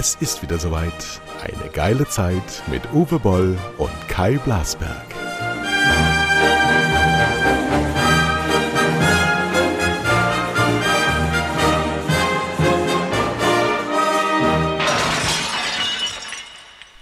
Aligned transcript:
Es 0.00 0.14
ist 0.14 0.42
wieder 0.42 0.60
soweit. 0.60 1.20
Eine 1.42 1.72
geile 1.72 2.06
Zeit 2.06 2.62
mit 2.70 2.82
Uwe 2.92 3.18
Boll 3.18 3.58
und 3.78 3.90
Kai 4.06 4.38
Blasberg. 4.38 5.04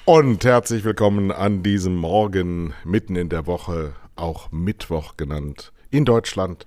Und 0.06 0.42
herzlich 0.46 0.82
willkommen 0.84 1.30
an 1.30 1.62
diesem 1.62 1.96
Morgen 1.96 2.72
mitten 2.82 3.14
in 3.14 3.28
der 3.28 3.46
Woche, 3.46 3.92
auch 4.14 4.50
Mittwoch 4.50 5.18
genannt, 5.18 5.70
in 5.90 6.06
Deutschland. 6.06 6.66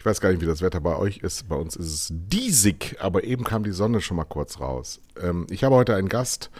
Ich 0.00 0.06
weiß 0.06 0.22
gar 0.22 0.30
nicht, 0.30 0.40
wie 0.40 0.46
das 0.46 0.62
Wetter 0.62 0.80
bei 0.80 0.96
euch 0.96 1.18
ist. 1.18 1.46
Bei 1.46 1.56
uns 1.56 1.76
ist 1.76 1.92
es 1.92 2.08
diesig, 2.10 2.96
aber 3.00 3.22
eben 3.22 3.44
kam 3.44 3.64
die 3.64 3.70
Sonne 3.70 4.00
schon 4.00 4.16
mal 4.16 4.24
kurz 4.24 4.58
raus. 4.58 4.98
Ähm, 5.22 5.46
ich 5.50 5.62
habe 5.62 5.74
heute 5.74 5.94
einen 5.94 6.08
Gast. 6.08 6.50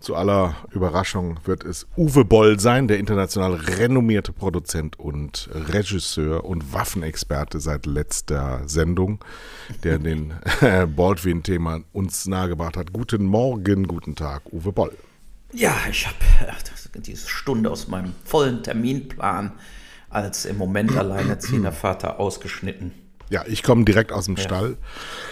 Zu 0.00 0.16
aller 0.16 0.56
Überraschung 0.70 1.38
wird 1.44 1.64
es 1.64 1.86
Uwe 1.98 2.24
Boll 2.24 2.58
sein, 2.58 2.88
der 2.88 2.98
international 2.98 3.56
renommierte 3.56 4.32
Produzent 4.32 4.98
und 4.98 5.50
Regisseur 5.52 6.46
und 6.46 6.72
Waffenexperte 6.72 7.60
seit 7.60 7.84
letzter 7.84 8.62
Sendung, 8.66 9.22
der 9.84 9.98
den 9.98 10.32
Baldwin-Thema 10.96 11.82
uns 11.92 12.26
nahegebracht 12.26 12.78
hat. 12.78 12.94
Guten 12.94 13.26
Morgen, 13.26 13.86
guten 13.86 14.16
Tag, 14.16 14.50
Uwe 14.50 14.72
Boll. 14.72 14.96
Ja, 15.52 15.76
ich 15.90 16.06
habe 16.06 16.16
diese 17.02 17.28
Stunde 17.28 17.70
aus 17.70 17.88
meinem 17.88 18.14
vollen 18.24 18.62
Terminplan 18.62 19.52
als 20.12 20.44
im 20.44 20.58
Moment 20.58 20.96
alleinerziehender 20.96 21.72
Vater 21.72 22.20
ausgeschnitten. 22.20 22.92
Ja, 23.32 23.44
ich 23.46 23.62
komme 23.62 23.86
direkt 23.86 24.12
aus 24.12 24.26
dem 24.26 24.36
ja. 24.36 24.42
Stall, 24.42 24.76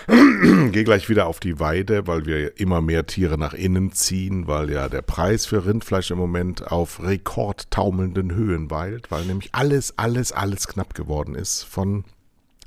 gehe 0.72 0.84
gleich 0.84 1.10
wieder 1.10 1.26
auf 1.26 1.38
die 1.38 1.60
Weide, 1.60 2.06
weil 2.06 2.24
wir 2.24 2.58
immer 2.58 2.80
mehr 2.80 3.04
Tiere 3.04 3.36
nach 3.36 3.52
innen 3.52 3.92
ziehen, 3.92 4.46
weil 4.46 4.70
ja 4.70 4.88
der 4.88 5.02
Preis 5.02 5.44
für 5.44 5.66
Rindfleisch 5.66 6.10
im 6.10 6.16
Moment 6.16 6.72
auf 6.72 7.02
rekordtaumelnden 7.02 8.34
Höhen 8.34 8.70
weilt, 8.70 9.10
weil 9.10 9.26
nämlich 9.26 9.50
alles, 9.52 9.98
alles, 9.98 10.32
alles 10.32 10.66
knapp 10.66 10.94
geworden 10.94 11.34
ist. 11.34 11.64
Von 11.64 12.04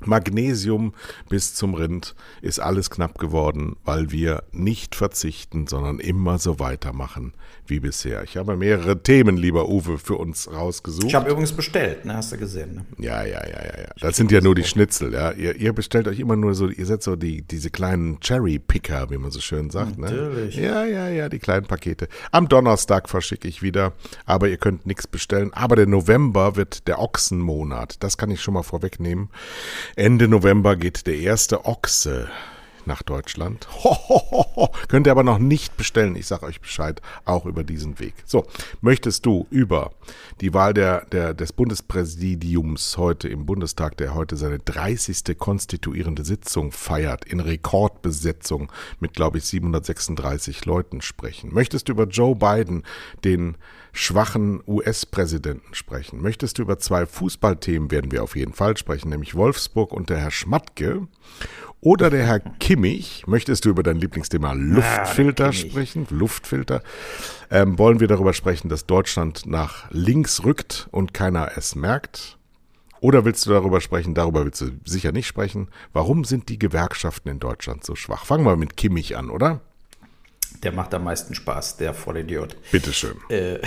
Magnesium 0.06 0.94
bis 1.28 1.54
zum 1.54 1.74
Rind 1.74 2.14
ist 2.42 2.58
alles 2.58 2.90
knapp 2.90 3.18
geworden, 3.18 3.76
weil 3.84 4.10
wir 4.10 4.42
nicht 4.52 4.94
verzichten, 4.94 5.66
sondern 5.66 5.98
immer 5.98 6.38
so 6.38 6.58
weitermachen 6.58 7.32
wie 7.66 7.80
bisher. 7.80 8.22
Ich 8.24 8.36
habe 8.36 8.56
mehrere 8.56 9.02
Themen, 9.02 9.36
lieber 9.36 9.68
Uwe, 9.68 9.98
für 9.98 10.16
uns 10.16 10.50
rausgesucht. 10.52 11.06
Ich 11.06 11.14
habe 11.14 11.30
übrigens 11.30 11.52
bestellt, 11.52 12.04
ne? 12.04 12.14
hast 12.14 12.32
du 12.32 12.36
gesehen. 12.36 12.74
Ne? 12.74 12.84
Ja, 12.98 13.24
ja, 13.24 13.46
ja, 13.46 13.64
ja, 13.64 13.80
ja. 13.82 13.88
Das 14.00 14.16
sind 14.16 14.30
ja 14.30 14.40
nur 14.40 14.54
die 14.54 14.64
Schnitzel, 14.64 15.14
ja. 15.14 15.32
Ihr, 15.32 15.56
ihr, 15.56 15.72
bestellt 15.72 16.06
euch 16.06 16.20
immer 16.20 16.36
nur 16.36 16.54
so, 16.54 16.68
ihr 16.68 16.86
seid 16.86 17.02
so 17.02 17.16
die, 17.16 17.42
diese 17.42 17.70
kleinen 17.70 18.20
Cherry-Picker, 18.20 19.10
wie 19.10 19.18
man 19.18 19.30
so 19.30 19.40
schön 19.40 19.70
sagt. 19.70 19.98
Ne? 19.98 20.10
Natürlich. 20.10 20.56
Ne? 20.56 20.64
Ja, 20.64 20.84
ja, 20.84 21.08
ja, 21.08 21.28
die 21.28 21.38
kleinen 21.38 21.66
Pakete. 21.66 22.08
Am 22.30 22.48
Donnerstag 22.48 23.08
verschicke 23.08 23.48
ich 23.48 23.62
wieder, 23.62 23.92
aber 24.26 24.48
ihr 24.48 24.58
könnt 24.58 24.86
nichts 24.86 25.06
bestellen. 25.06 25.52
Aber 25.54 25.76
der 25.76 25.86
November 25.86 26.56
wird 26.56 26.86
der 26.86 27.00
Ochsenmonat. 27.00 28.02
Das 28.02 28.18
kann 28.18 28.30
ich 28.30 28.42
schon 28.42 28.54
mal 28.54 28.62
vorwegnehmen. 28.62 29.30
Ende 29.96 30.26
November 30.26 30.74
geht 30.74 31.06
der 31.06 31.18
erste 31.18 31.66
Ochse 31.66 32.28
nach 32.86 33.02
Deutschland. 33.02 33.68
Ho, 33.84 33.94
ho, 34.08 34.46
ho, 34.56 34.68
Könnt 34.88 35.06
ihr 35.06 35.10
aber 35.10 35.22
noch 35.22 35.38
nicht 35.38 35.76
bestellen. 35.76 36.16
Ich 36.16 36.26
sage 36.26 36.46
euch 36.46 36.60
Bescheid, 36.60 37.00
auch 37.24 37.46
über 37.46 37.64
diesen 37.64 37.98
Weg. 37.98 38.14
So, 38.24 38.46
möchtest 38.80 39.26
du 39.26 39.46
über 39.50 39.92
die 40.40 40.54
Wahl 40.54 40.74
der, 40.74 41.04
der, 41.06 41.34
des 41.34 41.52
Bundespräsidiums 41.52 42.96
heute 42.96 43.28
im 43.28 43.46
Bundestag, 43.46 43.96
der 43.96 44.14
heute 44.14 44.36
seine 44.36 44.58
30. 44.58 45.38
konstituierende 45.38 46.24
Sitzung 46.24 46.72
feiert, 46.72 47.24
in 47.24 47.40
Rekordbesetzung 47.40 48.70
mit, 49.00 49.14
glaube 49.14 49.38
ich, 49.38 49.44
736 49.44 50.64
Leuten 50.64 51.00
sprechen? 51.00 51.52
Möchtest 51.52 51.88
du 51.88 51.92
über 51.92 52.04
Joe 52.04 52.36
Biden, 52.36 52.84
den 53.24 53.56
schwachen 53.92 54.62
US-Präsidenten 54.66 55.74
sprechen? 55.74 56.20
Möchtest 56.20 56.58
du 56.58 56.62
über 56.62 56.78
zwei 56.78 57.06
Fußballthemen, 57.06 57.90
werden 57.90 58.12
wir 58.12 58.22
auf 58.22 58.36
jeden 58.36 58.52
Fall 58.52 58.76
sprechen, 58.76 59.08
nämlich 59.08 59.34
Wolfsburg 59.34 59.92
und 59.92 60.10
der 60.10 60.18
Herr 60.18 60.30
Schmatke? 60.30 61.06
Oder 61.84 62.08
der 62.08 62.26
Herr 62.26 62.40
Kimmich, 62.40 63.24
möchtest 63.26 63.66
du 63.66 63.68
über 63.68 63.82
dein 63.82 63.98
Lieblingsthema 63.98 64.54
Luftfilter 64.54 65.48
ah, 65.48 65.52
sprechen? 65.52 66.06
Luftfilter. 66.08 66.82
Ähm, 67.50 67.78
wollen 67.78 68.00
wir 68.00 68.08
darüber 68.08 68.32
sprechen, 68.32 68.70
dass 68.70 68.86
Deutschland 68.86 69.44
nach 69.44 69.84
links 69.90 70.44
rückt 70.44 70.88
und 70.92 71.12
keiner 71.12 71.50
es 71.56 71.74
merkt? 71.74 72.38
Oder 73.00 73.26
willst 73.26 73.44
du 73.44 73.50
darüber 73.50 73.82
sprechen? 73.82 74.14
Darüber 74.14 74.46
willst 74.46 74.62
du 74.62 74.70
sicher 74.86 75.12
nicht 75.12 75.26
sprechen. 75.26 75.68
Warum 75.92 76.24
sind 76.24 76.48
die 76.48 76.58
Gewerkschaften 76.58 77.28
in 77.28 77.38
Deutschland 77.38 77.84
so 77.84 77.94
schwach? 77.94 78.24
Fangen 78.24 78.46
wir 78.46 78.56
mit 78.56 78.78
Kimmich 78.78 79.18
an, 79.18 79.28
oder? 79.28 79.60
Der 80.62 80.72
macht 80.72 80.94
am 80.94 81.04
meisten 81.04 81.34
Spaß, 81.34 81.76
der 81.76 81.92
Vollidiot. 81.92 82.56
Bitteschön. 82.72 83.16
Äh, 83.28 83.58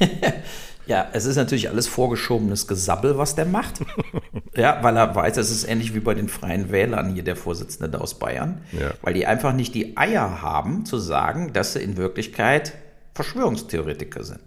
Ja, 0.86 1.08
es 1.12 1.24
ist 1.24 1.36
natürlich 1.36 1.68
alles 1.68 1.88
vorgeschobenes 1.88 2.68
Gesabbel, 2.68 3.18
was 3.18 3.34
der 3.34 3.44
macht. 3.44 3.80
ja, 4.56 4.78
weil 4.82 4.96
er 4.96 5.14
weiß, 5.14 5.36
es 5.36 5.50
ist 5.50 5.64
ähnlich 5.64 5.94
wie 5.94 6.00
bei 6.00 6.14
den 6.14 6.28
Freien 6.28 6.70
Wählern 6.70 7.12
hier, 7.12 7.24
der 7.24 7.36
Vorsitzende 7.36 8.00
aus 8.00 8.18
Bayern. 8.18 8.60
Ja. 8.72 8.92
Weil 9.02 9.14
die 9.14 9.26
einfach 9.26 9.52
nicht 9.52 9.74
die 9.74 9.96
Eier 9.96 10.42
haben, 10.42 10.84
zu 10.84 10.98
sagen, 10.98 11.52
dass 11.52 11.72
sie 11.72 11.80
in 11.80 11.96
Wirklichkeit 11.96 12.74
Verschwörungstheoretiker 13.14 14.22
sind. 14.22 14.40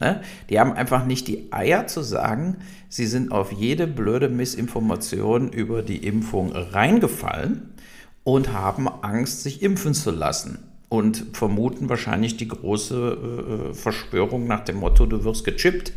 Ne? 0.00 0.20
Die 0.50 0.58
haben 0.58 0.72
einfach 0.72 1.06
nicht 1.06 1.28
die 1.28 1.52
Eier 1.52 1.86
zu 1.86 2.02
sagen, 2.02 2.58
sie 2.88 3.06
sind 3.06 3.30
auf 3.30 3.52
jede 3.52 3.86
blöde 3.86 4.28
Missinformation 4.28 5.50
über 5.50 5.82
die 5.82 6.04
Impfung 6.04 6.52
reingefallen 6.52 7.74
und 8.24 8.52
haben 8.52 8.88
Angst, 8.88 9.44
sich 9.44 9.62
impfen 9.62 9.94
zu 9.94 10.10
lassen 10.10 10.58
und 10.88 11.26
vermuten 11.32 11.88
wahrscheinlich 11.88 12.36
die 12.36 12.48
große 12.48 13.70
äh, 13.70 13.74
Verschwörung 13.74 14.46
nach 14.46 14.64
dem 14.64 14.76
Motto, 14.76 15.06
du 15.06 15.24
wirst 15.24 15.44
gechippt 15.44 15.92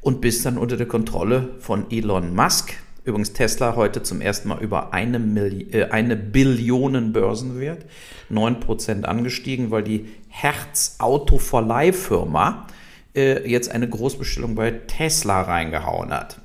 und 0.00 0.20
bist 0.20 0.44
dann 0.44 0.58
unter 0.58 0.76
der 0.76 0.86
Kontrolle 0.86 1.48
von 1.60 1.90
Elon 1.90 2.34
Musk. 2.34 2.74
Übrigens 3.04 3.32
Tesla 3.32 3.74
heute 3.74 4.02
zum 4.02 4.20
ersten 4.20 4.48
Mal 4.48 4.60
über 4.60 4.92
eine, 4.92 5.18
Milli 5.18 5.70
äh, 5.72 5.88
eine 5.90 6.14
Billionen 6.16 7.12
Börsenwert, 7.12 7.86
9% 8.30 9.04
angestiegen, 9.04 9.70
weil 9.70 9.82
die 9.82 10.04
Herz-Autoverleihfirma 10.28 12.66
äh, 13.14 13.50
jetzt 13.50 13.70
eine 13.70 13.88
Großbestellung 13.88 14.54
bei 14.54 14.72
Tesla 14.72 15.40
reingehauen 15.40 16.12
hat. 16.12 16.38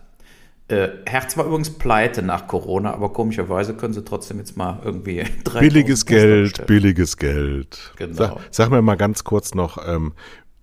Äh, 0.69 0.89
Herz 1.05 1.37
war 1.37 1.45
übrigens 1.45 1.71
pleite 1.71 2.21
nach 2.21 2.47
Corona, 2.47 2.93
aber 2.93 3.11
komischerweise 3.11 3.73
können 3.73 3.93
sie 3.93 4.03
trotzdem 4.03 4.37
jetzt 4.37 4.55
mal 4.55 4.79
irgendwie 4.83 5.23
drei 5.43 5.59
Billiges 5.59 6.05
Geld, 6.05 6.65
billiges 6.67 7.17
Geld. 7.17 7.91
Genau. 7.97 8.15
Sag, 8.15 8.37
sag, 8.49 8.69
mir 8.69 8.81
mal 8.81 8.95
ganz 8.95 9.23
kurz 9.23 9.55
noch, 9.55 9.77
ähm, 9.85 10.13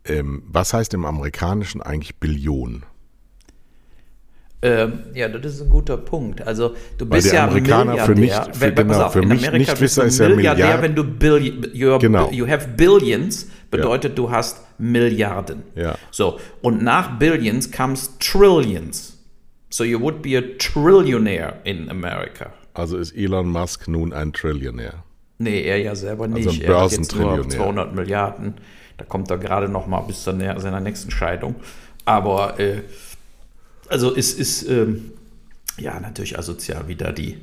ähm, 0.04 0.42
was 0.46 0.72
heißt 0.72 0.94
im 0.94 1.04
Amerikanischen 1.04 1.82
eigentlich 1.82 2.16
Billion? 2.16 2.84
Ähm, 4.62 5.00
ja, 5.14 5.28
das 5.28 5.54
ist 5.54 5.62
ein 5.62 5.70
guter 5.70 5.96
Punkt. 5.96 6.46
Also 6.46 6.74
du 6.98 7.06
bist 7.06 7.28
Weil 7.28 7.34
ja 7.34 7.46
Amerikaner 7.46 7.92
Milliardär. 7.92 8.14
für 8.14 8.20
nicht, 8.20 8.56
für, 8.56 8.72
genau, 8.72 9.02
auf, 9.02 9.12
für 9.12 9.20
mich 9.20 9.48
Amerika 9.48 9.58
Nichtwisser 9.72 10.04
ist 10.04 10.18
ja 10.18 10.28
Milliardär, 10.28 10.82
wenn 10.82 10.94
du 10.94 11.04
Billi 11.04 11.60
genau. 11.72 12.30
you 12.30 12.46
have 12.46 12.68
Billions 12.76 13.48
bedeutet, 13.70 14.12
ja. 14.12 14.16
du 14.16 14.30
hast 14.30 14.60
Milliarden. 14.78 15.62
Ja. 15.74 15.94
So 16.10 16.38
und 16.60 16.82
nach 16.82 17.18
Billions 17.18 17.70
comes 17.70 18.18
Trillions. 18.18 19.19
So 19.70 19.84
you 19.84 20.00
would 20.00 20.20
be 20.20 20.36
a 20.36 20.42
trillionaire 20.58 21.60
in 21.64 21.88
America. 21.88 22.53
Also 22.75 22.98
ist 22.98 23.16
Elon 23.16 23.48
Musk 23.48 23.88
nun 23.88 24.12
ein 24.12 24.32
Trillionär? 24.32 25.04
Nee, 25.38 25.62
er 25.62 25.78
ja 25.78 25.94
selber 25.94 26.28
nicht. 26.28 26.47
Also 26.47 26.60
ein 26.60 26.66
Börsentrillionär. 26.66 27.48
200 27.48 27.94
Milliarden. 27.94 28.54
Da 28.98 29.04
kommt 29.04 29.30
er 29.30 29.38
gerade 29.38 29.69
noch 29.69 29.86
mal 29.86 30.00
bis 30.00 30.22
zu 30.22 30.32
seiner 30.32 30.80
nächsten 30.80 31.10
Scheidung. 31.10 31.54
Aber 32.04 32.59
äh, 32.60 32.82
also 33.88 34.14
es 34.14 34.34
ist 34.34 34.69
ähm, 34.69 35.12
ja 35.78 35.98
natürlich 36.00 36.39
asozial, 36.39 36.89
wie 36.89 36.97
da 36.97 37.12
die, 37.12 37.39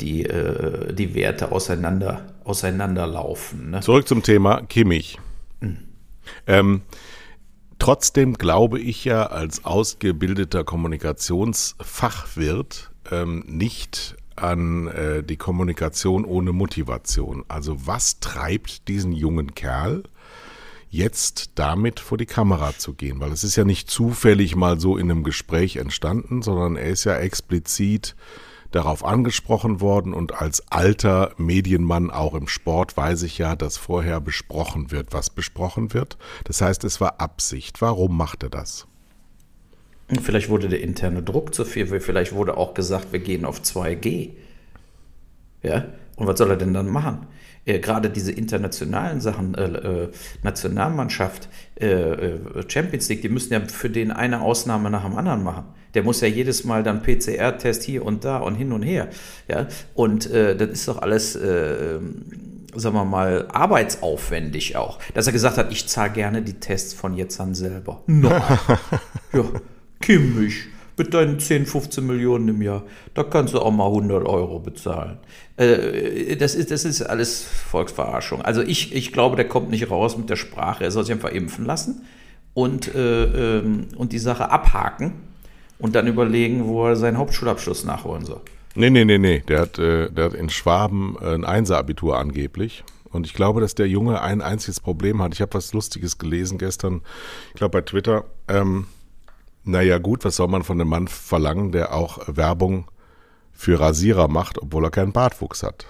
die, 0.00 0.24
äh, 0.24 0.92
die 0.92 1.14
Werte 1.14 1.52
auseinander, 1.52 2.26
auseinanderlaufen. 2.44 3.70
Ne? 3.70 3.80
Zurück 3.80 4.06
zum 4.06 4.22
Thema 4.22 4.62
Kimmich. 4.62 5.18
Mhm. 5.60 5.78
Ähm, 6.46 6.82
Trotzdem 7.80 8.34
glaube 8.34 8.78
ich 8.78 9.04
ja 9.06 9.26
als 9.26 9.64
ausgebildeter 9.64 10.64
Kommunikationsfachwirt 10.64 12.90
ähm, 13.10 13.42
nicht 13.46 14.16
an 14.36 14.88
äh, 14.88 15.22
die 15.22 15.38
Kommunikation 15.38 16.26
ohne 16.26 16.52
Motivation. 16.52 17.42
Also 17.48 17.86
was 17.86 18.20
treibt 18.20 18.86
diesen 18.86 19.12
jungen 19.12 19.54
Kerl 19.54 20.02
jetzt 20.90 21.52
damit 21.54 22.00
vor 22.00 22.18
die 22.18 22.26
Kamera 22.26 22.76
zu 22.76 22.92
gehen? 22.92 23.18
Weil 23.18 23.32
es 23.32 23.44
ist 23.44 23.56
ja 23.56 23.64
nicht 23.64 23.90
zufällig 23.90 24.56
mal 24.56 24.78
so 24.78 24.98
in 24.98 25.10
einem 25.10 25.24
Gespräch 25.24 25.76
entstanden, 25.76 26.42
sondern 26.42 26.76
er 26.76 26.90
ist 26.90 27.04
ja 27.04 27.16
explizit 27.16 28.14
darauf 28.70 29.04
angesprochen 29.04 29.80
worden 29.80 30.14
und 30.14 30.40
als 30.40 30.70
alter 30.70 31.32
Medienmann 31.36 32.10
auch 32.10 32.34
im 32.34 32.48
Sport 32.48 32.96
weiß 32.96 33.22
ich 33.22 33.38
ja, 33.38 33.56
dass 33.56 33.76
vorher 33.76 34.20
besprochen 34.20 34.90
wird, 34.90 35.12
was 35.12 35.30
besprochen 35.30 35.92
wird. 35.92 36.18
Das 36.44 36.60
heißt, 36.60 36.84
es 36.84 37.00
war 37.00 37.20
Absicht. 37.20 37.80
Warum 37.80 38.16
macht 38.16 38.42
er 38.42 38.50
das? 38.50 38.86
Vielleicht 40.22 40.48
wurde 40.48 40.68
der 40.68 40.80
interne 40.80 41.22
Druck 41.22 41.54
zu 41.54 41.64
viel, 41.64 41.86
vielleicht 42.00 42.32
wurde 42.32 42.56
auch 42.56 42.74
gesagt, 42.74 43.12
wir 43.12 43.20
gehen 43.20 43.44
auf 43.44 43.60
2G. 43.60 44.30
Ja, 45.62 45.84
Und 46.16 46.26
was 46.26 46.38
soll 46.38 46.50
er 46.50 46.56
denn 46.56 46.74
dann 46.74 46.88
machen? 46.88 47.26
Äh, 47.70 47.78
Gerade 47.78 48.10
diese 48.10 48.32
internationalen 48.32 49.20
Sachen, 49.20 49.54
äh, 49.54 49.64
äh 49.64 50.08
Nationalmannschaft, 50.42 51.48
äh, 51.76 52.38
Champions 52.68 53.08
League, 53.08 53.22
die 53.22 53.28
müssen 53.28 53.52
ja 53.52 53.60
für 53.60 53.90
den 53.90 54.10
eine 54.10 54.40
Ausnahme 54.40 54.90
nach 54.90 55.04
dem 55.04 55.16
anderen 55.16 55.42
machen. 55.42 55.64
Der 55.94 56.02
muss 56.02 56.20
ja 56.20 56.28
jedes 56.28 56.64
Mal 56.64 56.82
dann 56.82 57.02
PCR-Test 57.02 57.82
hier 57.82 58.04
und 58.04 58.24
da 58.24 58.38
und 58.38 58.54
hin 58.54 58.72
und 58.72 58.82
her. 58.82 59.08
Ja? 59.48 59.66
Und 59.94 60.32
das 60.32 60.68
ist 60.68 60.86
doch 60.86 61.02
alles, 61.02 61.32
sagen 61.32 62.14
wir 62.74 63.04
mal, 63.04 63.48
arbeitsaufwendig 63.48 64.76
auch. 64.76 65.00
Dass 65.14 65.26
er 65.26 65.32
gesagt 65.32 65.56
hat, 65.56 65.72
ich 65.72 65.88
zahle 65.88 66.12
gerne 66.12 66.42
die 66.42 66.60
Tests 66.60 66.94
von 66.94 67.16
jetzt 67.16 67.40
an 67.40 67.56
selber. 67.56 68.04
Nein. 68.06 68.40
ja, 69.32 69.44
kimmig 70.00 70.68
mit 71.00 71.14
deinen 71.14 71.40
10, 71.40 71.64
15 71.64 72.06
Millionen 72.06 72.48
im 72.48 72.60
Jahr, 72.60 72.82
da 73.14 73.22
kannst 73.22 73.54
du 73.54 73.60
auch 73.60 73.70
mal 73.70 73.86
100 73.86 74.26
Euro 74.26 74.58
bezahlen. 74.58 75.16
Äh, 75.56 76.36
das, 76.36 76.54
ist, 76.54 76.70
das 76.70 76.84
ist 76.84 77.00
alles 77.00 77.42
Volksverarschung. 77.42 78.42
Also 78.42 78.60
ich, 78.60 78.94
ich 78.94 79.10
glaube, 79.10 79.36
der 79.36 79.48
kommt 79.48 79.70
nicht 79.70 79.90
raus 79.90 80.18
mit 80.18 80.28
der 80.28 80.36
Sprache. 80.36 80.84
Er 80.84 80.90
soll 80.90 81.04
sich 81.04 81.14
einfach 81.14 81.30
impfen 81.30 81.64
lassen 81.64 82.02
und, 82.52 82.94
äh, 82.94 83.60
ähm, 83.60 83.88
und 83.96 84.12
die 84.12 84.18
Sache 84.18 84.50
abhaken 84.50 85.14
und 85.78 85.94
dann 85.94 86.06
überlegen, 86.06 86.66
wo 86.66 86.86
er 86.86 86.96
seinen 86.96 87.16
Hauptschulabschluss 87.16 87.84
nachholen 87.84 88.26
soll. 88.26 88.42
Nee, 88.74 88.90
nee, 88.90 89.06
nee, 89.06 89.16
nee. 89.16 89.42
Der 89.48 89.60
hat, 89.60 89.78
äh, 89.78 90.10
der 90.10 90.26
hat 90.26 90.34
in 90.34 90.50
Schwaben 90.50 91.16
äh, 91.22 91.32
ein 91.32 91.46
Einser-Abitur 91.46 92.18
angeblich. 92.18 92.84
Und 93.10 93.26
ich 93.26 93.32
glaube, 93.32 93.62
dass 93.62 93.74
der 93.74 93.88
Junge 93.88 94.20
ein 94.20 94.42
einziges 94.42 94.80
Problem 94.80 95.22
hat. 95.22 95.32
Ich 95.32 95.40
habe 95.40 95.54
was 95.54 95.72
Lustiges 95.72 96.18
gelesen 96.18 96.58
gestern, 96.58 97.00
ich 97.48 97.54
glaube 97.54 97.78
bei 97.78 97.80
Twitter. 97.80 98.26
Ähm, 98.48 98.84
naja, 99.64 99.98
gut, 99.98 100.24
was 100.24 100.36
soll 100.36 100.48
man 100.48 100.62
von 100.62 100.80
einem 100.80 100.90
Mann 100.90 101.08
verlangen, 101.08 101.72
der 101.72 101.94
auch 101.94 102.20
Werbung 102.26 102.90
für 103.52 103.78
Rasierer 103.78 104.28
macht, 104.28 104.58
obwohl 104.58 104.84
er 104.84 104.90
keinen 104.90 105.12
Bartwuchs 105.12 105.62
hat? 105.62 105.86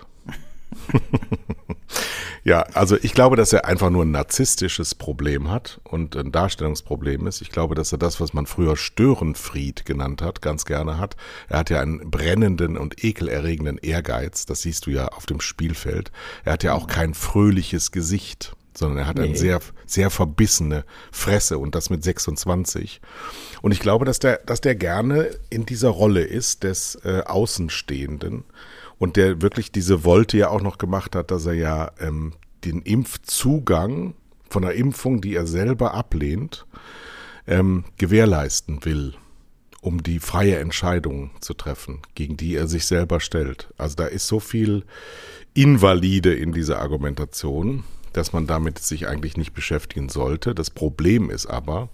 ja, 2.44 2.62
also 2.75 2.96
ich 3.00 3.12
glaube, 3.12 3.37
dass 3.37 3.52
er 3.52 3.64
einfach 3.64 3.90
nur 3.90 4.05
ein 4.05 4.11
narzisstisches 4.11 4.94
Problem 4.94 5.50
hat 5.50 5.81
und 5.84 6.17
ein 6.17 6.32
Darstellungsproblem 6.32 7.26
ist. 7.26 7.40
Ich 7.40 7.50
glaube, 7.50 7.75
dass 7.75 7.93
er 7.93 7.99
das, 7.99 8.20
was 8.20 8.32
man 8.32 8.46
früher 8.46 8.76
Störenfried 8.76 9.84
genannt 9.84 10.23
hat, 10.23 10.43
ganz 10.43 10.64
gerne 10.64 10.99
hat. 10.99 11.16
Er 11.49 11.61
hat 11.61 11.70
ja 11.70 11.81
einen 11.81 12.11
brennenden 12.11 12.76
und 12.76 13.05
ekelerregenden 13.05 13.78
Ehrgeiz. 13.78 14.46
Das 14.46 14.62
siehst 14.62 14.87
du 14.87 14.90
ja 14.90 15.08
auf 15.08 15.26
dem 15.26 15.40
Spielfeld. 15.40 16.12
Er 16.44 16.55
hat 16.55 16.62
ja 16.62 16.75
auch 16.75 16.87
kein 16.87 17.14
fröhliches 17.14 17.90
Gesicht 17.90 18.56
sondern 18.80 18.98
er 18.98 19.06
hat 19.06 19.18
nee. 19.18 19.26
eine 19.26 19.36
sehr, 19.36 19.60
sehr 19.86 20.10
verbissene 20.10 20.84
Fresse 21.12 21.58
und 21.58 21.76
das 21.76 21.90
mit 21.90 22.02
26. 22.02 23.00
Und 23.62 23.72
ich 23.72 23.78
glaube, 23.78 24.04
dass 24.04 24.18
der, 24.18 24.38
dass 24.38 24.60
der 24.60 24.74
gerne 24.74 25.30
in 25.50 25.66
dieser 25.66 25.90
Rolle 25.90 26.22
ist 26.22 26.64
des 26.64 26.96
äh, 27.04 27.22
Außenstehenden 27.24 28.44
und 28.98 29.16
der 29.16 29.40
wirklich 29.42 29.70
diese 29.70 30.04
Wolte 30.04 30.38
ja 30.38 30.48
auch 30.48 30.62
noch 30.62 30.78
gemacht 30.78 31.14
hat, 31.14 31.30
dass 31.30 31.46
er 31.46 31.54
ja 31.54 31.92
ähm, 32.00 32.32
den 32.64 32.82
Impfzugang 32.82 34.14
von 34.48 34.64
einer 34.64 34.74
Impfung, 34.74 35.20
die 35.20 35.34
er 35.34 35.46
selber 35.46 35.94
ablehnt, 35.94 36.66
ähm, 37.46 37.84
gewährleisten 37.98 38.84
will, 38.84 39.14
um 39.82 40.02
die 40.02 40.20
freie 40.20 40.58
Entscheidung 40.58 41.30
zu 41.40 41.54
treffen, 41.54 42.00
gegen 42.14 42.36
die 42.36 42.56
er 42.56 42.66
sich 42.66 42.86
selber 42.86 43.20
stellt. 43.20 43.68
Also 43.76 43.96
da 43.96 44.06
ist 44.06 44.26
so 44.26 44.40
viel 44.40 44.84
Invalide 45.52 46.34
in 46.34 46.52
dieser 46.52 46.80
Argumentation 46.80 47.84
dass 48.12 48.32
man 48.32 48.46
damit 48.46 48.78
sich 48.78 49.06
eigentlich 49.08 49.36
nicht 49.36 49.52
beschäftigen 49.52 50.08
sollte. 50.08 50.54
Das 50.54 50.70
Problem 50.70 51.30
ist 51.30 51.46
aber, 51.46 51.88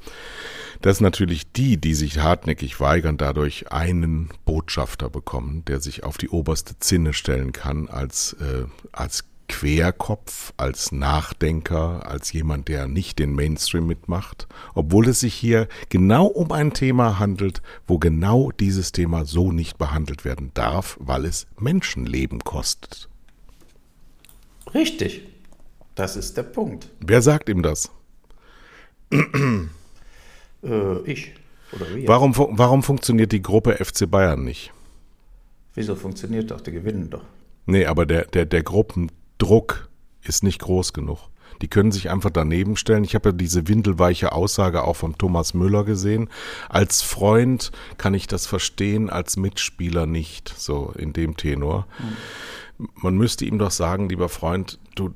dass 0.82 1.00
natürlich 1.00 1.52
die, 1.52 1.78
die 1.78 1.94
sich 1.94 2.18
hartnäckig 2.18 2.80
weigern, 2.80 3.16
dadurch 3.16 3.72
einen 3.72 4.30
Botschafter 4.44 5.10
bekommen, 5.10 5.64
der 5.66 5.80
sich 5.80 6.04
auf 6.04 6.18
die 6.18 6.28
oberste 6.28 6.78
Zinne 6.78 7.12
stellen 7.12 7.52
kann 7.52 7.88
als, 7.88 8.34
äh, 8.34 8.64
als 8.92 9.24
Querkopf, 9.48 10.52
als 10.56 10.92
Nachdenker, 10.92 12.08
als 12.08 12.32
jemand, 12.32 12.68
der 12.68 12.88
nicht 12.88 13.18
den 13.18 13.34
Mainstream 13.34 13.86
mitmacht, 13.86 14.48
obwohl 14.74 15.08
es 15.08 15.20
sich 15.20 15.34
hier 15.34 15.68
genau 15.88 16.26
um 16.26 16.52
ein 16.52 16.72
Thema 16.72 17.18
handelt, 17.18 17.62
wo 17.86 17.98
genau 17.98 18.50
dieses 18.50 18.92
Thema 18.92 19.24
so 19.24 19.52
nicht 19.52 19.78
behandelt 19.78 20.24
werden 20.24 20.50
darf, 20.54 20.96
weil 21.00 21.24
es 21.24 21.46
Menschenleben 21.58 22.40
kostet. 22.40 23.08
Richtig. 24.74 25.22
Das 25.96 26.14
ist 26.14 26.36
der 26.36 26.44
Punkt. 26.44 26.88
Wer 27.00 27.22
sagt 27.22 27.48
ihm 27.48 27.62
das? 27.62 27.90
äh, 29.10 29.66
ich. 31.04 31.32
Oder 31.72 31.94
wir. 31.94 32.06
Warum, 32.06 32.36
warum 32.36 32.82
funktioniert 32.82 33.32
die 33.32 33.42
Gruppe 33.42 33.82
FC 33.82 34.08
Bayern 34.08 34.44
nicht? 34.44 34.72
Wieso 35.74 35.96
funktioniert 35.96 36.50
doch? 36.50 36.60
Die 36.60 36.70
gewinnen 36.70 37.10
doch. 37.10 37.24
Nee, 37.64 37.86
aber 37.86 38.06
der, 38.06 38.26
der, 38.26 38.44
der 38.44 38.62
Gruppendruck 38.62 39.88
ist 40.22 40.44
nicht 40.44 40.60
groß 40.60 40.92
genug. 40.92 41.30
Die 41.62 41.68
können 41.68 41.92
sich 41.92 42.10
einfach 42.10 42.30
daneben 42.30 42.76
stellen. 42.76 43.04
Ich 43.04 43.14
habe 43.14 43.30
ja 43.30 43.32
diese 43.32 43.66
windelweiche 43.66 44.32
Aussage 44.32 44.84
auch 44.84 44.96
von 44.96 45.16
Thomas 45.16 45.54
Müller 45.54 45.84
gesehen. 45.84 46.28
Als 46.68 47.00
Freund 47.00 47.72
kann 47.96 48.12
ich 48.12 48.26
das 48.26 48.46
verstehen, 48.46 49.08
als 49.08 49.38
Mitspieler 49.38 50.04
nicht, 50.04 50.52
so 50.56 50.92
in 50.96 51.14
dem 51.14 51.38
Tenor. 51.38 51.86
Mhm. 51.98 52.88
Man 52.94 53.16
müsste 53.16 53.46
ihm 53.46 53.58
doch 53.58 53.70
sagen, 53.70 54.10
lieber 54.10 54.28
Freund, 54.28 54.78
du, 54.94 55.14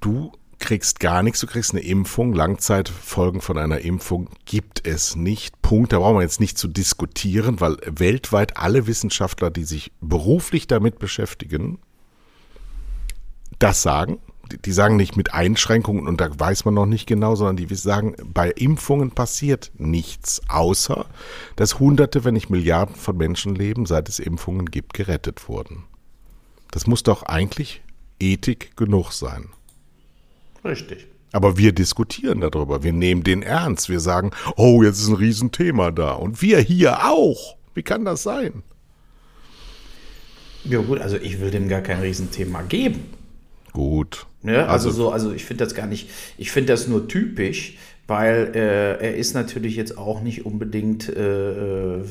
du 0.00 0.32
kriegst 0.60 1.00
gar 1.00 1.22
nichts, 1.22 1.40
du 1.40 1.46
kriegst 1.46 1.72
eine 1.72 1.80
Impfung. 1.80 2.32
Langzeitfolgen 2.32 3.40
von 3.40 3.58
einer 3.58 3.80
Impfung 3.80 4.28
gibt 4.44 4.86
es 4.86 5.16
nicht. 5.16 5.60
Punkt. 5.62 5.92
Da 5.92 5.98
brauchen 5.98 6.16
wir 6.16 6.22
jetzt 6.22 6.38
nicht 6.38 6.58
zu 6.58 6.68
diskutieren, 6.68 7.60
weil 7.60 7.78
weltweit 7.86 8.56
alle 8.56 8.86
Wissenschaftler, 8.86 9.50
die 9.50 9.64
sich 9.64 9.90
beruflich 10.00 10.66
damit 10.66 10.98
beschäftigen, 10.98 11.78
das 13.58 13.82
sagen. 13.82 14.20
Die 14.64 14.72
sagen 14.72 14.96
nicht 14.96 15.16
mit 15.16 15.32
Einschränkungen 15.32 16.08
und 16.08 16.20
da 16.20 16.28
weiß 16.36 16.64
man 16.64 16.74
noch 16.74 16.86
nicht 16.86 17.06
genau, 17.06 17.36
sondern 17.36 17.56
die 17.56 17.72
sagen, 17.76 18.16
bei 18.24 18.50
Impfungen 18.50 19.12
passiert 19.12 19.70
nichts, 19.78 20.42
außer 20.48 21.06
dass 21.54 21.78
Hunderte, 21.78 22.24
wenn 22.24 22.34
nicht 22.34 22.50
Milliarden 22.50 22.96
von 22.96 23.16
Menschenleben, 23.16 23.86
seit 23.86 24.08
es 24.08 24.18
Impfungen 24.18 24.66
gibt, 24.66 24.92
gerettet 24.92 25.48
wurden. 25.48 25.84
Das 26.72 26.88
muss 26.88 27.04
doch 27.04 27.22
eigentlich 27.22 27.80
Ethik 28.18 28.76
genug 28.76 29.12
sein. 29.12 29.50
Richtig. 30.64 31.06
Aber 31.32 31.56
wir 31.56 31.72
diskutieren 31.72 32.40
darüber. 32.40 32.82
Wir 32.82 32.92
nehmen 32.92 33.22
den 33.22 33.42
ernst. 33.42 33.88
Wir 33.88 34.00
sagen, 34.00 34.32
oh, 34.56 34.82
jetzt 34.82 35.00
ist 35.00 35.08
ein 35.08 35.14
Riesenthema 35.14 35.90
da. 35.90 36.12
Und 36.12 36.42
wir 36.42 36.58
hier 36.58 37.04
auch. 37.04 37.56
Wie 37.74 37.82
kann 37.82 38.04
das 38.04 38.22
sein? 38.22 38.62
Ja 40.64 40.80
gut, 40.80 41.00
also 41.00 41.16
ich 41.16 41.40
will 41.40 41.50
dem 41.50 41.68
gar 41.68 41.80
kein 41.80 42.00
Riesenthema 42.00 42.62
geben. 42.62 43.04
Gut. 43.72 44.26
Ja, 44.42 44.66
also, 44.66 44.88
also 44.88 44.90
so, 44.90 45.10
also 45.10 45.32
ich 45.32 45.44
finde 45.44 45.64
das 45.64 45.74
gar 45.74 45.86
nicht, 45.86 46.10
ich 46.36 46.50
finde 46.50 46.72
das 46.72 46.88
nur 46.88 47.08
typisch, 47.08 47.78
weil 48.06 48.52
äh, 48.54 48.98
er 48.98 49.16
ist 49.16 49.34
natürlich 49.34 49.76
jetzt 49.76 49.96
auch 49.96 50.20
nicht 50.20 50.44
unbedingt 50.44 51.08
äh, 51.08 51.98
äh 51.98 52.04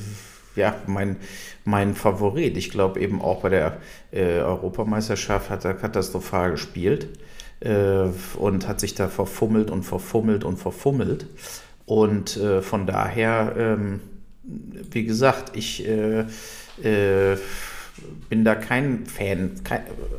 ja, 0.55 0.75
mein, 0.87 1.17
mein 1.63 1.93
Favorit. 1.93 2.57
Ich 2.57 2.69
glaube 2.69 2.99
eben 2.99 3.21
auch 3.21 3.41
bei 3.41 3.49
der 3.49 3.77
äh, 4.11 4.39
Europameisterschaft 4.39 5.49
hat 5.49 5.63
er 5.63 5.73
katastrophal 5.73 6.51
gespielt 6.51 7.07
äh, 7.59 8.07
und 8.37 8.67
hat 8.67 8.79
sich 8.79 8.95
da 8.95 9.07
verfummelt 9.07 9.71
und 9.71 9.83
verfummelt 9.83 10.43
und 10.43 10.57
verfummelt. 10.57 11.27
Und 11.85 12.37
äh, 12.37 12.61
von 12.61 12.85
daher, 12.85 13.55
ähm, 13.57 14.01
wie 14.43 15.05
gesagt, 15.05 15.55
ich 15.55 15.87
äh, 15.87 16.25
äh 16.83 17.37
bin 18.29 18.45
da 18.45 18.55
kein 18.55 19.05
Fan 19.07 19.51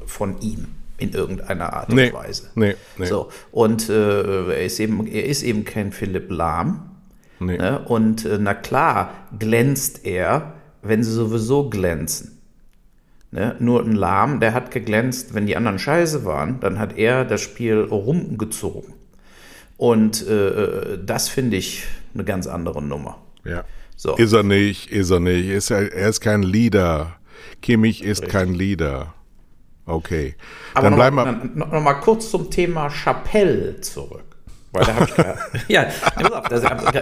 von 0.04 0.40
ihm 0.42 0.66
in 0.98 1.12
irgendeiner 1.12 1.72
Art 1.72 1.88
und 1.88 1.96
nee, 1.96 2.12
Weise. 2.12 2.50
Nee, 2.54 2.76
nee. 2.98 3.06
So, 3.06 3.30
und 3.50 3.88
äh, 3.88 4.52
er, 4.52 4.64
ist 4.64 4.78
eben, 4.80 5.06
er 5.06 5.24
ist 5.24 5.42
eben 5.42 5.64
kein 5.64 5.92
Philipp 5.92 6.30
Lahm. 6.30 6.90
Nee. 7.38 7.56
Ne? 7.56 7.78
Und 7.86 8.26
äh, 8.26 8.36
na 8.38 8.52
klar 8.52 9.14
glänzt 9.38 10.04
er, 10.04 10.54
wenn 10.82 11.02
sie 11.02 11.12
sowieso 11.12 11.70
glänzen. 11.70 12.39
Ne? 13.32 13.54
Nur 13.60 13.82
ein 13.82 13.92
Lahm, 13.92 14.40
der 14.40 14.54
hat 14.54 14.70
geglänzt, 14.70 15.34
wenn 15.34 15.46
die 15.46 15.56
anderen 15.56 15.78
scheiße 15.78 16.24
waren, 16.24 16.58
dann 16.60 16.78
hat 16.78 16.96
er 16.96 17.24
das 17.24 17.40
Spiel 17.40 17.80
rumgezogen. 17.80 18.94
Und 19.76 20.26
äh, 20.26 20.48
äh, 20.48 20.98
das 21.04 21.28
finde 21.28 21.56
ich 21.56 21.84
eine 22.12 22.24
ganz 22.24 22.46
andere 22.46 22.82
Nummer. 22.82 23.18
Ja. 23.44 23.64
So. 23.96 24.16
Ist 24.16 24.32
er 24.32 24.42
nicht, 24.42 24.90
ist 24.90 25.10
er 25.10 25.20
nicht. 25.20 25.48
Ist 25.48 25.70
er, 25.70 25.92
er 25.92 26.08
ist 26.08 26.20
kein 26.20 26.42
Leader. 26.42 27.16
Kimmich 27.62 28.02
ist 28.02 28.22
Richtig. 28.22 28.28
kein 28.30 28.54
Leader. 28.54 29.14
Okay. 29.86 30.34
Aber 30.74 30.84
dann 30.84 30.92
noch 30.92 30.98
bleiben 30.98 31.16
wir. 31.16 31.32
Noch, 31.54 31.72
noch 31.72 31.82
mal 31.82 31.94
kurz 31.94 32.30
zum 32.30 32.50
Thema 32.50 32.90
Chapelle 32.90 33.80
zurück. 33.80 34.29
Weil 34.72 34.84
da 34.84 35.04
ich 35.04 35.16
ja, 35.68 35.88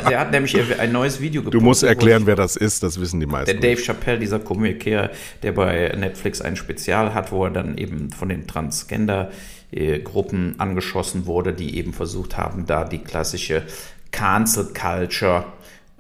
der 0.09 0.21
hat 0.21 0.31
nämlich 0.31 0.57
ein 0.81 0.91
neues 0.91 1.21
Video 1.21 1.43
gepostet. 1.43 1.61
Du 1.61 1.65
musst 1.65 1.83
erklären, 1.83 2.25
wer 2.27 2.37
das 2.37 2.57
ist, 2.57 2.83
das 2.83 2.99
wissen 2.99 3.21
die 3.21 3.27
meisten. 3.27 3.61
Der 3.61 3.71
Dave 3.71 3.83
Chappelle, 3.83 4.19
dieser 4.19 4.39
Komiker, 4.39 5.11
der 5.43 5.53
bei 5.53 5.93
Netflix 5.97 6.41
ein 6.41 6.57
Spezial 6.57 7.13
hat, 7.13 7.31
wo 7.31 7.45
er 7.45 7.51
dann 7.51 7.77
eben 7.77 8.11
von 8.11 8.31
den 8.31 8.47
Transgender-Gruppen 8.47 10.59
angeschossen 10.59 11.27
wurde, 11.27 11.53
die 11.53 11.77
eben 11.77 11.93
versucht 11.93 12.39
haben, 12.39 12.65
da 12.67 12.85
die 12.85 13.01
klassische 13.01 13.65
Cancel 14.13 14.73
Culture 14.73 15.45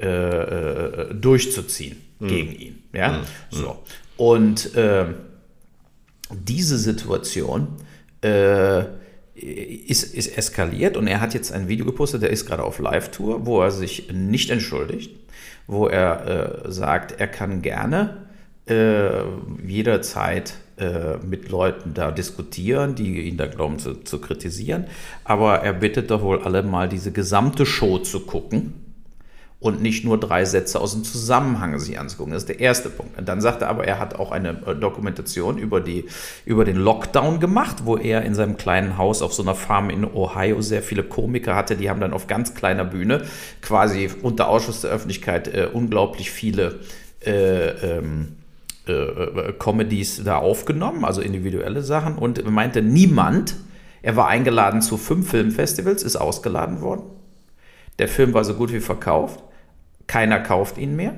äh, 0.00 0.06
äh, 0.06 1.14
durchzuziehen 1.14 1.98
mhm. 2.18 2.28
gegen 2.28 2.52
ihn. 2.52 2.82
Ja, 2.92 3.12
mhm. 3.12 3.22
so. 3.50 3.78
Und 4.16 4.74
äh, 4.74 5.04
diese 6.30 6.78
Situation 6.78 7.68
äh, 8.20 8.84
ist, 9.38 10.14
ist 10.14 10.36
eskaliert 10.36 10.96
und 10.96 11.06
er 11.06 11.20
hat 11.20 11.34
jetzt 11.34 11.52
ein 11.52 11.68
Video 11.68 11.86
gepostet, 11.86 12.22
der 12.22 12.30
ist 12.30 12.46
gerade 12.46 12.64
auf 12.64 12.78
Live-Tour, 12.78 13.46
wo 13.46 13.60
er 13.60 13.70
sich 13.70 14.12
nicht 14.12 14.50
entschuldigt, 14.50 15.14
wo 15.66 15.86
er 15.86 16.64
äh, 16.66 16.72
sagt, 16.72 17.20
er 17.20 17.28
kann 17.28 17.62
gerne 17.62 18.26
äh, 18.66 19.22
jederzeit 19.66 20.54
äh, 20.78 21.16
mit 21.24 21.48
Leuten 21.50 21.94
da 21.94 22.10
diskutieren, 22.10 22.94
die 22.94 23.22
ihn 23.22 23.36
da 23.36 23.46
glauben 23.46 23.78
zu, 23.78 23.94
zu 24.02 24.20
kritisieren, 24.20 24.84
aber 25.24 25.60
er 25.60 25.72
bittet 25.72 26.10
doch 26.10 26.22
wohl 26.22 26.42
alle 26.42 26.62
mal 26.62 26.88
diese 26.88 27.12
gesamte 27.12 27.66
Show 27.66 27.98
zu 27.98 28.20
gucken 28.20 28.87
und 29.60 29.82
nicht 29.82 30.04
nur 30.04 30.20
drei 30.20 30.44
Sätze 30.44 30.80
aus 30.80 30.92
dem 30.92 31.02
Zusammenhang 31.02 31.78
sich 31.80 31.98
anzugucken. 31.98 32.32
Das 32.32 32.42
ist 32.42 32.48
der 32.48 32.60
erste 32.60 32.90
Punkt. 32.90 33.18
Und 33.18 33.28
dann 33.28 33.40
sagt 33.40 33.62
er 33.62 33.68
aber, 33.68 33.84
er 33.84 33.98
hat 33.98 34.14
auch 34.14 34.30
eine 34.30 34.50
äh, 34.66 34.74
Dokumentation 34.76 35.58
über, 35.58 35.80
die, 35.80 36.04
über 36.44 36.64
den 36.64 36.76
Lockdown 36.76 37.40
gemacht, 37.40 37.78
wo 37.84 37.96
er 37.96 38.22
in 38.22 38.36
seinem 38.36 38.56
kleinen 38.56 38.98
Haus 38.98 39.20
auf 39.20 39.32
so 39.32 39.42
einer 39.42 39.56
Farm 39.56 39.90
in 39.90 40.04
Ohio 40.04 40.62
sehr 40.62 40.82
viele 40.82 41.02
Komiker 41.02 41.56
hatte. 41.56 41.76
Die 41.76 41.90
haben 41.90 42.00
dann 42.00 42.12
auf 42.12 42.28
ganz 42.28 42.54
kleiner 42.54 42.84
Bühne 42.84 43.24
quasi 43.60 44.08
unter 44.22 44.48
Ausschuss 44.48 44.82
der 44.82 44.90
Öffentlichkeit 44.90 45.48
äh, 45.48 45.68
unglaublich 45.72 46.30
viele 46.30 46.78
äh, 47.26 47.70
ähm, 47.70 48.36
äh, 48.86 48.92
äh 48.92 49.52
Comedies 49.58 50.22
da 50.22 50.36
aufgenommen, 50.36 51.04
also 51.04 51.20
individuelle 51.20 51.82
Sachen. 51.82 52.14
Und 52.14 52.48
meinte, 52.48 52.80
niemand, 52.80 53.56
er 54.02 54.14
war 54.14 54.28
eingeladen 54.28 54.82
zu 54.82 54.98
fünf 54.98 55.30
Filmfestivals, 55.30 56.04
ist 56.04 56.14
ausgeladen 56.14 56.80
worden. 56.80 57.02
Der 57.98 58.06
Film 58.06 58.32
war 58.34 58.44
so 58.44 58.54
gut 58.54 58.72
wie 58.72 58.78
verkauft 58.78 59.42
keiner 60.08 60.40
kauft 60.40 60.78
ihn 60.78 60.96
mehr. 60.96 61.14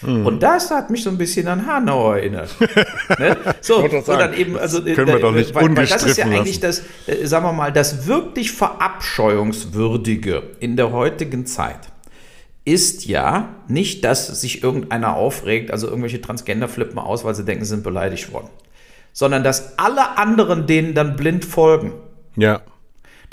Hm. 0.00 0.26
Und 0.26 0.42
das 0.42 0.70
hat 0.70 0.90
mich 0.90 1.02
so 1.02 1.10
ein 1.10 1.18
bisschen 1.18 1.48
an 1.48 1.66
Hanau 1.66 2.12
erinnert. 2.12 2.54
ne? 3.18 3.36
So, 3.60 3.86
dann 3.88 4.34
eben, 4.34 4.56
also 4.58 4.82
können 4.82 5.08
wir 5.08 5.18
doch 5.18 5.32
nicht 5.32 5.54
weil, 5.54 5.74
weil 5.76 5.86
das 5.86 6.04
ist 6.04 6.18
ja 6.18 6.26
eigentlich 6.26 6.60
das, 6.60 6.82
äh, 7.06 7.26
sagen 7.26 7.44
wir 7.44 7.52
mal, 7.52 7.72
das 7.72 8.06
wirklich 8.06 8.52
verabscheuungswürdige 8.52 10.42
in 10.60 10.76
der 10.76 10.92
heutigen 10.92 11.46
Zeit 11.46 11.78
ist 12.66 13.04
ja 13.04 13.54
nicht, 13.68 14.04
dass 14.04 14.40
sich 14.40 14.62
irgendeiner 14.62 15.16
aufregt, 15.16 15.70
also 15.70 15.86
irgendwelche 15.86 16.20
Transgender 16.22 16.66
flippen 16.68 16.98
aus, 16.98 17.24
weil 17.24 17.34
sie 17.34 17.44
denken, 17.44 17.64
sie 17.64 17.70
sind 17.70 17.84
beleidigt 17.84 18.32
worden, 18.32 18.48
sondern 19.12 19.44
dass 19.44 19.78
alle 19.78 20.16
anderen 20.16 20.66
denen 20.66 20.94
dann 20.94 21.16
blind 21.16 21.44
folgen. 21.44 21.92
Ja 22.36 22.62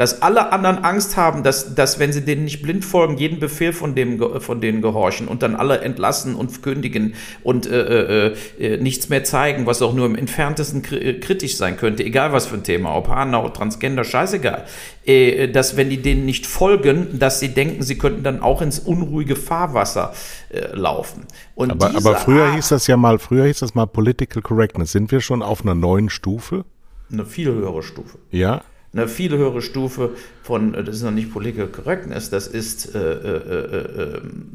dass 0.01 0.23
alle 0.23 0.51
anderen 0.51 0.83
Angst 0.83 1.15
haben, 1.15 1.43
dass, 1.43 1.75
dass 1.75 1.99
wenn 1.99 2.11
sie 2.11 2.25
denen 2.25 2.45
nicht 2.45 2.63
blind 2.63 2.83
folgen, 2.83 3.19
jeden 3.19 3.39
Befehl 3.39 3.71
von, 3.71 3.93
dem, 3.93 4.41
von 4.41 4.59
denen 4.59 4.81
gehorchen 4.81 5.27
und 5.27 5.43
dann 5.43 5.55
alle 5.55 5.81
entlassen 5.81 6.33
und 6.33 6.63
kündigen 6.63 7.13
und 7.43 7.67
äh, 7.67 8.29
äh, 8.29 8.35
äh, 8.59 8.77
nichts 8.77 9.09
mehr 9.09 9.23
zeigen, 9.23 9.67
was 9.67 9.79
auch 9.83 9.93
nur 9.93 10.07
im 10.07 10.15
entferntesten 10.15 10.83
äh, 10.91 11.19
kritisch 11.19 11.55
sein 11.55 11.77
könnte, 11.77 12.03
egal 12.03 12.33
was 12.33 12.47
für 12.47 12.55
ein 12.55 12.63
Thema, 12.63 12.95
ob 12.95 13.09
Hanau, 13.09 13.49
Transgender, 13.49 14.03
scheißegal, 14.03 14.65
äh, 15.05 15.49
dass 15.49 15.77
wenn 15.77 15.91
die 15.91 16.01
denen 16.01 16.25
nicht 16.25 16.47
folgen, 16.47 17.19
dass 17.19 17.39
sie 17.39 17.49
denken, 17.49 17.83
sie 17.83 17.99
könnten 17.99 18.23
dann 18.23 18.41
auch 18.41 18.63
ins 18.63 18.79
unruhige 18.79 19.35
Fahrwasser 19.35 20.15
äh, 20.49 20.75
laufen. 20.75 21.27
Und 21.53 21.69
aber, 21.69 21.95
aber 21.95 22.15
früher 22.15 22.45
Art, 22.45 22.55
hieß 22.55 22.69
das 22.69 22.87
ja 22.87 22.97
mal, 22.97 23.19
früher 23.19 23.45
hieß 23.45 23.59
das 23.59 23.75
mal 23.75 23.85
Political 23.85 24.41
Correctness. 24.41 24.93
Sind 24.93 25.11
wir 25.11 25.21
schon 25.21 25.43
auf 25.43 25.61
einer 25.61 25.75
neuen 25.75 26.09
Stufe? 26.09 26.65
Eine 27.11 27.27
viel 27.27 27.51
höhere 27.51 27.83
Stufe. 27.83 28.17
Ja, 28.31 28.63
eine 28.93 29.07
viel 29.07 29.31
höhere 29.31 29.61
Stufe 29.61 30.11
von, 30.43 30.73
äh, 30.73 30.83
das 30.83 30.97
ist 30.97 31.03
noch 31.03 31.11
nicht 31.11 31.31
Political 31.31 31.67
Correctness, 31.67 32.29
das 32.29 32.47
ist, 32.47 32.93
äh, 32.95 32.99
äh, 32.99 33.37
äh, 33.37 34.17
ähm, 34.17 34.47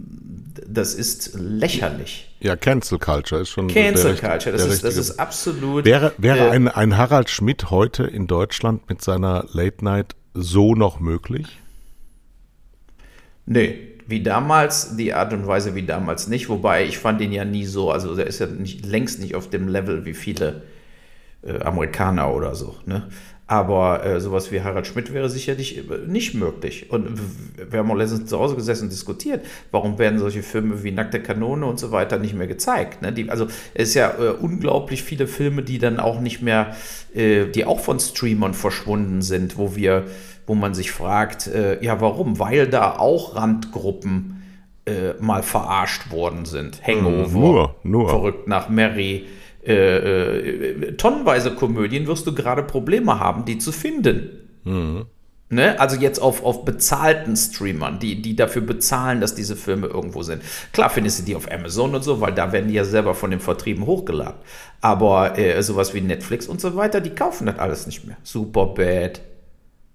das 0.68 0.94
ist 0.94 1.34
lächerlich. 1.38 2.34
Ja, 2.40 2.56
Cancel 2.56 2.98
Culture 2.98 3.42
ist 3.42 3.50
schon. 3.50 3.68
Cancel 3.68 4.14
der, 4.14 4.30
Culture, 4.30 4.56
das, 4.56 4.66
ist, 4.66 4.84
das 4.84 4.96
ist 4.96 5.18
absolut. 5.18 5.84
Wäre, 5.84 6.12
wäre 6.18 6.48
äh, 6.48 6.50
ein, 6.50 6.68
ein 6.68 6.96
Harald 6.96 7.30
Schmidt 7.30 7.70
heute 7.70 8.04
in 8.04 8.26
Deutschland 8.26 8.88
mit 8.88 9.02
seiner 9.02 9.46
Late 9.52 9.84
Night 9.84 10.16
so 10.34 10.74
noch 10.74 11.00
möglich? 11.00 11.46
Nee, 13.46 13.96
wie 14.06 14.22
damals, 14.22 14.96
die 14.96 15.14
Art 15.14 15.32
und 15.32 15.46
Weise 15.46 15.74
wie 15.74 15.84
damals 15.84 16.28
nicht, 16.28 16.48
wobei 16.48 16.84
ich 16.84 16.98
fand 16.98 17.20
ihn 17.20 17.32
ja 17.32 17.44
nie 17.44 17.64
so, 17.64 17.90
also 17.90 18.14
der 18.14 18.26
ist 18.26 18.38
ja 18.38 18.46
nicht, 18.46 18.84
längst 18.84 19.20
nicht 19.20 19.34
auf 19.34 19.50
dem 19.50 19.68
Level 19.68 20.04
wie 20.04 20.14
viele 20.14 20.62
äh, 21.42 21.60
Amerikaner 21.60 22.32
oder 22.32 22.54
so. 22.54 22.76
Ne? 22.86 23.08
Aber 23.48 24.04
äh, 24.04 24.20
sowas 24.20 24.50
wie 24.50 24.62
Harald 24.62 24.88
Schmidt 24.88 25.14
wäre 25.14 25.30
sicherlich 25.30 25.78
äh, 25.78 25.82
nicht 26.06 26.34
möglich. 26.34 26.90
Und 26.90 27.20
wir 27.70 27.78
haben 27.78 27.90
auch 27.90 27.96
letztens 27.96 28.28
zu 28.28 28.40
Hause 28.40 28.56
gesessen 28.56 28.84
und 28.84 28.92
diskutiert, 28.92 29.46
warum 29.70 29.98
werden 30.00 30.18
solche 30.18 30.42
Filme 30.42 30.82
wie 30.82 30.90
Nackte 30.90 31.22
Kanone 31.22 31.64
und 31.64 31.78
so 31.78 31.92
weiter 31.92 32.18
nicht 32.18 32.34
mehr 32.34 32.48
gezeigt. 32.48 33.02
Ne? 33.02 33.12
Die, 33.12 33.30
also 33.30 33.46
es 33.74 33.90
ist 33.90 33.94
ja 33.94 34.10
äh, 34.18 34.30
unglaublich 34.30 35.04
viele 35.04 35.28
Filme, 35.28 35.62
die 35.62 35.78
dann 35.78 36.00
auch 36.00 36.20
nicht 36.20 36.42
mehr, 36.42 36.74
äh, 37.14 37.46
die 37.46 37.64
auch 37.64 37.78
von 37.78 38.00
Streamern 38.00 38.52
verschwunden 38.52 39.22
sind, 39.22 39.56
wo 39.56 39.76
wir, 39.76 40.04
wo 40.48 40.56
man 40.56 40.74
sich 40.74 40.90
fragt, 40.90 41.46
äh, 41.46 41.80
ja 41.84 42.00
warum? 42.00 42.40
Weil 42.40 42.66
da 42.66 42.96
auch 42.98 43.36
Randgruppen 43.36 44.42
äh, 44.86 45.12
mal 45.20 45.44
verarscht 45.44 46.10
worden 46.10 46.46
sind. 46.46 46.84
Hangover, 46.84 47.30
nur, 47.30 47.74
nur. 47.84 48.08
verrückt 48.08 48.48
nach 48.48 48.68
Mary 48.68 49.26
äh, 49.66 50.70
äh, 50.70 50.92
tonnenweise 50.96 51.54
Komödien 51.54 52.06
wirst 52.06 52.26
du 52.26 52.34
gerade 52.34 52.62
Probleme 52.62 53.18
haben, 53.18 53.44
die 53.44 53.58
zu 53.58 53.72
finden. 53.72 54.30
Mhm. 54.64 55.06
Ne? 55.48 55.78
Also 55.78 55.96
jetzt 55.96 56.18
auf, 56.18 56.44
auf 56.44 56.64
bezahlten 56.64 57.36
Streamern, 57.36 58.00
die, 58.00 58.20
die 58.20 58.34
dafür 58.34 58.62
bezahlen, 58.62 59.20
dass 59.20 59.36
diese 59.36 59.54
Filme 59.54 59.86
irgendwo 59.86 60.22
sind. 60.22 60.42
Klar 60.72 60.90
findest 60.90 61.20
du 61.20 61.22
die 61.22 61.36
auf 61.36 61.50
Amazon 61.50 61.94
und 61.94 62.02
so, 62.02 62.20
weil 62.20 62.32
da 62.32 62.50
werden 62.50 62.68
die 62.68 62.74
ja 62.74 62.84
selber 62.84 63.14
von 63.14 63.30
den 63.30 63.38
Vertrieben 63.38 63.86
hochgeladen. 63.86 64.40
Aber 64.80 65.38
äh, 65.38 65.62
sowas 65.62 65.94
wie 65.94 66.00
Netflix 66.00 66.48
und 66.48 66.60
so 66.60 66.74
weiter, 66.74 67.00
die 67.00 67.10
kaufen 67.10 67.46
das 67.46 67.60
alles 67.60 67.86
nicht 67.86 68.06
mehr. 68.06 68.16
Super 68.24 68.66
bad. 68.66 69.20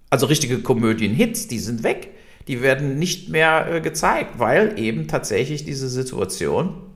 Also 0.09 0.25
richtige 0.25 0.59
Komödien-Hits, 0.59 1.47
die 1.47 1.59
sind 1.59 1.83
weg. 1.83 2.11
Die 2.47 2.61
werden 2.61 2.97
nicht 2.97 3.29
mehr 3.29 3.67
äh, 3.75 3.81
gezeigt, 3.81 4.39
weil 4.39 4.79
eben 4.79 5.07
tatsächlich 5.07 5.65
diese 5.65 5.89
Situation 5.89 6.90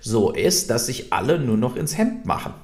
so 0.00 0.32
ist, 0.32 0.70
dass 0.70 0.86
sich 0.86 1.12
alle 1.12 1.38
nur 1.38 1.56
noch 1.56 1.76
ins 1.76 1.96
Hemd 1.96 2.26
machen. 2.26 2.54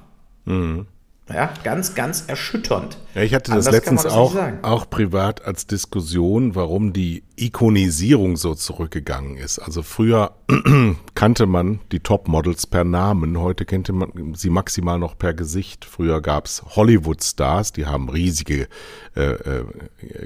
Mhm. 0.45 0.87
Ja, 1.29 1.53
ganz, 1.63 1.93
ganz 1.93 2.23
erschütternd. 2.27 2.97
Ja, 3.13 3.21
ich 3.21 3.33
hatte 3.33 3.51
das 3.51 3.67
Anders 3.67 3.73
letztens 3.73 4.03
das 4.03 4.13
auch, 4.13 4.35
auch 4.61 4.89
privat 4.89 5.43
als 5.43 5.67
Diskussion, 5.67 6.55
warum 6.55 6.93
die 6.93 7.23
Ikonisierung 7.35 8.37
so 8.37 8.55
zurückgegangen 8.55 9.35
ist. 9.35 9.59
Also 9.59 9.83
früher 9.83 10.35
kannte 11.15 11.45
man 11.45 11.79
die 11.91 11.99
Topmodels 11.99 12.65
per 12.65 12.85
Namen, 12.85 13.37
heute 13.39 13.65
kennt 13.65 13.89
man 13.89 14.35
sie 14.35 14.49
maximal 14.49 14.99
noch 14.99 15.17
per 15.17 15.33
Gesicht. 15.33 15.83
Früher 15.83 16.21
gab's 16.21 16.63
Hollywood-Stars, 16.75 17.73
die 17.73 17.85
haben 17.85 18.07
riesige 18.09 18.69
äh, 19.15 19.31
äh, 19.31 19.65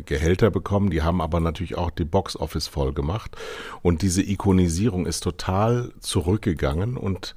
Gehälter 0.05 0.51
bekommen, 0.51 0.91
die 0.91 1.01
haben 1.01 1.19
aber 1.19 1.39
natürlich 1.39 1.77
auch 1.77 1.89
die 1.89 2.05
Box-Office 2.05 2.67
voll 2.67 2.93
gemacht. 2.93 3.35
Und 3.81 4.03
diese 4.03 4.21
Ikonisierung 4.21 5.07
ist 5.07 5.21
total 5.21 5.91
zurückgegangen 5.99 6.95
und 6.95 7.33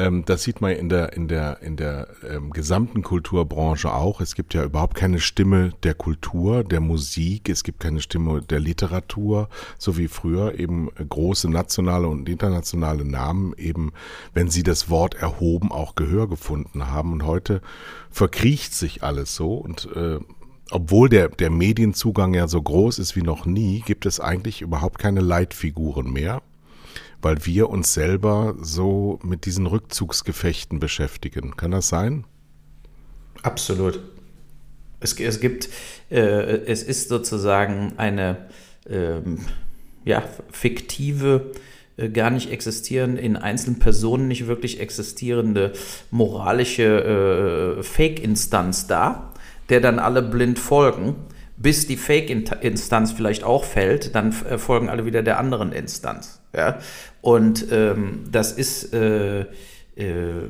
ähm, 0.00 0.24
das 0.24 0.42
sieht 0.42 0.60
man 0.60 0.72
in 0.72 0.88
der, 0.88 1.12
in 1.12 1.28
der, 1.28 1.60
in 1.62 1.76
der 1.76 2.08
ähm, 2.28 2.50
gesamten 2.50 3.02
Kulturbranche 3.02 3.92
auch. 3.92 4.20
Es 4.20 4.34
gibt 4.34 4.54
ja 4.54 4.64
überhaupt 4.64 4.94
keine 4.96 5.20
Stimme 5.20 5.72
der 5.82 5.94
Kultur, 5.94 6.64
der 6.64 6.80
Musik, 6.80 7.48
es 7.48 7.64
gibt 7.64 7.80
keine 7.80 8.00
Stimme 8.00 8.40
der 8.40 8.60
Literatur, 8.60 9.48
so 9.78 9.98
wie 9.98 10.08
früher 10.08 10.58
eben 10.58 10.88
große 10.96 11.50
nationale 11.50 12.08
und 12.08 12.28
internationale 12.28 13.04
Namen 13.04 13.54
eben, 13.56 13.92
wenn 14.32 14.48
sie 14.48 14.62
das 14.62 14.88
Wort 14.88 15.14
erhoben, 15.14 15.70
auch 15.70 15.94
Gehör 15.94 16.28
gefunden 16.28 16.86
haben. 16.86 17.12
Und 17.12 17.26
heute 17.26 17.60
verkriecht 18.10 18.74
sich 18.74 19.02
alles 19.02 19.34
so 19.34 19.54
und 19.54 19.88
äh, 19.94 20.18
obwohl 20.72 21.08
der, 21.08 21.28
der 21.28 21.50
Medienzugang 21.50 22.32
ja 22.32 22.46
so 22.46 22.62
groß 22.62 23.00
ist 23.00 23.16
wie 23.16 23.22
noch 23.22 23.44
nie, 23.44 23.82
gibt 23.84 24.06
es 24.06 24.20
eigentlich 24.20 24.62
überhaupt 24.62 24.98
keine 25.00 25.20
Leitfiguren 25.20 26.12
mehr 26.12 26.42
weil 27.22 27.44
wir 27.44 27.68
uns 27.68 27.92
selber 27.92 28.54
so 28.60 29.18
mit 29.22 29.46
diesen 29.46 29.66
Rückzugsgefechten 29.66 30.80
beschäftigen. 30.80 31.56
Kann 31.56 31.70
das 31.70 31.88
sein? 31.88 32.24
Absolut. 33.42 34.00
Es, 35.00 35.18
es 35.18 35.40
gibt, 35.40 35.68
äh, 36.10 36.18
es 36.18 36.82
ist 36.82 37.08
sozusagen 37.08 37.94
eine 37.96 38.48
ähm, 38.88 39.38
ja, 40.04 40.22
fiktive, 40.50 41.52
äh, 41.96 42.08
gar 42.10 42.30
nicht 42.30 42.50
existierende, 42.50 43.20
in 43.20 43.36
einzelnen 43.36 43.78
Personen 43.78 44.28
nicht 44.28 44.46
wirklich 44.46 44.80
existierende 44.80 45.72
moralische 46.10 47.78
äh, 47.78 47.82
Fake-Instanz 47.82 48.86
da, 48.86 49.32
der 49.68 49.80
dann 49.80 49.98
alle 49.98 50.22
blind 50.22 50.58
folgen 50.58 51.16
bis 51.60 51.86
die 51.86 51.96
Fake-Instanz 51.96 53.12
vielleicht 53.12 53.44
auch 53.44 53.64
fällt, 53.64 54.14
dann 54.14 54.34
äh, 54.48 54.56
folgen 54.56 54.88
alle 54.88 55.04
wieder 55.04 55.22
der 55.22 55.38
anderen 55.38 55.72
Instanz. 55.72 56.40
Ja? 56.56 56.78
Und 57.20 57.66
ähm, 57.70 58.24
das 58.32 58.52
ist, 58.52 58.94
äh, 58.94 59.40
äh, 59.40 60.48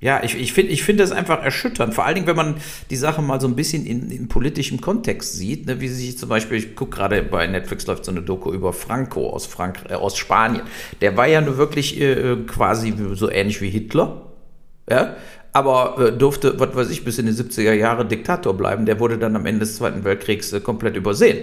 ja, 0.00 0.22
ich, 0.24 0.36
ich 0.36 0.52
finde 0.52 0.72
ich 0.72 0.82
find 0.82 0.98
das 0.98 1.12
einfach 1.12 1.42
erschütternd. 1.42 1.94
Vor 1.94 2.04
allen 2.04 2.16
Dingen, 2.16 2.26
wenn 2.26 2.36
man 2.36 2.56
die 2.90 2.96
Sache 2.96 3.22
mal 3.22 3.40
so 3.40 3.46
ein 3.46 3.54
bisschen 3.54 3.86
in, 3.86 4.10
in 4.10 4.26
politischem 4.28 4.80
Kontext 4.80 5.34
sieht, 5.34 5.66
ne, 5.66 5.80
wie 5.80 5.88
sich 5.88 6.18
zum 6.18 6.28
Beispiel, 6.28 6.58
ich 6.58 6.74
gucke 6.74 6.96
gerade 6.96 7.22
bei 7.22 7.46
Netflix 7.46 7.86
läuft 7.86 8.04
so 8.04 8.10
eine 8.10 8.22
Doku 8.22 8.52
über 8.52 8.72
Franco 8.72 9.30
aus, 9.30 9.46
Frank 9.46 9.84
äh, 9.88 9.94
aus 9.94 10.16
Spanien. 10.16 10.62
Der 11.00 11.16
war 11.16 11.28
ja 11.28 11.40
nur 11.40 11.58
wirklich 11.58 12.00
äh, 12.00 12.36
quasi 12.46 12.92
so 13.12 13.30
ähnlich 13.30 13.60
wie 13.60 13.70
Hitler. 13.70 14.22
Ja? 14.90 15.16
Aber 15.58 15.98
äh, 15.98 16.12
durfte, 16.12 16.58
was 16.58 16.74
weiß 16.74 16.90
ich, 16.90 17.04
bis 17.04 17.18
in 17.18 17.26
die 17.26 17.32
70er 17.32 17.72
Jahre 17.72 18.06
Diktator 18.06 18.54
bleiben. 18.54 18.86
Der 18.86 19.00
wurde 19.00 19.18
dann 19.18 19.34
am 19.36 19.44
Ende 19.44 19.60
des 19.60 19.76
Zweiten 19.76 20.04
Weltkriegs 20.04 20.52
äh, 20.52 20.60
komplett 20.60 20.96
übersehen. 20.96 21.38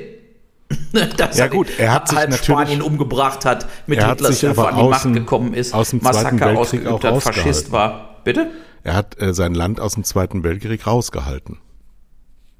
Dass 1.17 1.37
ja 1.37 1.47
gut, 1.47 1.67
er 1.77 1.93
hat 1.93 2.07
sich 2.07 2.17
halt 2.17 2.33
Spanien 2.33 2.81
umgebracht 2.81 3.45
hat, 3.45 3.67
mit 3.85 4.03
Hitlers 4.03 4.39
Hilfe 4.39 4.67
an 4.67 4.77
die 4.77 4.83
Macht 4.83 5.13
gekommen 5.13 5.53
ist, 5.53 5.75
aus 5.75 5.91
dem 5.91 5.99
Massaker 6.01 6.57
ausgeübt 6.57 7.03
hat, 7.03 7.21
Faschist 7.21 7.71
war. 7.71 8.21
Bitte? 8.23 8.47
Er 8.83 8.95
hat 8.95 9.21
äh, 9.21 9.33
sein 9.33 9.53
Land 9.53 9.79
aus 9.79 9.93
dem 9.93 10.03
Zweiten 10.03 10.43
Weltkrieg 10.43 10.87
rausgehalten. 10.87 11.59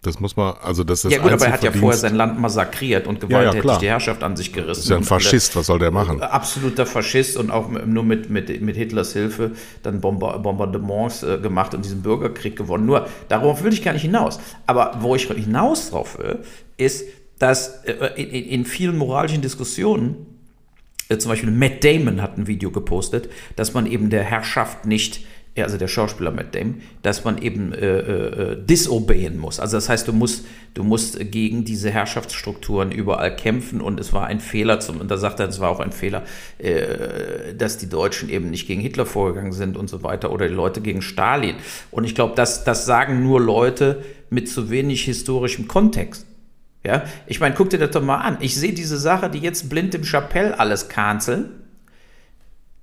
Das 0.06 0.20
muss 0.20 0.36
man, 0.36 0.56
also 0.62 0.84
das 0.84 1.04
ist 1.04 1.12
Ja 1.12 1.20
gut, 1.20 1.32
aber 1.32 1.46
er 1.46 1.54
hat 1.54 1.64
ja 1.64 1.72
vorher 1.72 1.98
sein 1.98 2.16
Land 2.16 2.40
massakriert 2.40 3.08
und 3.08 3.20
gewalttätig 3.20 3.66
ja, 3.66 3.74
ja, 3.74 3.80
die 3.80 3.88
Herrschaft 3.88 4.24
an 4.24 4.36
sich 4.36 4.54
gerissen. 4.54 4.82
Ist 4.82 4.90
ja 4.90 4.98
ein 4.98 5.04
Faschist, 5.04 5.56
was 5.56 5.66
soll 5.66 5.80
der 5.80 5.92
machen? 5.92 6.22
Absoluter 6.22 6.86
Faschist 6.86 7.38
und 7.38 7.50
auch 7.52 7.70
nur 7.70 8.04
mit, 8.04 8.30
mit, 8.30 8.62
mit 8.62 8.76
Hitlers 8.76 9.14
Hilfe 9.14 9.52
dann 9.84 10.02
Bombardements 10.02 11.24
äh, 11.24 11.40
gemacht 11.40 11.74
und 11.74 11.84
diesen 11.84 12.02
Bürgerkrieg 12.02 12.56
gewonnen. 12.56 12.86
Nur, 12.86 13.08
darauf 13.30 13.64
will 13.64 13.74
ich 13.74 13.84
gar 13.84 13.94
nicht 13.94 14.04
hinaus. 14.04 14.40
Aber 14.68 14.98
wo 15.00 15.16
ich 15.16 15.28
hinaus 15.28 15.90
drauf 15.90 16.18
will, 16.20 16.40
ist, 16.78 17.06
dass 17.40 17.84
äh, 17.86 18.22
in, 18.22 18.30
in 18.30 18.66
vielen 18.66 18.98
moralischen 18.98 19.42
Diskussionen, 19.42 20.26
äh, 21.10 21.18
zum 21.18 21.32
Beispiel 21.32 21.52
Matt 21.52 21.84
Damon 21.84 22.22
hat 22.22 22.38
ein 22.38 22.48
Video 22.48 22.72
gepostet, 22.72 23.30
dass 23.56 23.74
man 23.74 23.86
eben 23.86 24.10
der 24.10 24.24
Herrschaft 24.24 24.86
nicht 24.86 25.22
ja, 25.56 25.64
also 25.64 25.78
der 25.78 25.88
Schauspieler 25.88 26.32
Matt 26.32 26.54
Damon, 26.54 26.82
dass 27.02 27.24
man 27.24 27.38
eben 27.38 27.72
äh, 27.72 28.00
äh, 28.00 28.66
disobeyen 28.66 29.38
muss. 29.38 29.62
Also 29.62 29.78
das 29.78 29.88
heißt, 29.88 30.06
du 30.06 30.12
musst, 30.12 30.46
du 30.74 30.84
musst 30.84 31.32
gegen 31.32 31.64
diese 31.64 31.90
Herrschaftsstrukturen 31.90 32.92
überall 32.92 33.34
kämpfen 33.34 33.80
und 33.80 33.98
es 33.98 34.12
war 34.12 34.28
ein 34.28 34.42
Fehler, 34.42 34.82
zum, 34.82 35.00
und 35.00 35.10
da 35.10 35.16
sagt 35.16 35.40
er, 35.40 35.48
es 35.48 35.62
war 35.62 35.70
auch 35.70 35.80
ein 35.80 35.94
Fehler, 35.94 36.24
äh, 36.58 37.54
dass 37.58 37.78
die 37.78 37.88
Deutschen 37.88 38.28
eben 38.28 38.50
nicht 38.50 38.68
gegen 38.68 38.82
Hitler 38.82 39.06
vorgegangen 39.06 39.54
sind 39.54 39.78
und 39.78 39.90
so 39.90 40.04
weiter 40.04 40.32
oder 40.32 40.50
die 40.50 40.54
Leute 40.54 40.82
gegen 40.82 41.02
Stalin. 41.02 41.56
Und 41.90 42.04
ich 42.04 42.16
glaube, 42.16 42.36
das, 42.36 42.66
das 42.66 42.86
sagen 42.86 43.24
nur 43.24 43.40
Leute 43.40 44.04
mit 44.30 44.50
zu 44.50 44.70
wenig 44.70 45.06
historischem 45.06 45.70
Kontext. 45.70 46.26
Ja, 46.84 47.04
ich 47.28 47.40
meine, 47.40 47.56
guck 47.56 47.70
dir 47.70 47.80
das 47.80 47.92
doch 47.92 48.04
mal 48.04 48.18
an. 48.18 48.38
Ich 48.42 48.56
sehe 48.56 48.74
diese 48.74 48.98
Sache, 48.98 49.30
die 49.30 49.40
jetzt 49.40 49.70
blind 49.70 49.96
im 49.96 50.04
Chapelle 50.04 50.60
alles 50.60 50.90
canceln. 50.90 51.50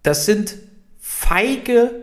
Das 0.03 0.27
sind 0.27 0.57
feige 0.99 2.02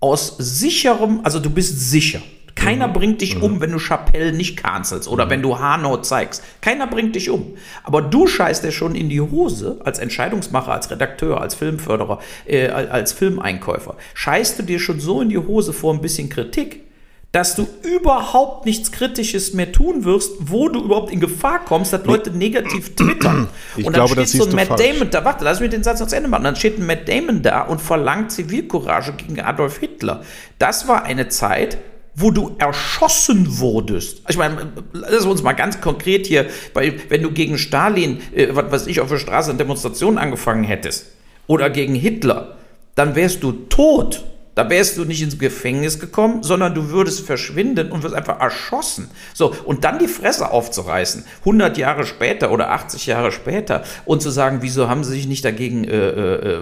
aus 0.00 0.36
sicherem, 0.38 1.20
also 1.24 1.40
du 1.40 1.50
bist 1.50 1.90
sicher. 1.90 2.20
Keiner 2.54 2.88
mhm. 2.88 2.92
bringt 2.92 3.20
dich 3.20 3.36
mhm. 3.36 3.42
um, 3.42 3.60
wenn 3.60 3.70
du 3.70 3.78
Chapelle 3.78 4.32
nicht 4.32 4.56
cancelst 4.56 5.08
oder 5.08 5.26
mhm. 5.26 5.30
wenn 5.30 5.42
du 5.42 5.58
Hanau 5.58 5.98
zeigst. 5.98 6.42
Keiner 6.60 6.86
bringt 6.86 7.14
dich 7.14 7.30
um. 7.30 7.54
Aber 7.84 8.02
du 8.02 8.26
scheißt 8.26 8.64
dir 8.64 8.72
schon 8.72 8.94
in 8.94 9.08
die 9.08 9.20
Hose 9.20 9.80
als 9.84 9.98
Entscheidungsmacher, 9.98 10.72
als 10.72 10.90
Redakteur, 10.90 11.40
als 11.40 11.54
Filmförderer, 11.54 12.18
äh, 12.46 12.68
als 12.68 13.12
Filmeinkäufer. 13.12 13.96
Scheißt 14.14 14.58
du 14.58 14.62
dir 14.64 14.80
schon 14.80 14.98
so 14.98 15.20
in 15.20 15.28
die 15.28 15.38
Hose 15.38 15.72
vor 15.72 15.94
ein 15.94 16.00
bisschen 16.00 16.28
Kritik, 16.28 16.87
dass 17.32 17.54
du 17.54 17.68
überhaupt 17.82 18.64
nichts 18.64 18.90
Kritisches 18.90 19.52
mehr 19.52 19.70
tun 19.70 20.04
wirst, 20.04 20.32
wo 20.40 20.68
du 20.68 20.82
überhaupt 20.82 21.12
in 21.12 21.20
Gefahr 21.20 21.62
kommst, 21.64 21.92
dass 21.92 22.04
Leute 22.06 22.30
negativ 22.30 22.94
twittern. 22.96 23.48
Ich 23.76 23.84
und 23.86 23.94
dann 23.96 24.06
glaube, 24.06 24.26
steht 24.26 24.42
so 24.42 24.48
ein 24.48 24.54
Matt 24.54 24.68
falsch. 24.68 24.82
Damon 24.82 25.10
da, 25.10 25.24
warte, 25.24 25.44
lass 25.44 25.60
mich 25.60 25.70
den 25.70 25.82
Satz 25.82 26.00
noch 26.00 26.06
zu 26.06 26.16
Ende 26.16 26.28
machen. 26.28 26.44
Dann 26.44 26.56
steht 26.56 26.78
ein 26.78 26.86
Matt 26.86 27.06
Damon 27.06 27.42
da 27.42 27.62
und 27.62 27.80
verlangt 27.80 28.32
Zivilcourage 28.32 29.12
gegen 29.12 29.40
Adolf 29.40 29.78
Hitler. 29.78 30.22
Das 30.58 30.88
war 30.88 31.04
eine 31.04 31.28
Zeit, 31.28 31.76
wo 32.14 32.30
du 32.30 32.56
erschossen 32.58 33.58
wurdest. 33.58 34.22
Ich 34.28 34.38
meine, 34.38 34.72
lass 34.92 35.24
uns 35.24 35.42
mal 35.42 35.52
ganz 35.52 35.80
konkret 35.80 36.26
hier, 36.26 36.46
weil 36.74 36.98
wenn 37.10 37.22
du 37.22 37.30
gegen 37.30 37.58
Stalin, 37.58 38.20
äh, 38.34 38.48
was 38.52 38.72
weiß 38.72 38.86
ich, 38.86 39.00
auf 39.00 39.08
der 39.08 39.18
Straße 39.18 39.50
eine 39.50 39.58
Demonstration 39.58 40.18
angefangen 40.18 40.64
hättest 40.64 41.12
oder 41.46 41.68
gegen 41.68 41.94
Hitler, 41.94 42.56
dann 42.94 43.14
wärst 43.14 43.42
du 43.42 43.52
tot. 43.52 44.24
Da 44.58 44.68
wärst 44.68 44.98
du 44.98 45.04
nicht 45.04 45.22
ins 45.22 45.38
Gefängnis 45.38 46.00
gekommen, 46.00 46.42
sondern 46.42 46.74
du 46.74 46.90
würdest 46.90 47.24
verschwinden 47.24 47.92
und 47.92 48.02
wirst 48.02 48.16
einfach 48.16 48.40
erschossen. 48.40 49.08
So, 49.32 49.54
und 49.64 49.84
dann 49.84 50.00
die 50.00 50.08
Fresse 50.08 50.50
aufzureißen, 50.50 51.22
100 51.42 51.78
Jahre 51.78 52.04
später 52.04 52.50
oder 52.50 52.72
80 52.72 53.06
Jahre 53.06 53.30
später, 53.30 53.84
und 54.04 54.20
zu 54.20 54.30
sagen, 54.30 54.58
wieso 54.60 54.88
haben 54.88 55.04
sie 55.04 55.12
sich 55.12 55.28
nicht 55.28 55.44
dagegen 55.44 55.84
äh, 55.84 55.96
äh, 55.96 56.60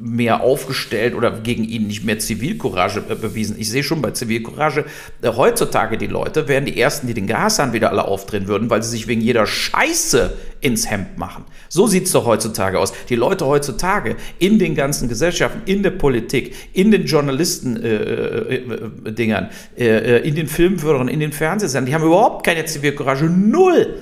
mehr 0.00 0.40
aufgestellt 0.40 1.14
oder 1.14 1.32
gegen 1.32 1.64
ihn 1.64 1.86
nicht 1.86 2.02
mehr 2.02 2.18
Zivilcourage 2.18 3.02
äh, 3.06 3.14
bewiesen. 3.14 3.56
Ich 3.58 3.68
sehe 3.68 3.82
schon 3.82 4.00
bei 4.00 4.12
Zivilcourage, 4.12 4.86
äh, 5.20 5.28
heutzutage 5.28 5.98
die 5.98 6.06
Leute 6.06 6.48
wären 6.48 6.64
die 6.64 6.80
Ersten, 6.80 7.08
die 7.08 7.12
den 7.12 7.26
Gashahn 7.26 7.74
wieder 7.74 7.90
alle 7.90 8.06
aufdrehen 8.06 8.48
würden, 8.48 8.70
weil 8.70 8.82
sie 8.82 8.88
sich 8.88 9.06
wegen 9.06 9.20
jeder 9.20 9.44
Scheiße 9.44 10.32
ins 10.62 10.88
Hemd 10.88 11.18
machen. 11.18 11.44
So 11.68 11.86
sieht 11.86 12.06
es 12.06 12.12
doch 12.12 12.24
heutzutage 12.24 12.78
aus. 12.78 12.92
Die 13.08 13.16
Leute 13.16 13.46
heutzutage 13.46 14.16
in 14.38 14.58
den 14.58 14.74
ganzen 14.74 15.08
Gesellschaften, 15.08 15.62
in 15.66 15.82
der 15.82 15.90
Politik, 15.90 16.54
in 16.72 16.90
den 16.90 17.01
Journalisten-Dingern, 17.06 19.50
äh, 19.76 19.86
äh, 19.86 20.16
äh, 20.16 20.28
in 20.28 20.34
den 20.34 20.48
Filmförderern, 20.48 21.06
in 21.08 21.20
den 21.20 21.32
Fernsehsendern, 21.32 21.86
die 21.86 21.94
haben 21.94 22.04
überhaupt 22.04 22.44
keine 22.44 22.64
Zivilcourage. 22.64 23.26
Null. 23.26 23.94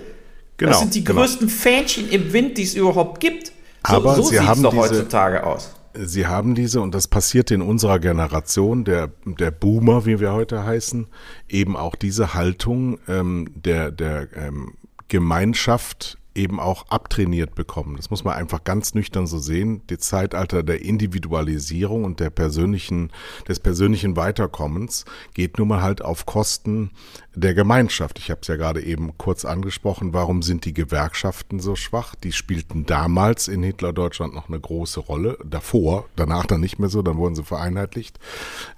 Genau, 0.57 0.73
das 0.73 0.81
sind 0.81 0.95
die 0.95 1.05
genau. 1.05 1.21
größten 1.21 1.49
Fähnchen 1.49 2.09
im 2.11 2.33
Wind, 2.33 2.59
die 2.59 2.65
es 2.65 2.75
überhaupt 2.75 3.21
gibt. 3.21 3.53
So, 3.87 3.95
Aber 3.95 4.15
so 4.15 4.23
sie 4.25 4.41
haben 4.41 4.63
doch 4.63 4.73
diese, 4.73 4.83
heutzutage 4.83 5.45
aus. 5.45 5.75
Sie 5.95 6.27
haben 6.27 6.55
diese, 6.55 6.81
und 6.81 6.95
das 6.95 7.09
passiert 7.09 7.51
in 7.51 7.63
unserer 7.63 7.99
Generation, 7.99 8.85
der, 8.85 9.11
der 9.25 9.51
Boomer, 9.51 10.07
wie 10.07 10.21
wir 10.21 10.33
heute 10.33 10.65
heißen, 10.65 11.09
eben 11.49 11.77
auch 11.77 11.97
diese 11.97 12.35
Haltung 12.35 12.99
ähm, 13.09 13.49
der, 13.55 13.91
der 13.91 14.29
ähm, 14.37 14.75
Gemeinschaft 15.09 16.19
eben 16.35 16.61
auch 16.61 16.87
abtrainiert 16.89 17.55
bekommen. 17.55 17.97
Das 17.97 18.11
muss 18.11 18.25
man 18.25 18.35
einfach 18.35 18.63
ganz 18.65 18.95
nüchtern 18.95 19.27
so 19.27 19.39
sehen. 19.39 19.83
Die 19.89 19.99
Zeitalter 19.99 20.63
der 20.63 20.83
Individualisierung 20.83 22.05
und 22.05 22.21
der 22.21 22.31
persönlichen, 22.31 23.11
des 23.49 23.61
persönlichen 23.61 24.17
Weiterkommens 24.17 25.05
geht 25.35 25.59
nun 25.59 25.69
mal 25.69 25.83
halt 25.83 26.03
auf 26.03 26.27
Kosten 26.27 26.91
der 27.35 27.55
Gemeinschaft. 27.55 28.19
Ich 28.19 28.31
habe 28.31 28.41
es 28.43 28.49
ja 28.49 28.57
gerade 28.57 28.83
eben 28.83 29.17
kurz 29.19 29.45
angesprochen. 29.45 30.13
Warum 30.13 30.43
sind 30.43 30.65
die 30.65 30.75
Gewerkschaften 30.75 31.59
so 31.59 31.75
schwach? 31.75 32.15
Die 32.15 32.33
spielten 32.33 32.87
damals 32.87 33.49
in 33.49 33.63
Hitler-Deutschland 33.63 34.35
noch 34.35 34.49
eine 34.49 34.61
große 34.61 35.01
Rolle. 35.01 35.39
Davor, 35.45 36.07
danach 36.17 36.47
dann 36.47 36.61
nicht 36.61 36.79
mehr 36.79 36.89
so, 36.89 37.03
dann 37.03 37.17
wurden 37.17 37.35
sie 37.35 37.45
vereinheitlicht. 37.45 38.19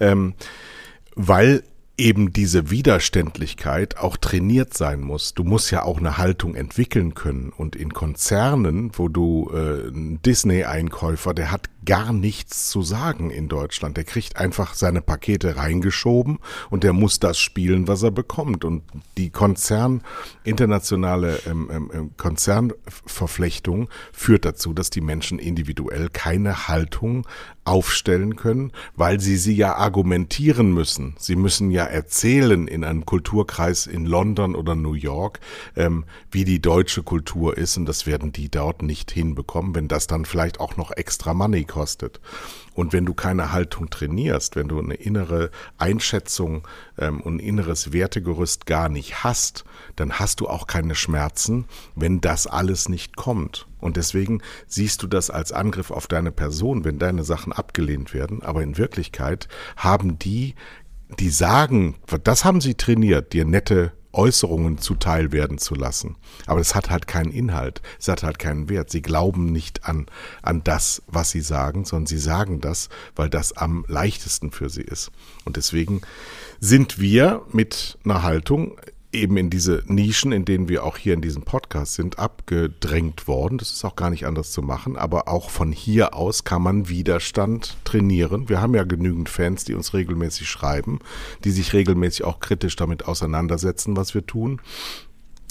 Ähm, 0.01 0.35
weil 1.15 1.63
eben 1.99 2.33
diese 2.33 2.71
Widerständlichkeit 2.71 3.99
auch 3.99 4.17
trainiert 4.17 4.75
sein 4.75 5.01
muss. 5.01 5.35
Du 5.35 5.45
musst 5.45 5.71
ja 5.71 5.83
auch 5.83 5.99
eine 5.99 6.17
Haltung 6.17 6.55
entwickeln 6.55 7.15
können. 7.15 7.53
Und 7.55 7.77
in 7.77 7.93
Konzernen, 7.93 8.93
wo 8.95 9.09
du 9.09 9.51
äh, 9.53 9.89
ein 9.89 10.21
Disney-Einkäufer, 10.23 11.35
der 11.35 11.53
hat 11.53 11.69
gar 11.85 12.13
nichts 12.13 12.71
zu 12.71 12.83
sagen 12.83 13.31
in 13.31 13.49
Deutschland. 13.49 13.97
Der 13.97 14.05
kriegt 14.05 14.37
einfach 14.37 14.75
seine 14.75 15.03
Pakete 15.03 15.57
reingeschoben 15.57 16.39
und 16.71 16.85
der 16.85 16.93
muss 16.93 17.19
das 17.19 17.39
spielen, 17.39 17.89
was 17.89 18.03
er 18.03 18.11
bekommt. 18.11 18.65
Und 18.65 18.83
die 19.17 19.31
Konzern, 19.31 20.03
internationale 20.45 21.41
ähm, 21.47 21.69
ähm, 21.73 21.91
ähm 21.93 22.11
Konzernverflechtung 22.17 23.89
führt 24.13 24.45
dazu, 24.45 24.73
dass 24.73 24.91
die 24.91 25.01
Menschen 25.01 25.39
individuell 25.39 26.09
keine 26.09 26.69
Haltung 26.69 27.27
aufstellen 27.65 28.37
können, 28.37 28.73
weil 28.97 29.21
sie 29.21 29.37
sie 29.37 29.55
ja 29.55 29.77
argumentieren 29.77 30.73
müssen. 30.73 31.15
Sie 31.19 31.37
müssen 31.37 31.71
ja 31.71 31.82
erzählen 31.85 32.67
in 32.67 32.85
einem 32.85 33.07
Kulturkreis 33.07 33.87
in 33.87 34.07
London 34.07 34.55
oder 34.55 34.75
New 34.75 34.95
York, 34.95 35.41
ähm, 35.77 36.05
wie 36.31 36.45
die 36.45 36.61
deutsche 36.61 37.03
Kultur 37.03 37.57
ist 37.57 37.77
und 37.77 37.87
das 37.87 38.07
werden 38.07 38.33
die 38.33 38.51
dort 38.51 38.83
nicht 38.83 39.11
hinbekommen, 39.11 39.75
wenn 39.75 39.89
das 39.89 40.07
dann 40.07 40.25
vielleicht 40.25 40.61
auch 40.61 40.77
noch 40.77 40.91
extra 40.91 41.35
Money 41.35 41.65
kostet. 41.65 42.21
Und 42.75 42.93
wenn 42.93 43.05
du 43.05 43.13
keine 43.13 43.53
Haltung 43.53 43.91
trainierst, 43.91 44.57
wenn 44.57 44.69
du 44.69 44.79
eine 44.79 44.95
innere 44.95 45.51
Einschätzung 45.77 46.67
ähm, 46.99 47.21
und 47.21 47.37
ein 47.37 47.41
inneres 47.41 47.93
Wertegerüst 47.93 48.67
gar 48.67 48.89
nicht 48.89 49.25
hast, 49.25 49.65
dann 49.97 50.19
hast 50.19 50.41
du 50.41 50.49
auch 50.49 50.67
keine 50.67 50.95
Schmerzen, 50.95 51.67
wenn 51.95 52.21
das 52.21 52.47
alles 52.47 52.89
nicht 52.89 53.17
kommt. 53.17 53.67
Und 53.79 53.97
deswegen 53.97 54.41
siehst 54.69 55.03
du 55.03 55.09
das 55.09 55.29
als 55.29 55.53
Angriff 55.53 55.91
auf 55.91 56.07
deine 56.07 56.31
Person, 56.31 56.85
wenn 56.85 56.99
deine 56.99 57.25
Sachen 57.25 57.53
abgelehnt 57.53 58.15
werden. 58.15 58.43
Aber 58.43 58.63
in 58.63 58.79
Wirklichkeit 58.79 59.49
haben 59.77 60.19
die, 60.19 60.55
die 61.19 61.31
sagen, 61.31 61.97
das 62.25 62.45
haben 62.45 62.61
sie 62.61 62.75
trainiert, 62.75 63.33
dir 63.33 63.45
nette 63.45 63.93
Äußerungen 64.13 64.79
zuteil 64.79 65.33
werden 65.33 65.59
zu 65.59 65.75
lassen. 65.75 66.17
Aber 66.47 66.61
es 66.61 66.75
hat 66.75 66.91
halt 66.91 67.07
keinen 67.07 67.31
Inhalt, 67.31 67.81
es 67.99 68.09
hat 68.09 68.23
halt 68.23 68.39
keinen 68.39 68.69
Wert. 68.69 68.91
Sie 68.91 69.03
glauben 69.03 69.47
nicht 69.47 69.87
an, 69.87 70.07
an 70.43 70.63
das, 70.65 71.03
was 71.07 71.31
sie 71.31 71.41
sagen, 71.41 71.85
sondern 71.85 72.07
sie 72.07 72.19
sagen 72.19 72.61
das, 72.61 72.89
weil 73.17 73.31
das 73.31 73.57
am 73.57 73.85
leichtesten 73.89 74.51
für 74.51 74.69
sie 74.69 74.83
ist. 74.83 75.11
Und 75.45 75.57
deswegen 75.57 76.03
sind 76.61 76.99
wir 77.01 77.43
mit 77.53 77.99
einer 78.05 78.23
Haltung 78.23 78.79
eben 79.13 79.37
in 79.37 79.51
diese 79.51 79.83
Nischen, 79.87 80.33
in 80.33 80.45
denen 80.45 80.69
wir 80.69 80.85
auch 80.85 80.97
hier 80.97 81.15
in 81.15 81.21
diesem 81.21 81.43
Podcast 81.43 81.95
sind, 81.95 82.19
abgedrängt 82.19 83.29
worden. 83.29 83.59
Das 83.59 83.73
ist 83.73 83.85
auch 83.85 83.97
gar 83.97 84.11
nicht 84.11 84.27
anders 84.27 84.53
zu 84.53 84.63
machen. 84.63 84.97
Aber 84.97 85.29
auch 85.29 85.51
von 85.51 85.73
hier 85.73 86.15
aus 86.15 86.45
kann 86.45 86.63
man 86.63 86.89
Widerstand 86.89 87.77
trainieren. 87.85 88.49
Wir 88.49 88.61
haben 88.61 88.75
ja 88.75 88.85
genügend 88.85 89.29
Fans, 89.29 89.65
die 89.65 89.75
uns 89.75 89.95
regelmäßig 89.95 90.49
schreiben, 90.49 91.01
die 91.45 91.51
sich 91.51 91.73
regelmäßig 91.73 92.25
auch 92.25 92.41
kritisch 92.41 92.77
damit 92.77 93.07
auseinandersetzen, 93.07 93.97
was 93.97 94.15
wir 94.15 94.27
tun. 94.27 94.61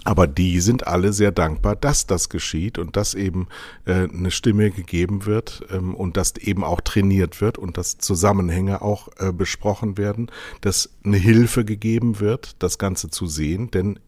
Aber 0.04 0.26
die 0.26 0.60
sind 0.62 0.88
alle 0.88 1.14
sehr 1.14 1.32
dankbar, 1.32 1.76
dass 1.76 2.08
das 2.08 2.30
geschieht 2.30 2.80
und 2.80 2.98
dass 2.98 3.14
eben 3.14 3.48
äh, 3.86 4.08
eine 4.08 4.32
Stimme 4.32 4.72
gegeben 4.72 5.26
wird 5.28 5.64
ähm, 5.70 5.94
und 5.94 6.18
dass 6.18 6.36
eben 6.38 6.64
auch 6.64 6.82
trainiert 6.82 7.40
wird 7.40 7.60
und 7.60 7.78
dass 7.78 8.00
Zusammenhänge 8.00 8.82
auch 8.82 9.10
äh, 9.20 9.32
besprochen 9.32 9.98
werden, 9.98 10.32
dass 10.62 10.90
eine 11.04 11.18
Hilfe 11.18 11.66
gegeben 11.66 12.20
wird, 12.20 12.56
das 12.60 12.80
Ganze 12.80 13.10
zu 13.12 13.28
sehen. 13.28 13.70
Denn 13.70 14.00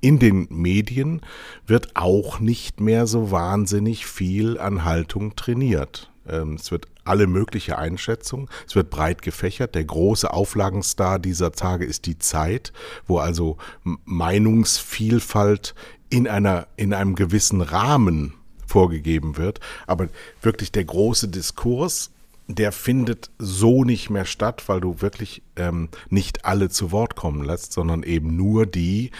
in 0.00 0.18
den 0.18 0.46
Medien 0.50 1.20
wird 1.66 1.96
auch 1.96 2.38
nicht 2.38 2.80
mehr 2.80 3.06
so 3.06 3.32
wahnsinnig 3.32 4.06
viel 4.06 4.56
an 4.56 4.84
Haltung 4.84 5.34
trainiert. 5.34 6.10
Ähm, 6.28 6.54
es 6.54 6.70
wird 6.70 6.86
alle 7.04 7.26
mögliche 7.26 7.78
Einschätzungen. 7.78 8.48
Es 8.66 8.74
wird 8.74 8.90
breit 8.90 9.22
gefächert. 9.22 9.74
Der 9.74 9.84
große 9.84 10.32
Auflagenstar 10.32 11.18
dieser 11.18 11.52
Tage 11.52 11.84
ist 11.84 12.06
die 12.06 12.18
Zeit, 12.18 12.72
wo 13.06 13.18
also 13.18 13.56
Meinungsvielfalt 13.84 15.74
in 16.08 16.28
einer, 16.28 16.66
in 16.76 16.92
einem 16.92 17.14
gewissen 17.14 17.60
Rahmen 17.60 18.34
vorgegeben 18.66 19.36
wird. 19.36 19.60
Aber 19.86 20.08
wirklich 20.42 20.72
der 20.72 20.84
große 20.84 21.28
Diskurs, 21.28 22.10
der 22.46 22.72
findet 22.72 23.30
so 23.38 23.84
nicht 23.84 24.10
mehr 24.10 24.24
statt, 24.24 24.64
weil 24.66 24.80
du 24.80 25.00
wirklich 25.00 25.42
ähm, 25.56 25.88
nicht 26.08 26.44
alle 26.44 26.68
zu 26.68 26.92
Wort 26.92 27.16
kommen 27.16 27.44
lässt, 27.44 27.72
sondern 27.72 28.02
eben 28.02 28.36
nur 28.36 28.66
die, 28.66 29.10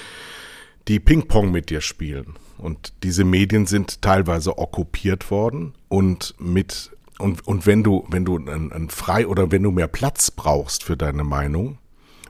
die 0.89 1.01
Ping-Pong 1.01 1.51
mit 1.51 1.71
dir 1.71 1.81
spielen. 1.81 2.35
Und 2.59 2.93
diese 3.03 3.25
Medien 3.25 3.67
sind 3.67 4.03
teilweise 4.03 4.59
okkupiert 4.59 5.31
worden 5.31 5.75
und 5.89 6.35
mit 6.39 6.91
und, 7.21 7.47
und 7.47 7.67
wenn 7.67 7.83
du, 7.83 8.07
wenn 8.09 8.25
du 8.25 8.37
ein, 8.37 8.73
ein 8.73 8.89
frei 8.91 9.27
oder 9.27 9.51
wenn 9.51 9.63
du 9.63 9.71
mehr 9.71 9.89
Platz 9.89 10.31
brauchst 10.31 10.85
für 10.85 10.97
deine 10.97 11.25
Meinung, 11.25 11.79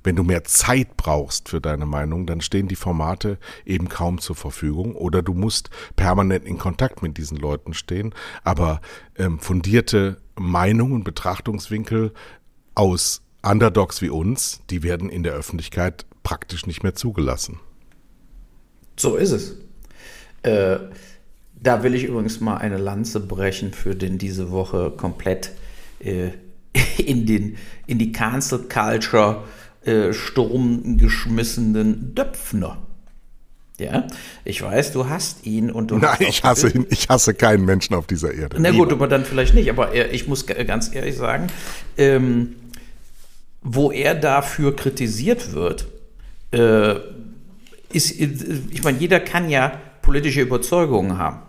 wenn 0.03 0.17
du 0.17 0.23
mehr 0.23 0.45
Zeit 0.45 0.97
brauchst 0.97 1.49
für 1.49 1.61
deine 1.61 1.87
Meinung, 1.87 2.27
dann 2.27 2.41
stehen 2.41 2.69
die 2.69 2.77
Formate 2.77 3.39
eben 3.67 3.89
kaum 3.89 4.19
zur 4.19 4.37
Verfügung 4.37 4.95
oder 4.95 5.23
du 5.23 5.35
musst 5.35 5.71
permanent 5.97 6.47
in 6.47 6.59
Kontakt 6.59 7.03
mit 7.03 7.19
diesen 7.19 7.37
Leuten 7.37 7.75
stehen. 7.75 8.15
Aber 8.43 8.81
ähm, 9.17 9.39
fundierte 9.39 10.17
Meinungen, 10.37 11.05
Betrachtungswinkel 11.05 12.13
aus 12.75 13.23
Underdogs 13.43 14.01
wie 14.01 14.11
uns, 14.11 14.61
die 14.71 14.83
werden 14.83 15.11
in 15.11 15.23
der 15.23 15.33
Öffentlichkeit 15.33 16.07
praktisch 16.23 16.67
nicht 16.67 16.83
mehr 16.83 16.95
zugelassen. 16.95 17.61
So 18.97 19.17
ist 19.17 19.33
es. 19.33 19.57
Äh, 20.43 20.79
da 21.63 21.83
will 21.83 21.95
ich 21.95 22.05
übrigens 22.05 22.41
mal 22.41 22.57
eine 22.57 22.79
Lanze 22.79 23.21
brechen 23.21 23.73
für 23.73 23.95
den 23.95 24.19
diese 24.19 24.51
Woche 24.51 24.93
komplett 24.97 25.53
äh, 26.01 26.31
in, 26.99 27.27
den, 27.27 27.57
in 27.87 27.99
die 27.99 28.13
Cancel 28.13 28.61
Culture 28.69 29.45
äh, 29.85 30.13
Sturm 30.13 30.99
geschmissenen 30.99 32.15
Döpfner. 32.15 32.79
Ja, 33.79 34.07
ich 34.45 34.61
weiß, 34.61 34.93
du 34.93 35.09
hast 35.09 35.47
ihn 35.47 35.71
und 35.71 35.91
du 35.91 35.97
Nein, 35.97 36.19
ich 36.21 36.45
hasse 36.45 36.69
ihn. 36.69 36.87
Ich 36.91 37.09
hasse 37.09 37.33
keinen 37.33 37.65
Menschen 37.65 37.95
auf 37.95 38.07
dieser 38.07 38.35
Erde. 38.35 38.59
Na 38.61 38.73
gut, 38.73 38.93
aber 38.93 39.09
dann 39.09 39.25
vielleicht 39.25 39.55
nicht. 39.55 39.71
Aber 39.71 39.93
er, 39.93 40.13
ich 40.13 40.29
muss 40.29 40.45
ganz 40.47 40.95
ehrlich 40.95 41.17
sagen, 41.17 41.47
ähm, 41.97 42.57
wo 43.63 43.91
er 43.91 44.15
dafür 44.15 44.77
kritisiert 44.77 45.55
wird, 45.55 45.87
äh, 46.53 46.97
ist, 47.91 48.21
ich 48.21 48.83
meine, 48.83 48.99
jeder 48.99 49.19
kann 49.19 49.49
ja 49.49 49.81
politische 50.03 50.43
Überzeugungen 50.43 51.17
haben. 51.17 51.41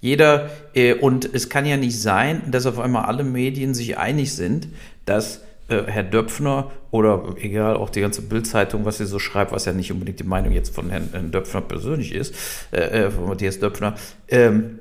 Jeder, 0.00 0.50
äh, 0.74 0.94
und 0.94 1.28
es 1.32 1.48
kann 1.48 1.66
ja 1.66 1.76
nicht 1.76 2.00
sein, 2.00 2.42
dass 2.50 2.66
auf 2.66 2.78
einmal 2.78 3.04
alle 3.06 3.24
Medien 3.24 3.74
sich 3.74 3.98
einig 3.98 4.34
sind, 4.34 4.68
dass 5.04 5.42
äh, 5.68 5.82
Herr 5.86 6.04
Döpfner 6.04 6.70
oder 6.90 7.34
egal, 7.36 7.76
auch 7.76 7.90
die 7.90 8.00
ganze 8.00 8.22
Bildzeitung, 8.22 8.84
was 8.84 8.98
sie 8.98 9.06
so 9.06 9.18
schreibt, 9.18 9.52
was 9.52 9.64
ja 9.64 9.72
nicht 9.72 9.92
unbedingt 9.92 10.20
die 10.20 10.24
Meinung 10.24 10.52
jetzt 10.52 10.74
von 10.74 10.90
Herrn, 10.90 11.08
Herrn 11.12 11.30
Döpfner 11.30 11.60
persönlich 11.60 12.12
ist, 12.12 12.34
äh, 12.70 13.06
äh 13.06 13.10
von 13.10 13.26
Matthias 13.26 13.58
Döpfner, 13.58 13.94
ähm, 14.28 14.78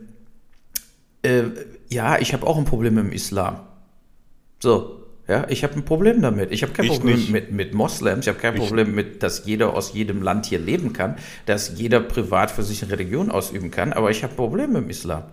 äh, 1.24 1.44
ja, 1.90 2.20
ich 2.20 2.34
habe 2.34 2.46
auch 2.46 2.58
ein 2.58 2.66
Problem 2.66 2.96
mit 2.96 3.06
dem 3.06 3.12
Islam. 3.12 3.60
So, 4.60 5.07
ja, 5.28 5.46
ich 5.50 5.64
habe 5.64 5.76
ein 5.76 5.84
Problem 5.84 6.22
damit. 6.22 6.52
Ich 6.52 6.64
habe 6.64 6.72
kein 6.72 6.86
ich 6.86 6.92
Problem 6.92 7.32
mit, 7.32 7.52
mit 7.52 7.74
Moslems. 7.74 8.26
Ich 8.26 8.30
habe 8.30 8.40
kein 8.40 8.56
ich 8.56 8.62
Problem 8.62 8.96
mit, 8.96 9.24
dass 9.24 9.46
jeder 9.46 9.74
aus 9.74 9.94
jedem 9.94 10.22
Land 10.22 10.46
hier 10.46 10.60
leben 10.60 10.94
kann, 10.94 11.18
dass 11.46 11.78
jeder 11.78 12.00
privat 12.00 12.50
für 12.50 12.64
sich 12.64 12.82
eine 12.82 12.94
Religion 12.94 13.30
ausüben 13.30 13.70
kann. 13.70 13.92
Aber 13.92 14.10
ich 14.10 14.24
habe 14.24 14.34
Probleme 14.36 14.74
mit 14.74 14.84
dem 14.84 14.90
Islam. 14.90 15.24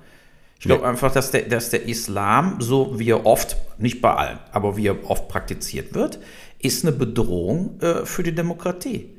Ich 0.59 0.67
glaube 0.67 0.83
nee. 0.83 0.89
einfach, 0.89 1.13
dass 1.13 1.31
der, 1.31 1.43
dass 1.43 1.71
der 1.71 1.87
Islam, 1.87 2.57
so 2.61 2.99
wie 2.99 3.11
er 3.11 3.25
oft, 3.27 3.57
nicht 3.79 4.01
bei 4.01 4.15
allen, 4.15 4.39
aber 4.51 4.77
wie 4.77 4.89
er 4.89 5.09
oft 5.09 5.29
praktiziert 5.29 5.95
wird, 5.95 6.19
ist 6.59 6.85
eine 6.85 6.97
Bedrohung 6.97 7.79
äh, 7.81 8.05
für 8.05 8.23
die 8.23 8.35
Demokratie. 8.35 9.14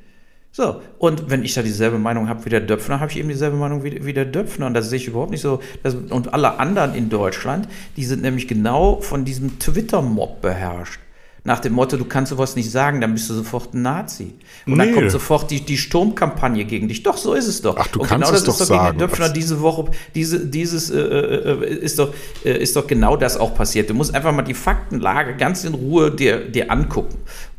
So, 0.55 0.81
und 0.99 1.29
wenn 1.29 1.43
ich 1.43 1.53
da 1.53 1.61
dieselbe 1.61 1.99
Meinung 1.99 2.29
habe 2.29 2.45
wie 2.45 2.49
der 2.49 2.61
Döpfner, 2.61 3.01
habe 3.01 3.11
ich 3.11 3.17
eben 3.17 3.27
dieselbe 3.27 3.57
Meinung 3.57 3.83
wie, 3.83 4.05
wie 4.05 4.13
der 4.13 4.23
Döpfner. 4.23 4.67
Und 4.67 4.73
das 4.73 4.89
sehe 4.89 4.99
ich 4.99 5.07
überhaupt 5.09 5.31
nicht 5.31 5.41
so. 5.41 5.59
Das, 5.83 5.95
und 5.95 6.33
alle 6.33 6.59
anderen 6.59 6.95
in 6.95 7.09
Deutschland, 7.09 7.67
die 7.97 8.05
sind 8.05 8.21
nämlich 8.21 8.47
genau 8.47 9.01
von 9.01 9.25
diesem 9.25 9.59
Twitter-Mob 9.59 10.39
beherrscht 10.39 11.01
nach 11.45 11.59
dem 11.59 11.73
Motto, 11.73 11.95
du 11.95 12.05
kannst 12.05 12.31
sowas 12.31 12.55
nicht 12.55 12.71
sagen, 12.71 13.01
dann 13.01 13.13
bist 13.13 13.29
du 13.29 13.35
sofort 13.35 13.75
ein 13.75 13.83
Nazi. 13.83 14.33
Und 14.65 14.73
nee. 14.73 14.77
dann 14.79 14.95
kommt 14.95 15.11
sofort 15.11 15.51
die, 15.51 15.61
die 15.61 15.77
Sturmkampagne 15.77 16.65
gegen 16.65 16.87
dich. 16.87 17.03
Doch, 17.03 17.17
so 17.17 17.35
ist 17.35 17.47
es 17.47 17.61
doch. 17.61 17.75
Ach, 17.77 17.87
du 17.87 18.01
und 18.01 18.07
kannst 18.07 18.29
genau 18.29 18.37
es 18.37 18.43
doch 18.43 18.55
sagen. 18.55 18.97
Döpfner 18.97 19.29
diese 19.29 19.61
Woche, 19.61 19.91
diese, 20.15 20.47
dieses 20.47 20.89
äh, 20.89 20.97
äh, 20.97 21.75
ist, 21.75 21.99
doch, 21.99 22.11
äh, 22.43 22.57
ist 22.57 22.75
doch 22.75 22.87
genau 22.87 23.15
das 23.15 23.37
auch 23.37 23.53
passiert. 23.53 23.91
Du 23.91 23.93
musst 23.93 24.15
einfach 24.15 24.33
mal 24.33 24.41
die 24.41 24.55
Faktenlage 24.55 25.35
ganz 25.35 25.63
in 25.65 25.75
Ruhe 25.75 26.09
dir, 26.09 26.49
dir 26.49 26.71
angucken. 26.71 27.15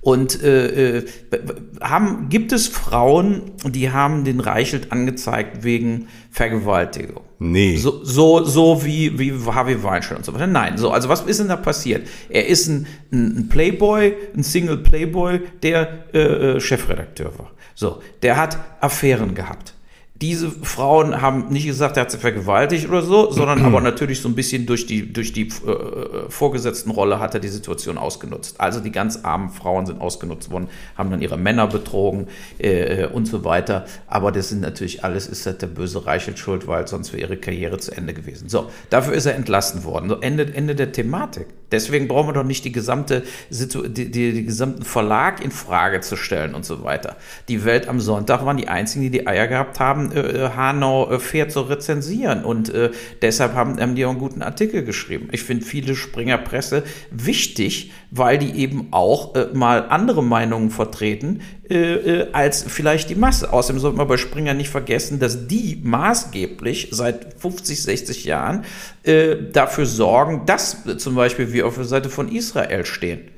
Und 0.06 0.40
äh, 0.40 0.98
äh 0.98 1.06
haben, 1.80 2.28
gibt 2.28 2.52
es 2.52 2.68
Frauen, 2.68 3.50
die 3.64 3.90
haben 3.90 4.22
den 4.22 4.38
Reichelt 4.38 4.92
angezeigt 4.92 5.64
wegen 5.64 6.06
Vergewaltigung? 6.30 7.24
Nee. 7.40 7.76
So, 7.76 8.04
so, 8.04 8.44
so 8.44 8.84
wie, 8.84 9.18
wie 9.18 9.32
Harvey 9.32 9.82
Weinstein 9.82 10.18
und 10.18 10.24
so 10.24 10.32
weiter. 10.32 10.46
Nein, 10.46 10.78
so, 10.78 10.92
also 10.92 11.08
was 11.08 11.22
ist 11.22 11.40
denn 11.40 11.48
da 11.48 11.56
passiert? 11.56 12.06
Er 12.28 12.46
ist 12.46 12.68
ein, 12.68 12.86
ein 13.12 13.48
Playboy, 13.48 14.14
ein 14.36 14.44
Single 14.44 14.76
Playboy, 14.76 15.40
der 15.64 16.04
äh, 16.14 16.18
äh 16.18 16.60
Chefredakteur 16.60 17.36
war. 17.36 17.50
So, 17.74 18.00
der 18.22 18.36
hat 18.36 18.58
Affären 18.80 19.34
gehabt 19.34 19.74
diese 20.20 20.50
Frauen 20.50 21.20
haben 21.20 21.48
nicht 21.48 21.66
gesagt, 21.66 21.96
er 21.96 22.02
hat 22.02 22.10
sie 22.10 22.18
vergewaltigt 22.18 22.88
oder 22.88 23.02
so, 23.02 23.30
sondern 23.30 23.62
aber 23.64 23.80
natürlich 23.80 24.20
so 24.20 24.28
ein 24.28 24.34
bisschen 24.34 24.66
durch 24.66 24.86
die, 24.86 25.12
durch 25.12 25.32
die 25.32 25.48
äh, 25.66 25.70
äh, 25.70 26.30
vorgesetzten 26.30 26.90
Rolle 26.90 27.20
hat 27.20 27.34
er 27.34 27.40
die 27.40 27.48
Situation 27.48 27.98
ausgenutzt. 27.98 28.60
Also 28.60 28.80
die 28.80 28.92
ganz 28.92 29.20
armen 29.24 29.50
Frauen 29.50 29.86
sind 29.86 30.00
ausgenutzt 30.00 30.50
worden, 30.50 30.68
haben 30.96 31.10
dann 31.10 31.20
ihre 31.20 31.36
Männer 31.36 31.66
betrogen 31.66 32.28
äh 32.58 33.06
und 33.06 33.26
so 33.26 33.44
weiter. 33.44 33.86
Aber 34.06 34.32
das 34.32 34.48
sind 34.48 34.60
natürlich 34.60 35.04
alles, 35.04 35.26
ist 35.26 35.46
halt 35.46 35.62
der 35.62 35.66
böse 35.68 36.06
Reichelt 36.06 36.38
schuld, 36.38 36.66
weil 36.66 36.86
sonst 36.88 37.12
wäre 37.12 37.22
ihre 37.22 37.36
Karriere 37.36 37.78
zu 37.78 37.92
Ende 37.92 38.14
gewesen. 38.14 38.48
So, 38.48 38.70
dafür 38.90 39.14
ist 39.14 39.26
er 39.26 39.34
entlassen 39.34 39.84
worden. 39.84 40.08
So, 40.08 40.20
Ende, 40.20 40.52
Ende 40.54 40.74
der 40.74 40.92
Thematik. 40.92 41.46
Deswegen 41.72 42.06
brauchen 42.06 42.28
wir 42.28 42.32
doch 42.32 42.44
nicht 42.44 42.64
die 42.64 42.72
gesamte 42.72 43.24
Situ 43.50 43.88
die, 43.88 44.10
die, 44.10 44.32
die 44.32 44.44
gesamten 44.44 44.84
Verlag 44.84 45.44
in 45.44 45.50
Frage 45.50 46.00
zu 46.00 46.16
stellen 46.16 46.54
und 46.54 46.64
so 46.64 46.84
weiter. 46.84 47.16
Die 47.48 47.64
Welt 47.64 47.88
am 47.88 48.00
Sonntag 48.00 48.44
waren 48.44 48.56
die 48.56 48.68
einzigen, 48.68 49.02
die 49.02 49.10
die 49.10 49.26
Eier 49.26 49.48
gehabt 49.48 49.80
haben, 49.80 50.05
äh, 50.12 50.20
äh 50.20 50.50
Hanau 50.50 51.10
äh, 51.10 51.18
fair 51.18 51.48
zu 51.48 51.62
rezensieren 51.62 52.44
und 52.44 52.72
äh, 52.72 52.90
deshalb 53.22 53.54
haben, 53.54 53.80
haben 53.80 53.94
die 53.94 54.04
auch 54.04 54.10
einen 54.10 54.18
guten 54.18 54.42
Artikel 54.42 54.82
geschrieben. 54.84 55.28
Ich 55.32 55.42
finde 55.42 55.64
viele 55.64 55.94
Springer 55.94 56.38
Presse 56.38 56.82
wichtig, 57.10 57.92
weil 58.10 58.38
die 58.38 58.58
eben 58.60 58.88
auch 58.92 59.34
äh, 59.34 59.48
mal 59.52 59.88
andere 59.88 60.22
Meinungen 60.22 60.70
vertreten 60.70 61.40
äh, 61.68 61.76
äh, 61.76 62.32
als 62.32 62.64
vielleicht 62.66 63.10
die 63.10 63.14
Masse. 63.14 63.52
Außerdem 63.52 63.80
sollte 63.80 63.98
man 63.98 64.08
bei 64.08 64.16
Springer 64.16 64.54
nicht 64.54 64.70
vergessen, 64.70 65.18
dass 65.18 65.46
die 65.48 65.80
maßgeblich 65.82 66.88
seit 66.92 67.40
50, 67.40 67.82
60 67.82 68.24
Jahren 68.24 68.64
äh, 69.02 69.36
dafür 69.52 69.86
sorgen, 69.86 70.46
dass 70.46 70.78
zum 70.98 71.14
Beispiel 71.14 71.52
wir 71.52 71.66
auf 71.66 71.74
der 71.76 71.84
Seite 71.84 72.08
von 72.08 72.28
Israel 72.28 72.84
stehen 72.84 73.35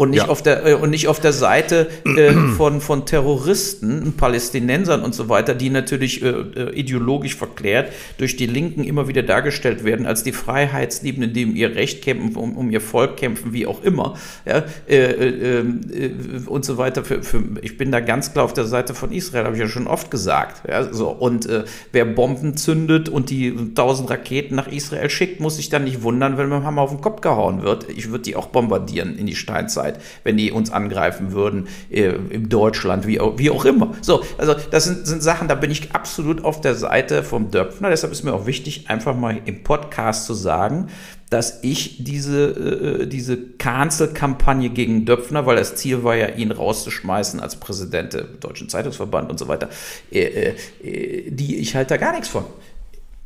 und 0.00 0.08
nicht, 0.08 0.22
ja. 0.22 0.28
auf, 0.28 0.40
der, 0.40 0.64
äh, 0.64 0.72
und 0.72 0.88
nicht 0.88 1.08
auf 1.08 1.20
der 1.20 1.34
Seite 1.34 1.88
äh, 2.06 2.32
von, 2.56 2.80
von 2.80 3.04
Terroristen, 3.04 4.14
Palästinensern 4.16 5.02
und 5.02 5.14
so 5.14 5.28
weiter, 5.28 5.54
die 5.54 5.68
natürlich 5.68 6.22
äh, 6.22 6.28
äh, 6.28 6.74
ideologisch 6.74 7.36
verklärt 7.36 7.92
durch 8.16 8.34
die 8.34 8.46
Linken 8.46 8.82
immer 8.82 9.08
wieder 9.08 9.22
dargestellt 9.22 9.84
werden 9.84 10.06
als 10.06 10.22
die 10.22 10.32
Freiheitsliebenden, 10.32 11.34
die 11.34 11.44
um 11.44 11.54
ihr 11.54 11.74
Recht 11.74 12.00
kämpfen, 12.00 12.34
um, 12.36 12.56
um 12.56 12.70
ihr 12.70 12.80
Volk 12.80 13.18
kämpfen, 13.18 13.52
wie 13.52 13.66
auch 13.66 13.82
immer. 13.82 14.16
Ja, 14.46 14.64
äh, 14.88 14.96
äh, 14.96 15.58
äh 15.58 16.12
und 16.46 16.64
so 16.64 16.78
weiter. 16.78 17.04
Für, 17.04 17.22
für, 17.22 17.42
ich 17.60 17.76
bin 17.76 17.92
da 17.92 18.00
ganz 18.00 18.32
klar 18.32 18.46
auf 18.46 18.54
der 18.54 18.64
Seite 18.64 18.94
von 18.94 19.12
Israel, 19.12 19.44
habe 19.44 19.56
ich 19.56 19.60
ja 19.60 19.68
schon 19.68 19.86
oft 19.86 20.10
gesagt. 20.10 20.66
Ja, 20.66 20.90
so. 20.90 21.10
Und 21.10 21.46
wer 21.92 22.06
Bomben 22.06 22.56
zündet 22.56 23.10
und 23.10 23.28
die 23.28 23.74
tausend 23.74 24.08
Raketen 24.08 24.54
nach 24.54 24.66
Israel 24.66 25.10
schickt, 25.10 25.40
muss 25.40 25.56
sich 25.56 25.68
dann 25.68 25.84
nicht 25.84 26.02
wundern, 26.02 26.38
wenn 26.38 26.48
man 26.48 26.64
Hammer 26.64 26.80
auf 26.80 26.90
den 26.90 27.02
Kopf 27.02 27.20
gehauen 27.20 27.62
wird. 27.62 27.86
Ich 27.90 28.10
würde 28.10 28.22
die 28.22 28.34
auch 28.36 28.46
bombardieren 28.46 29.18
in 29.18 29.26
die 29.26 29.36
Steinzeit 29.36 29.89
jederzeit, 29.90 30.00
wenn 30.24 30.36
die 30.36 30.52
uns 30.52 30.70
angreifen 30.70 31.32
würden, 31.32 31.68
äh, 31.90 32.12
in 32.30 32.48
Deutschland, 32.48 33.06
wie, 33.06 33.18
wie 33.36 33.50
auch 33.50 33.64
immer. 33.64 33.94
So, 34.02 34.22
also 34.38 34.54
das 34.70 34.84
sind, 34.84 35.06
sind 35.06 35.22
Sachen, 35.22 35.48
da 35.48 35.54
bin 35.54 35.70
ich 35.70 35.92
absolut 35.92 36.44
auf 36.44 36.60
der 36.60 36.74
Seite 36.74 37.22
vom 37.22 37.50
Döpfner. 37.50 37.90
Deshalb 37.90 38.12
ist 38.12 38.24
mir 38.24 38.32
auch 38.32 38.46
wichtig, 38.46 38.88
einfach 38.88 39.16
mal 39.16 39.40
im 39.44 39.62
Podcast 39.62 40.26
zu 40.26 40.34
sagen, 40.34 40.88
dass 41.30 41.60
ich 41.62 42.02
diese, 42.02 43.02
äh, 43.02 43.06
diese 43.06 43.36
Cancel-Kampagne 43.36 44.70
gegen 44.70 45.04
Döpfner, 45.04 45.46
weil 45.46 45.56
das 45.56 45.76
Ziel 45.76 46.02
war 46.02 46.16
ja, 46.16 46.28
ihn 46.28 46.50
rauszuschmeißen 46.50 47.38
als 47.38 47.56
Präsident 47.56 48.14
des 48.14 48.24
Deutschen 48.40 48.68
Zeitungsverband 48.68 49.30
und 49.30 49.38
so 49.38 49.46
weiter, 49.46 49.68
äh, 50.10 50.54
äh, 50.82 51.30
die 51.30 51.58
ich 51.58 51.76
halte 51.76 51.94
da 51.94 51.96
gar 51.98 52.12
nichts 52.12 52.28
von. 52.28 52.44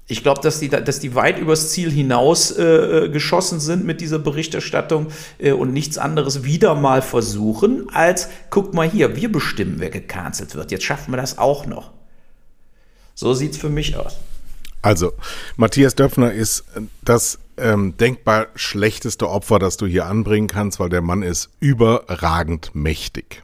Ich 0.06 0.22
glaube, 0.22 0.42
dass 0.42 0.60
die, 0.60 0.68
dass 0.68 1.00
die 1.00 1.14
weit 1.14 1.38
übers 1.38 1.70
Ziel 1.70 1.90
hinaus 1.90 2.50
äh, 2.50 3.08
geschossen 3.10 3.58
sind 3.58 3.86
mit 3.86 4.02
dieser 4.02 4.18
Berichterstattung 4.18 5.06
äh, 5.38 5.52
und 5.52 5.72
nichts 5.72 5.96
anderes 5.96 6.44
wieder 6.44 6.74
mal 6.74 7.00
versuchen, 7.00 7.88
als 7.90 8.28
guck 8.50 8.74
mal 8.74 8.88
hier, 8.88 9.16
wir 9.16 9.32
bestimmen, 9.32 9.76
wer 9.78 9.88
gecancelt 9.88 10.54
wird. 10.54 10.70
Jetzt 10.70 10.84
schaffen 10.84 11.12
wir 11.12 11.16
das 11.16 11.38
auch 11.38 11.64
noch. 11.64 11.90
So 13.14 13.32
sieht 13.32 13.52
es 13.52 13.58
für 13.58 13.70
mich 13.70 13.96
aus. 13.96 14.18
Also, 14.82 15.12
Matthias 15.56 15.94
Döpfner 15.94 16.32
ist 16.32 16.64
das 17.00 17.38
ähm, 17.56 17.96
denkbar 17.96 18.48
schlechteste 18.54 19.30
Opfer, 19.30 19.58
das 19.58 19.78
du 19.78 19.86
hier 19.86 20.04
anbringen 20.04 20.48
kannst, 20.48 20.80
weil 20.80 20.90
der 20.90 21.00
Mann 21.00 21.22
ist 21.22 21.48
überragend 21.60 22.74
mächtig. 22.74 23.43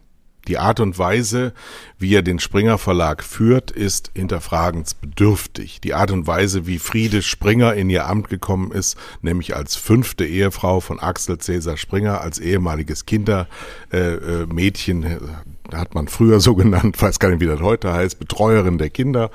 Die 0.51 0.59
Art 0.59 0.81
und 0.81 0.99
Weise, 0.99 1.53
wie 1.97 2.13
er 2.13 2.23
den 2.23 2.41
Springer 2.41 2.77
Verlag 2.77 3.23
führt, 3.23 3.71
ist 3.71 4.11
hinterfragensbedürftig. 4.17 5.81
Die 5.81 5.95
Art 5.95 6.11
und 6.11 6.27
Weise, 6.27 6.67
wie 6.67 6.81
Friede 6.81 7.23
Springer 7.23 7.75
in 7.75 7.89
ihr 7.89 8.09
Amt 8.09 8.29
gekommen 8.31 8.73
ist, 8.73 8.99
nämlich 9.23 9.55
als 9.55 9.77
fünfte 9.77 10.27
Ehefrau 10.27 10.81
von 10.81 10.99
Axel 10.99 11.39
Cäsar 11.39 11.77
Springer, 11.77 12.21
als 12.21 12.41
ehemaliges 12.41 13.07
Kindermädchen, 13.07 15.03
äh, 15.05 15.15
äh, 15.15 15.21
hat 15.73 15.95
man 15.95 16.09
früher 16.09 16.41
so 16.41 16.57
genannt, 16.57 17.01
weiß 17.03 17.21
gar 17.21 17.29
nicht, 17.29 17.41
wie 17.41 17.47
das 17.47 17.61
heute 17.61 17.93
heißt, 17.93 18.19
Betreuerin 18.19 18.77
der 18.77 18.91
Kinder. 18.91 19.31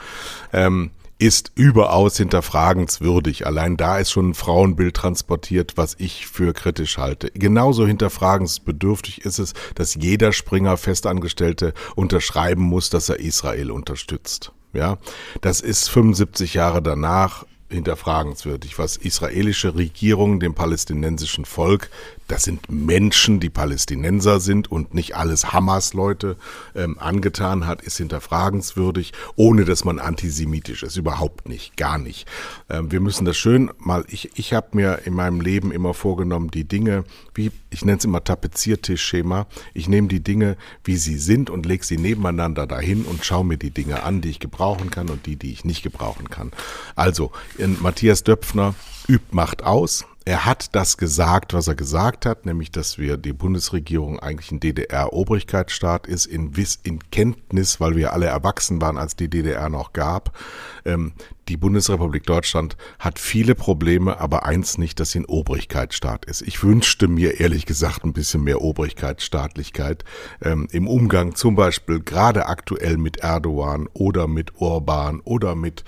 Ähm, 0.52 0.92
ist 1.18 1.52
überaus 1.56 2.18
hinterfragenswürdig. 2.18 3.48
Allein 3.48 3.78
da 3.78 4.00
ist 4.00 4.12
schon 4.12 4.30
ein 4.30 4.34
Frauenbild 4.34 4.96
transportiert, 4.96 5.74
was 5.76 5.96
ich 5.98 6.28
für 6.28 6.54
kritisch 6.54 6.98
halte. 6.98 7.32
Genauso 7.32 7.88
hinterfragensbedürftig 7.88 9.24
ist 9.24 9.40
es, 9.40 9.54
dass 9.76 9.96
jeder 9.96 10.34
Springer 10.34 10.78
Festangestellte 10.78 11.74
unterschreiben 11.96 12.64
muss, 12.64 12.90
dass 12.90 13.10
er 13.10 13.20
Israel 13.20 13.72
unterstützt. 13.72 14.52
Ja, 14.74 14.98
das 15.40 15.62
ist 15.62 15.90
75 15.90 16.54
Jahre 16.54 16.82
danach 16.82 17.46
hinterfragenswürdig, 17.70 18.78
was 18.78 18.96
israelische 18.98 19.76
Regierung 19.76 20.40
dem 20.40 20.54
palästinensischen 20.54 21.46
Volk 21.46 21.90
das 22.28 22.44
sind 22.44 22.72
Menschen, 22.72 23.40
die 23.40 23.50
Palästinenser 23.50 24.40
sind 24.40 24.72
und 24.72 24.94
nicht 24.96 25.16
alles 25.16 25.54
Hamas-Leute 25.54 26.38
ähm, 26.74 26.98
angetan 26.98 27.68
hat, 27.68 27.84
ist 27.84 27.98
hinterfragenswürdig, 27.98 29.14
ohne 29.36 29.64
dass 29.64 29.86
man 29.86 30.00
antisemitisch 30.00 30.82
ist. 30.82 30.98
Überhaupt 30.98 31.48
nicht, 31.48 31.78
gar 31.78 32.00
nicht. 32.00 32.28
Ähm, 32.70 32.92
wir 32.92 33.00
müssen 33.00 33.26
das 33.26 33.38
schön 33.38 33.70
mal, 33.78 34.06
ich, 34.08 34.32
ich 34.36 34.54
habe 34.54 34.70
mir 34.74 35.02
in 35.06 35.14
meinem 35.14 35.40
Leben 35.40 35.72
immer 35.72 35.94
vorgenommen, 35.94 36.50
die 36.50 36.64
Dinge, 36.64 37.04
wie, 37.36 37.52
ich 37.70 37.86
nenne 37.86 38.00
es 38.00 38.06
immer 38.06 38.24
Tapeziertischschema, 38.24 39.46
ich 39.76 39.88
nehme 39.88 40.08
die 40.08 40.24
Dinge, 40.24 40.58
wie 40.84 40.98
sie 40.98 41.20
sind 41.20 41.52
und 41.52 41.68
lege 41.68 41.86
sie 41.86 41.98
nebeneinander 41.98 42.66
dahin 42.66 43.06
und 43.06 43.24
schaue 43.24 43.46
mir 43.46 43.58
die 43.58 43.72
Dinge 43.72 44.02
an, 44.02 44.22
die 44.22 44.30
ich 44.30 44.40
gebrauchen 44.40 44.90
kann 44.90 45.10
und 45.10 45.28
die, 45.28 45.36
die 45.36 45.52
ich 45.52 45.64
nicht 45.64 45.84
gebrauchen 45.84 46.32
kann. 46.32 46.52
Also, 46.96 47.32
Matthias 47.82 48.24
Döpfner 48.24 48.76
übt 49.08 49.28
Macht 49.32 49.64
aus, 49.64 50.06
er 50.28 50.44
hat 50.44 50.74
das 50.74 50.98
gesagt, 50.98 51.54
was 51.54 51.68
er 51.68 51.76
gesagt 51.76 52.26
hat, 52.26 52.48
nämlich, 52.48 52.72
dass 52.72 52.98
wir 52.98 53.16
die 53.16 53.32
Bundesregierung 53.32 54.20
eigentlich 54.20 54.52
ein 54.52 54.60
DDR-Obrigkeitsstaat 54.60 56.08
ist, 56.08 56.26
in, 56.26 56.58
Wiss, 56.58 56.80
in 56.82 56.98
Kenntnis, 57.12 57.80
weil 57.80 57.96
wir 57.96 58.12
alle 58.12 58.26
erwachsen 58.26 58.82
waren, 58.82 58.98
als 58.98 59.16
die 59.16 59.30
DDR 59.30 59.70
noch 59.70 59.94
gab. 59.94 60.36
Ähm, 60.84 61.14
die 61.48 61.58
Bundesrepublik 61.58 62.24
Deutschland 62.24 62.76
hat 62.98 63.20
viele 63.20 63.54
Probleme, 63.54 64.20
aber 64.20 64.48
eins 64.48 64.80
nicht, 64.80 65.00
dass 65.00 65.12
sie 65.12 65.20
ein 65.20 65.26
Obrigkeitsstaat 65.26 66.26
ist. 66.26 66.42
Ich 66.42 66.64
wünschte 66.64 67.08
mir 67.08 67.40
ehrlich 67.40 67.68
gesagt 67.68 68.04
ein 68.04 68.14
bisschen 68.14 68.44
mehr 68.44 68.62
Obrigkeitsstaatlichkeit 68.62 70.04
ähm, 70.42 70.68
im 70.72 70.88
Umgang 70.88 71.36
zum 71.36 71.56
Beispiel 71.56 72.00
gerade 72.00 72.48
aktuell 72.48 72.98
mit 72.98 73.18
Erdogan 73.18 73.88
oder 73.94 74.28
mit 74.28 74.60
Orban 74.60 75.20
oder 75.20 75.54
mit 75.54 75.84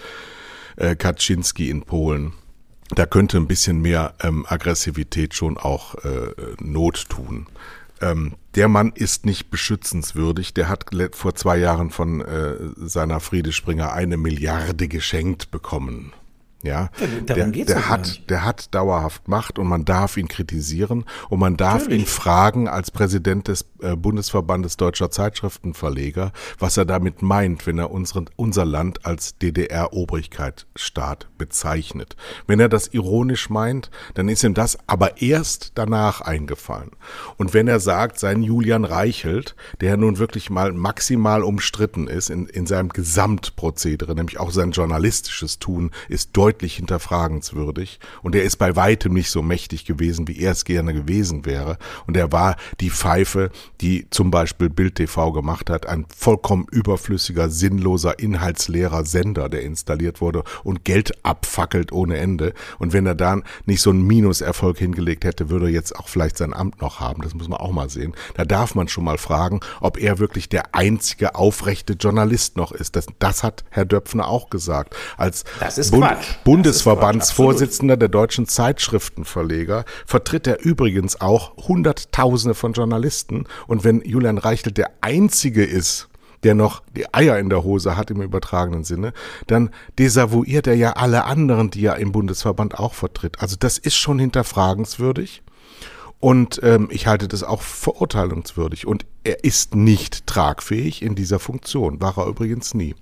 äh, 0.77 0.95
Kaczynski 0.95 1.69
in 1.69 1.83
Polen 1.83 2.33
da 2.89 3.05
könnte 3.05 3.37
ein 3.37 3.47
bisschen 3.47 3.81
mehr 3.81 4.13
ähm, 4.21 4.45
Aggressivität 4.47 5.33
schon 5.33 5.57
auch 5.57 5.95
äh, 5.95 6.33
Not 6.59 7.09
tun. 7.09 7.47
Ähm, 7.99 8.35
der 8.55 8.67
Mann 8.67 8.91
ist 8.93 9.25
nicht 9.25 9.49
beschützenswürdig. 9.49 10.53
Der 10.53 10.69
hat 10.69 10.85
vor 11.13 11.35
zwei 11.35 11.57
Jahren 11.57 11.89
von 11.89 12.21
äh, 12.21 12.55
seiner 12.77 13.19
Friede 13.19 13.51
Springer 13.51 13.91
eine 13.93 14.17
Milliarde 14.17 14.87
geschenkt 14.87 15.51
bekommen. 15.51 16.13
Ja, 16.63 16.89
der, 17.27 17.47
der 17.47 17.87
hat, 17.87 18.29
der 18.29 18.43
hat 18.43 18.73
dauerhaft 18.73 19.27
Macht 19.27 19.59
und 19.59 19.67
man 19.67 19.85
darf 19.85 20.17
ihn 20.17 20.27
kritisieren 20.27 21.05
und 21.29 21.39
man 21.39 21.55
darf 21.55 21.83
Natürlich. 21.83 22.01
ihn 22.01 22.07
fragen 22.07 22.67
als 22.67 22.89
Präsident 22.89 23.47
des 23.47 23.65
äh, 23.79 23.95
Bundesverbandes 23.95 24.75
deutscher 24.75 25.11
Zeitschriftenverleger, 25.11 26.31
was 26.57 26.75
er 26.75 26.85
damit 26.85 27.21
meint, 27.21 27.67
wenn 27.67 27.77
er 27.77 27.91
unseren, 27.91 28.27
unser 28.35 28.65
Land 28.65 29.05
als 29.05 29.37
DDR-Obrigkeitsstaat 29.37 31.27
bezeichnet. 31.37 32.15
Wenn 32.47 32.59
er 32.59 32.69
das 32.69 32.87
ironisch 32.87 33.51
meint, 33.51 33.91
dann 34.15 34.27
ist 34.27 34.43
ihm 34.43 34.55
das 34.55 34.79
aber 34.87 35.21
erst 35.21 35.73
danach 35.75 36.21
eingefallen. 36.21 36.91
Und 37.37 37.53
wenn 37.53 37.67
er 37.67 37.79
sagt, 37.79 38.17
sein 38.17 38.41
Julian 38.41 38.83
Reichelt, 38.83 39.55
der 39.79 39.95
nun 39.95 40.17
wirklich 40.17 40.49
mal 40.49 40.73
maximal 40.73 41.43
umstritten 41.43 42.07
ist 42.07 42.31
in, 42.31 42.47
in 42.47 42.65
seinem 42.65 42.89
Gesamtprozedere, 42.89 44.15
nämlich 44.15 44.39
auch 44.39 44.51
sein 44.51 44.71
journalistisches 44.71 45.59
Tun, 45.59 45.91
ist 46.09 46.31
deutlich 46.33 46.56
deutlich 46.57 46.75
hinterfragenswürdig 46.77 47.99
und 48.23 48.33
er 48.33 48.43
ist 48.43 48.57
bei 48.57 48.75
weitem 48.75 49.13
nicht 49.13 49.29
so 49.29 49.43
mächtig 49.43 49.85
gewesen, 49.85 50.27
wie 50.27 50.39
er 50.39 50.53
es 50.53 50.65
gerne 50.65 50.91
gewesen 50.91 51.45
wäre. 51.45 51.77
Und 52.07 52.17
er 52.17 52.31
war 52.31 52.55
die 52.79 52.89
Pfeife, 52.89 53.51
die 53.79 54.07
zum 54.09 54.31
Beispiel 54.31 54.69
Bild 54.69 54.95
TV 54.95 55.31
gemacht 55.33 55.69
hat, 55.69 55.85
ein 55.85 56.05
vollkommen 56.15 56.65
überflüssiger, 56.71 57.49
sinnloser, 57.49 58.17
inhaltsleerer 58.17 59.05
Sender, 59.05 59.49
der 59.49 59.61
installiert 59.61 60.19
wurde 60.19 60.43
und 60.63 60.83
Geld 60.83 61.13
abfackelt 61.23 61.91
ohne 61.91 62.17
Ende. 62.17 62.53
Und 62.79 62.91
wenn 62.91 63.05
er 63.05 63.15
da 63.15 63.39
nicht 63.65 63.81
so 63.81 63.91
einen 63.91 64.07
Minuserfolg 64.07 64.79
hingelegt 64.79 65.25
hätte, 65.25 65.51
würde 65.51 65.67
er 65.67 65.71
jetzt 65.71 65.95
auch 65.95 66.07
vielleicht 66.07 66.37
sein 66.37 66.53
Amt 66.53 66.81
noch 66.81 66.99
haben. 66.99 67.21
Das 67.21 67.35
muss 67.35 67.47
man 67.47 67.59
auch 67.59 67.71
mal 67.71 67.89
sehen. 67.89 68.15
Da 68.33 68.45
darf 68.45 68.73
man 68.73 68.87
schon 68.87 69.03
mal 69.03 69.19
fragen, 69.19 69.59
ob 69.79 69.99
er 69.99 70.17
wirklich 70.17 70.49
der 70.49 70.73
einzige 70.73 71.35
aufrechte 71.35 71.93
Journalist 71.93 72.57
noch 72.57 72.71
ist. 72.71 72.95
Das, 72.95 73.05
das 73.19 73.43
hat 73.43 73.63
Herr 73.69 73.85
Döpfner 73.85 74.27
auch 74.27 74.49
gesagt. 74.49 74.95
Als 75.17 75.43
das 75.59 75.77
ist 75.77 75.91
Bund, 75.91 76.07
Quatsch. 76.07 76.35
Bundesverbandsvorsitzender 76.47 77.97
der 77.97 78.07
deutschen 78.07 78.47
Zeitschriftenverleger, 78.47 79.83
vertritt 80.05 80.47
er 80.47 80.63
übrigens 80.63 81.19
auch 81.19 81.57
Hunderttausende 81.57 82.55
von 82.55 82.71
Journalisten. 82.71 83.43
Und 83.67 83.83
wenn 83.83 84.01
Julian 84.05 84.37
Reichel 84.37 84.71
der 84.71 84.91
Einzige 85.01 85.65
ist, 85.65 86.07
der 86.43 86.55
noch 86.55 86.83
die 86.95 87.13
Eier 87.13 87.37
in 87.37 87.49
der 87.49 87.65
Hose 87.65 87.97
hat 87.97 88.11
im 88.11 88.21
übertragenen 88.21 88.85
Sinne, 88.85 89.11
dann 89.47 89.71
desavouiert 89.99 90.67
er 90.67 90.75
ja 90.75 90.93
alle 90.93 91.25
anderen, 91.25 91.69
die 91.69 91.83
er 91.83 91.97
im 91.97 92.13
Bundesverband 92.13 92.79
auch 92.79 92.93
vertritt. 92.93 93.41
Also 93.41 93.57
das 93.59 93.77
ist 93.77 93.95
schon 93.95 94.17
hinterfragenswürdig. 94.17 95.43
Und 96.19 96.59
ähm, 96.63 96.89
ich 96.91 97.05
halte 97.05 97.27
das 97.27 97.43
auch 97.43 97.61
verurteilungswürdig. 97.61 98.87
Und 98.87 99.05
er 99.23 99.43
ist 99.43 99.75
nicht 99.75 100.25
tragfähig 100.25 101.03
in 101.03 101.13
dieser 101.13 101.37
Funktion. 101.37 102.01
War 102.01 102.17
er 102.17 102.27
übrigens 102.27 102.73
nie. 102.73 102.95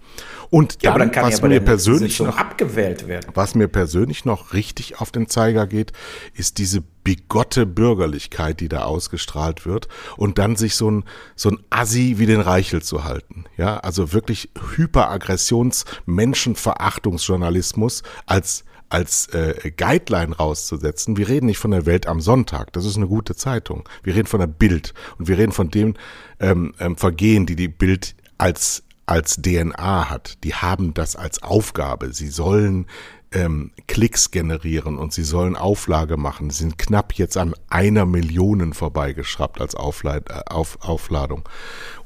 Und 0.49 0.83
dann, 0.83 0.99
ja, 0.99 1.05
dann 1.05 1.23
was 1.23 1.41
mir 1.41 1.61
persönlich 1.61 2.19
noch 2.19 2.37
abgewählt 2.37 3.07
werden. 3.07 3.31
Was 3.33 3.55
mir 3.55 3.69
persönlich 3.69 4.25
noch 4.25 4.53
richtig 4.53 4.99
auf 4.99 5.11
den 5.11 5.27
Zeiger 5.27 5.65
geht, 5.65 5.93
ist 6.33 6.57
diese 6.57 6.81
bigotte 6.81 7.65
Bürgerlichkeit, 7.65 8.59
die 8.59 8.67
da 8.67 8.83
ausgestrahlt 8.83 9.65
wird 9.65 9.87
und 10.17 10.37
dann 10.37 10.55
sich 10.57 10.75
so 10.75 10.89
ein 10.89 11.03
so 11.35 11.49
ein 11.49 11.59
Assi 11.69 12.15
wie 12.17 12.25
den 12.25 12.41
Reichel 12.41 12.81
zu 12.81 13.05
halten. 13.05 13.45
Ja, 13.55 13.77
also 13.77 14.11
wirklich 14.11 14.49
Hyperaggressions 14.75 15.85
Menschenverachtungsjournalismus 16.05 18.03
als 18.25 18.65
als 18.89 19.27
äh, 19.27 19.71
Guideline 19.75 20.35
rauszusetzen. 20.35 21.17
Wir 21.17 21.27
reden 21.27 21.47
nicht 21.47 21.57
von 21.57 21.71
der 21.71 21.85
Welt 21.85 22.07
am 22.07 22.21
Sonntag, 22.21 22.73
das 22.73 22.85
ist 22.85 22.97
eine 22.97 23.07
gute 23.07 23.35
Zeitung. 23.35 23.87
Wir 24.03 24.15
reden 24.15 24.27
von 24.27 24.39
der 24.39 24.47
Bild 24.47 24.93
und 25.17 25.27
wir 25.27 25.37
reden 25.37 25.51
von 25.51 25.69
dem 25.69 25.95
ähm, 26.39 26.73
ähm, 26.79 26.97
Vergehen, 26.97 27.45
die 27.45 27.55
die 27.55 27.67
Bild 27.67 28.15
als 28.37 28.83
als 29.07 29.39
DNA 29.41 30.09
hat. 30.09 30.43
Die 30.43 30.55
haben 30.55 30.93
das 30.93 31.15
als 31.15 31.43
Aufgabe. 31.43 32.11
Sie 32.11 32.27
sollen 32.27 32.87
ähm, 33.35 33.71
Klicks 33.87 34.31
generieren 34.31 34.97
und 34.97 35.13
sie 35.13 35.23
sollen 35.23 35.55
Auflage 35.55 36.17
machen. 36.17 36.49
Sie 36.49 36.63
sind 36.63 36.77
knapp 36.77 37.13
jetzt 37.13 37.37
an 37.37 37.53
einer 37.69 38.05
Million 38.05 38.73
vorbeigeschraubt 38.73 39.61
als 39.61 39.75
Auflad 39.75 40.29
äh, 40.29 40.41
Auf 40.47 40.79
Aufladung. 40.81 41.47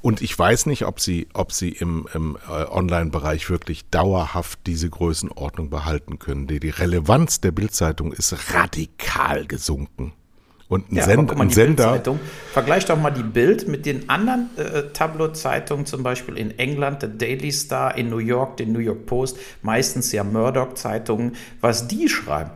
Und 0.02 0.22
ich 0.22 0.38
weiß 0.38 0.66
nicht, 0.66 0.86
ob 0.86 1.00
sie, 1.00 1.28
ob 1.34 1.52
sie 1.52 1.70
im, 1.70 2.08
im 2.14 2.38
äh, 2.50 2.66
Online-Bereich 2.66 3.50
wirklich 3.50 3.90
dauerhaft 3.90 4.60
diese 4.66 4.90
Größenordnung 4.90 5.70
behalten 5.70 6.20
können. 6.20 6.48
Die 6.48 6.70
Relevanz 6.70 7.42
der 7.42 7.52
Bildzeitung 7.52 8.12
ist 8.12 8.54
radikal 8.54 9.46
gesunken. 9.46 10.14
Und 10.70 10.92
ein, 10.92 10.98
ja, 10.98 11.04
Send, 11.04 11.36
ein 11.36 11.50
Sender. 11.50 12.00
Vergleich 12.54 12.86
doch 12.86 12.98
mal 12.98 13.10
die 13.10 13.24
Bild 13.24 13.68
mit 13.68 13.88
den 13.88 14.08
anderen 14.08 14.52
äh, 14.56 14.84
Tabloid-Zeitungen, 14.94 15.88
zum 15.88 16.04
Beispiel 16.04 16.38
in 16.38 16.58
England, 16.60 17.02
der 17.02 17.10
Daily 17.10 17.52
Star, 17.52 17.98
in 17.98 18.10
New 18.12 18.20
York, 18.20 18.58
den 18.58 18.72
New 18.72 18.80
York 18.80 19.08
Post, 19.08 19.38
meistens 19.64 20.12
ja 20.12 20.24
Murdoch-Zeitungen, 20.24 21.36
was 21.60 21.88
die 21.88 22.08
schreiben. 22.08 22.52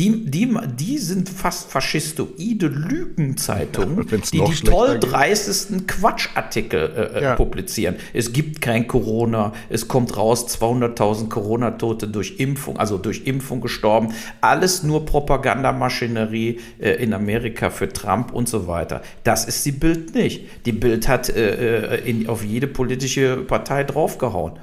Die, 0.00 0.24
die, 0.24 0.48
die 0.78 0.96
sind 0.96 1.28
fast 1.28 1.70
faschistoide 1.70 2.68
Lügenzeitungen, 2.68 4.06
die 4.32 4.42
die 4.42 4.64
toll 4.64 4.98
dreistesten 4.98 5.86
Quatschartikel 5.86 6.80
äh, 6.80 7.18
äh, 7.18 7.22
ja. 7.22 7.34
publizieren. 7.34 7.96
Es 8.14 8.32
gibt 8.32 8.62
kein 8.62 8.86
Corona, 8.86 9.52
es 9.68 9.88
kommt 9.88 10.16
raus 10.16 10.46
200.000 10.58 11.28
Corona-Tote 11.28 12.08
durch 12.08 12.40
Impfung, 12.40 12.78
also 12.78 12.96
durch 12.96 13.26
Impfung 13.26 13.60
gestorben. 13.60 14.14
Alles 14.40 14.82
nur 14.82 15.04
Propagandamaschinerie 15.04 16.60
äh, 16.78 16.92
in 16.92 17.12
Amerika 17.12 17.68
für 17.68 17.90
Trump 17.90 18.32
und 18.32 18.48
so 18.48 18.66
weiter. 18.66 19.02
Das 19.22 19.44
ist 19.44 19.66
die 19.66 19.72
Bild 19.72 20.14
nicht. 20.14 20.46
Die 20.64 20.72
Bild 20.72 21.08
hat 21.08 21.28
äh, 21.28 21.96
äh 21.96 22.08
in, 22.08 22.26
auf 22.26 22.42
jede 22.42 22.68
politische 22.68 23.36
Partei 23.36 23.84
draufgehauen. 23.84 24.54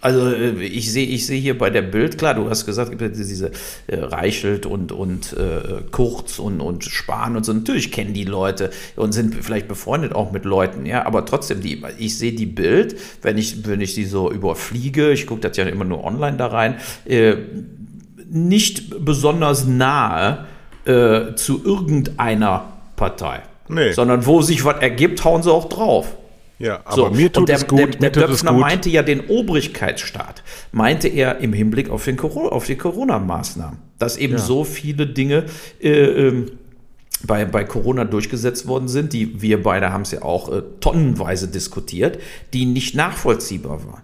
Also 0.00 0.28
äh, 0.32 0.62
ich 0.62 0.92
sehe 0.92 1.06
ich 1.06 1.26
sehe 1.26 1.40
hier 1.40 1.58
bei 1.58 1.70
der 1.70 1.82
Bild, 1.82 2.18
klar, 2.18 2.34
du 2.34 2.48
hast 2.48 2.66
gesagt, 2.66 2.92
diese 3.00 3.50
äh, 3.86 3.96
Reichelt 3.96 4.66
und, 4.66 4.92
und 4.92 5.34
äh, 5.34 5.82
Kurz 5.90 6.38
und, 6.38 6.60
und 6.60 6.84
Spahn 6.84 7.36
und 7.36 7.44
so, 7.44 7.52
natürlich 7.52 7.92
kennen 7.92 8.14
die 8.14 8.24
Leute 8.24 8.70
und 8.96 9.12
sind 9.12 9.34
vielleicht 9.34 9.68
befreundet 9.68 10.14
auch 10.14 10.32
mit 10.32 10.44
Leuten, 10.44 10.86
ja, 10.86 11.04
aber 11.06 11.26
trotzdem, 11.26 11.60
die, 11.60 11.82
ich 11.98 12.16
sehe 12.16 12.32
die 12.32 12.46
Bild, 12.46 12.96
wenn 13.22 13.36
ich, 13.36 13.66
wenn 13.66 13.80
ich 13.80 13.94
sie 13.94 14.04
so 14.04 14.30
überfliege, 14.30 15.12
ich 15.12 15.26
gucke 15.26 15.42
das 15.42 15.56
ja 15.56 15.64
immer 15.64 15.84
nur 15.84 16.02
online 16.02 16.36
da 16.36 16.46
rein, 16.46 16.76
äh, 17.04 17.36
nicht 18.30 19.04
besonders 19.04 19.66
nahe 19.66 20.46
äh, 20.86 21.34
zu 21.34 21.62
irgendeiner 21.64 22.64
Partei. 22.96 23.42
Nee. 23.68 23.92
Sondern 23.92 24.26
wo 24.26 24.42
sich 24.42 24.64
was 24.64 24.80
ergibt, 24.80 25.24
hauen 25.24 25.42
sie 25.42 25.52
auch 25.52 25.68
drauf. 25.68 26.16
Ja, 26.60 26.82
aber 26.84 26.94
so, 26.94 27.10
mir 27.10 27.32
tut 27.32 27.48
der, 27.48 27.56
es 27.56 27.66
gut. 27.66 28.00
Der, 28.02 28.10
der 28.10 28.26
Döpfner 28.26 28.52
meinte 28.52 28.90
ja 28.90 29.02
den 29.02 29.28
Obrigkeitsstaat, 29.28 30.42
meinte 30.72 31.08
er 31.08 31.38
im 31.38 31.54
Hinblick 31.54 31.88
auf, 31.88 32.04
den, 32.04 32.20
auf 32.20 32.66
die 32.66 32.76
Corona-Maßnahmen, 32.76 33.78
dass 33.98 34.18
eben 34.18 34.34
ja. 34.34 34.38
so 34.38 34.64
viele 34.64 35.06
Dinge 35.06 35.46
äh, 35.80 35.88
ähm, 35.88 36.52
bei, 37.26 37.46
bei 37.46 37.64
Corona 37.64 38.04
durchgesetzt 38.04 38.66
worden 38.66 38.88
sind, 38.88 39.14
die 39.14 39.40
wir 39.40 39.62
beide 39.62 39.90
haben 39.90 40.02
es 40.02 40.10
ja 40.10 40.20
auch 40.20 40.52
äh, 40.52 40.62
tonnenweise 40.80 41.48
diskutiert, 41.48 42.18
die 42.52 42.66
nicht 42.66 42.94
nachvollziehbar 42.94 43.86
waren. 43.86 44.02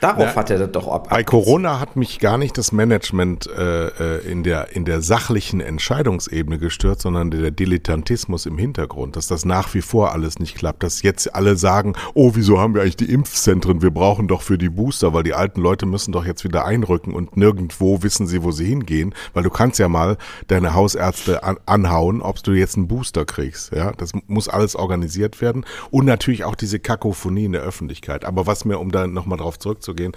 Darauf 0.00 0.26
ja, 0.26 0.36
hat 0.36 0.50
er 0.50 0.58
das 0.58 0.72
doch 0.72 0.88
ab. 0.88 1.08
Bei 1.10 1.24
Corona 1.24 1.80
hat 1.80 1.96
mich 1.96 2.18
gar 2.18 2.38
nicht 2.38 2.56
das 2.58 2.72
Management 2.72 3.48
äh, 3.48 3.88
äh, 3.88 4.30
in, 4.30 4.42
der, 4.42 4.74
in 4.76 4.84
der 4.84 5.02
sachlichen 5.02 5.60
Entscheidungsebene 5.60 6.58
gestört, 6.58 7.00
sondern 7.00 7.30
der 7.30 7.50
Dilettantismus 7.50 8.46
im 8.46 8.58
Hintergrund, 8.58 9.16
dass 9.16 9.26
das 9.26 9.44
nach 9.44 9.74
wie 9.74 9.82
vor 9.82 10.12
alles 10.12 10.38
nicht 10.38 10.56
klappt, 10.56 10.82
dass 10.82 11.02
jetzt 11.02 11.34
alle 11.34 11.56
sagen, 11.56 11.94
oh, 12.14 12.32
wieso 12.34 12.60
haben 12.60 12.74
wir 12.74 12.82
eigentlich 12.82 12.96
die 12.96 13.12
Impfzentren? 13.12 13.82
Wir 13.82 13.90
brauchen 13.90 14.28
doch 14.28 14.42
für 14.42 14.58
die 14.58 14.68
Booster, 14.68 15.12
weil 15.12 15.22
die 15.22 15.34
alten 15.34 15.60
Leute 15.60 15.86
müssen 15.86 16.12
doch 16.12 16.24
jetzt 16.24 16.44
wieder 16.44 16.64
einrücken 16.64 17.14
und 17.14 17.36
nirgendwo 17.36 18.02
wissen 18.02 18.26
sie, 18.26 18.42
wo 18.42 18.50
sie 18.50 18.66
hingehen, 18.66 19.14
weil 19.34 19.42
du 19.42 19.50
kannst 19.50 19.78
ja 19.78 19.88
mal 19.88 20.16
deine 20.46 20.74
Hausärzte 20.74 21.42
an, 21.42 21.56
anhauen, 21.66 22.22
ob 22.22 22.42
du 22.42 22.52
jetzt 22.52 22.76
einen 22.76 22.88
Booster 22.88 23.24
kriegst. 23.24 23.72
Ja, 23.72 23.92
das 23.92 24.12
muss 24.26 24.48
alles 24.48 24.76
organisiert 24.76 25.40
werden 25.40 25.64
und 25.90 26.04
natürlich 26.04 26.44
auch 26.44 26.54
diese 26.54 26.78
Kakophonie 26.78 27.46
in 27.46 27.52
der 27.52 27.62
Öffentlichkeit. 27.62 28.24
Aber 28.24 28.46
was 28.46 28.64
mir, 28.64 28.78
um 28.78 28.92
da 28.92 29.06
nochmal 29.06 29.38
drauf 29.38 29.58
zurück 29.58 29.77
zurückzugehen. 29.80 30.12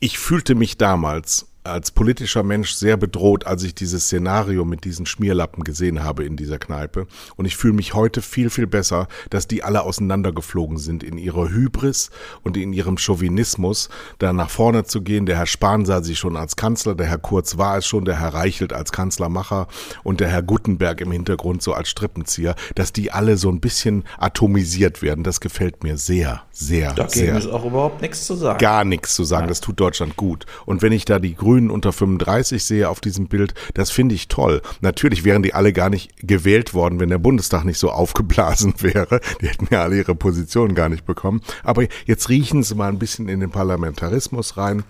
Ich 0.00 0.18
fühlte 0.18 0.54
mich 0.54 0.78
damals 0.78 1.46
als 1.64 1.92
politischer 1.92 2.42
Mensch 2.42 2.72
sehr 2.72 2.96
bedroht, 2.96 3.46
als 3.46 3.62
ich 3.62 3.74
dieses 3.74 4.04
Szenario 4.04 4.64
mit 4.64 4.84
diesen 4.84 5.06
Schmierlappen 5.06 5.62
gesehen 5.62 6.02
habe 6.02 6.24
in 6.24 6.36
dieser 6.36 6.58
Kneipe. 6.58 7.06
Und 7.36 7.44
ich 7.44 7.56
fühle 7.56 7.74
mich 7.74 7.94
heute 7.94 8.20
viel, 8.20 8.50
viel 8.50 8.66
besser, 8.66 9.06
dass 9.30 9.46
die 9.46 9.62
alle 9.62 9.82
auseinandergeflogen 9.82 10.78
sind 10.78 11.02
in 11.04 11.18
ihrer 11.18 11.50
Hybris 11.50 12.10
und 12.42 12.56
in 12.56 12.72
ihrem 12.72 12.98
Chauvinismus, 12.98 13.90
da 14.18 14.32
nach 14.32 14.50
vorne 14.50 14.84
zu 14.84 15.02
gehen. 15.02 15.26
Der 15.26 15.36
Herr 15.36 15.46
Spahn 15.46 15.84
sah 15.84 16.02
sich 16.02 16.18
schon 16.18 16.36
als 16.36 16.56
Kanzler, 16.56 16.94
der 16.94 17.06
Herr 17.06 17.18
Kurz 17.18 17.58
war 17.58 17.78
es 17.78 17.86
schon, 17.86 18.04
der 18.04 18.18
Herr 18.18 18.34
Reichelt 18.34 18.72
als 18.72 18.90
Kanzlermacher 18.90 19.68
und 20.02 20.20
der 20.20 20.28
Herr 20.28 20.42
Guttenberg 20.42 21.00
im 21.00 21.12
Hintergrund 21.12 21.62
so 21.62 21.74
als 21.74 21.88
Strippenzieher, 21.88 22.56
dass 22.74 22.92
die 22.92 23.12
alle 23.12 23.36
so 23.36 23.48
ein 23.50 23.60
bisschen 23.60 24.04
atomisiert 24.18 25.02
werden. 25.02 25.22
Das 25.22 25.40
gefällt 25.40 25.84
mir 25.84 25.96
sehr, 25.96 26.42
sehr, 26.50 26.92
da 26.94 27.08
sehr. 27.08 27.32
Da 27.32 27.38
ist 27.38 27.46
auch 27.46 27.64
überhaupt 27.64 28.02
nichts 28.02 28.26
zu 28.26 28.34
sagen. 28.34 28.58
Gar 28.58 28.84
nichts 28.84 29.14
zu 29.14 29.22
sagen. 29.22 29.44
Ja. 29.44 29.48
Das 29.48 29.60
tut 29.60 29.78
Deutschland 29.78 30.16
gut. 30.16 30.46
Und 30.66 30.82
wenn 30.82 30.92
ich 30.92 31.04
da 31.04 31.18
die 31.18 31.36
Grünen 31.36 31.51
unter 31.70 31.92
35 31.92 32.64
sehe 32.64 32.88
auf 32.88 33.00
diesem 33.00 33.28
Bild, 33.28 33.54
das 33.74 33.90
finde 33.90 34.14
ich 34.14 34.28
toll. 34.28 34.62
Natürlich 34.80 35.24
wären 35.24 35.42
die 35.42 35.54
alle 35.54 35.72
gar 35.72 35.90
nicht 35.90 36.10
gewählt 36.26 36.74
worden, 36.74 37.00
wenn 37.00 37.08
der 37.08 37.18
Bundestag 37.18 37.64
nicht 37.64 37.78
so 37.78 37.90
aufgeblasen 37.90 38.74
wäre. 38.78 39.20
Die 39.40 39.48
hätten 39.48 39.68
ja 39.70 39.82
alle 39.82 39.98
ihre 39.98 40.14
Positionen 40.14 40.74
gar 40.74 40.88
nicht 40.88 41.04
bekommen. 41.04 41.42
Aber 41.62 41.86
jetzt 42.06 42.28
riechen 42.28 42.62
sie 42.62 42.74
mal 42.74 42.88
ein 42.88 42.98
bisschen 42.98 43.28
in 43.28 43.40
den 43.40 43.50
Parlamentarismus 43.50 44.56
rein. 44.56 44.84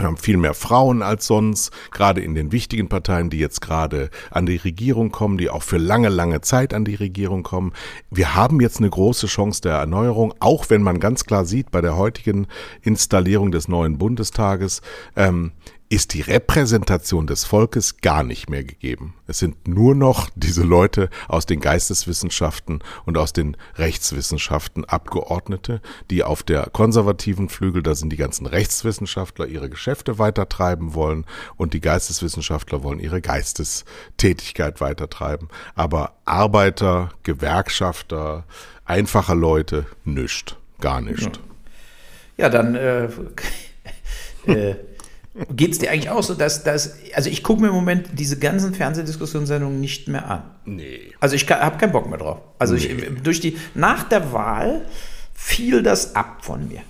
Wir 0.00 0.06
haben 0.06 0.16
viel 0.16 0.36
mehr 0.36 0.54
Frauen 0.54 1.02
als 1.02 1.26
sonst, 1.26 1.72
gerade 1.90 2.20
in 2.20 2.36
den 2.36 2.52
wichtigen 2.52 2.88
Parteien, 2.88 3.30
die 3.30 3.40
jetzt 3.40 3.60
gerade 3.60 4.10
an 4.30 4.46
die 4.46 4.54
Regierung 4.54 5.10
kommen, 5.10 5.38
die 5.38 5.50
auch 5.50 5.64
für 5.64 5.78
lange, 5.78 6.08
lange 6.08 6.40
Zeit 6.40 6.72
an 6.72 6.84
die 6.84 6.94
Regierung 6.94 7.42
kommen. 7.42 7.72
Wir 8.08 8.36
haben 8.36 8.60
jetzt 8.60 8.78
eine 8.78 8.90
große 8.90 9.26
Chance 9.26 9.60
der 9.62 9.72
Erneuerung, 9.72 10.34
auch 10.38 10.70
wenn 10.70 10.82
man 10.82 11.00
ganz 11.00 11.24
klar 11.24 11.44
sieht 11.44 11.72
bei 11.72 11.80
der 11.80 11.96
heutigen 11.96 12.46
Installierung 12.82 13.50
des 13.50 13.66
neuen 13.66 13.98
Bundestages, 13.98 14.82
ähm, 15.16 15.50
ist 15.90 16.12
die 16.12 16.20
Repräsentation 16.20 17.26
des 17.26 17.44
Volkes 17.44 17.98
gar 17.98 18.22
nicht 18.22 18.50
mehr 18.50 18.62
gegeben. 18.62 19.14
Es 19.26 19.38
sind 19.38 19.66
nur 19.66 19.94
noch 19.94 20.28
diese 20.34 20.62
Leute 20.62 21.08
aus 21.28 21.46
den 21.46 21.60
Geisteswissenschaften 21.60 22.80
und 23.06 23.16
aus 23.16 23.32
den 23.32 23.56
Rechtswissenschaften 23.76 24.84
Abgeordnete, 24.84 25.80
die 26.10 26.24
auf 26.24 26.42
der 26.42 26.68
konservativen 26.70 27.48
Flügel, 27.48 27.82
da 27.82 27.94
sind 27.94 28.10
die 28.10 28.18
ganzen 28.18 28.46
Rechtswissenschaftler, 28.46 29.46
ihre 29.46 29.70
Geschäfte 29.70 30.18
weitertreiben 30.18 30.92
wollen 30.94 31.24
und 31.56 31.72
die 31.72 31.80
Geisteswissenschaftler 31.80 32.82
wollen 32.82 33.00
ihre 33.00 33.22
Geistestätigkeit 33.22 34.82
weitertreiben. 34.82 35.48
Aber 35.74 36.16
Arbeiter, 36.26 37.10
Gewerkschafter, 37.22 38.44
einfache 38.84 39.34
Leute, 39.34 39.86
nischt, 40.04 40.56
gar 40.80 41.00
nischt. 41.00 41.40
Ja, 42.36 42.44
ja 42.44 42.48
dann 42.50 42.74
äh, 42.74 43.08
äh 44.46 44.76
Geht 45.54 45.72
es 45.72 45.78
dir 45.78 45.90
eigentlich 45.90 46.10
auch 46.10 46.22
so, 46.22 46.34
dass, 46.34 46.64
dass 46.64 46.96
also 47.14 47.30
ich 47.30 47.42
gucke 47.42 47.62
mir 47.62 47.68
im 47.68 47.74
Moment 47.74 48.08
diese 48.14 48.38
ganzen 48.38 48.74
Fernsehdiskussionssendungen 48.74 49.80
nicht 49.80 50.08
mehr 50.08 50.28
an. 50.28 50.42
Nee. 50.64 51.12
Also 51.20 51.36
ich 51.36 51.48
habe 51.48 51.78
keinen 51.78 51.92
Bock 51.92 52.08
mehr 52.08 52.18
drauf. 52.18 52.40
Also 52.58 52.74
nee. 52.74 52.80
ich, 52.80 53.22
durch 53.22 53.40
die, 53.40 53.56
nach 53.74 54.04
der 54.04 54.32
Wahl 54.32 54.84
fiel 55.34 55.82
das 55.82 56.16
ab 56.16 56.44
von 56.44 56.66
mir. 56.66 56.80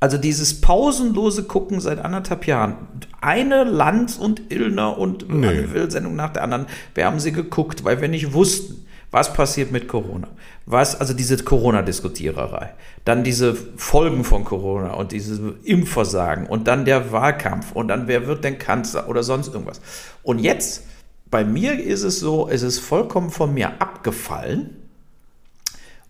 Also 0.00 0.18
dieses 0.18 0.60
pausenlose 0.60 1.44
Gucken 1.44 1.80
seit 1.80 1.98
anderthalb 1.98 2.46
Jahren. 2.46 2.76
Eine 3.20 3.64
Lanz 3.64 4.16
und 4.16 4.52
Illner 4.52 4.98
und 4.98 5.28
nee. 5.30 5.46
eine 5.46 5.90
Sendung 5.90 6.16
nach 6.16 6.32
der 6.32 6.42
anderen. 6.42 6.66
Wir 6.94 7.06
haben 7.06 7.20
sie 7.20 7.32
geguckt, 7.32 7.84
weil 7.84 8.00
wir 8.00 8.08
nicht 8.08 8.32
wussten, 8.34 8.83
was 9.14 9.32
passiert 9.32 9.70
mit 9.70 9.86
Corona. 9.86 10.26
Was, 10.66 10.98
also 11.00 11.14
diese 11.14 11.36
Corona-Diskutiererei. 11.36 12.74
Dann 13.04 13.22
diese 13.22 13.54
Folgen 13.54 14.24
von 14.24 14.44
Corona 14.44 14.94
und 14.94 15.12
dieses 15.12 15.40
Impfversagen 15.62 16.46
und 16.46 16.66
dann 16.66 16.84
der 16.84 17.12
Wahlkampf 17.12 17.70
und 17.72 17.86
dann 17.86 18.08
wer 18.08 18.26
wird 18.26 18.42
denn 18.42 18.58
Kanzler 18.58 19.08
oder 19.08 19.22
sonst 19.22 19.54
irgendwas. 19.54 19.80
Und 20.24 20.40
jetzt, 20.40 20.82
bei 21.30 21.44
mir 21.44 21.78
ist 21.78 22.02
es 22.02 22.18
so, 22.18 22.48
es 22.48 22.62
ist 22.62 22.80
vollkommen 22.80 23.30
von 23.30 23.54
mir 23.54 23.80
abgefallen 23.80 24.76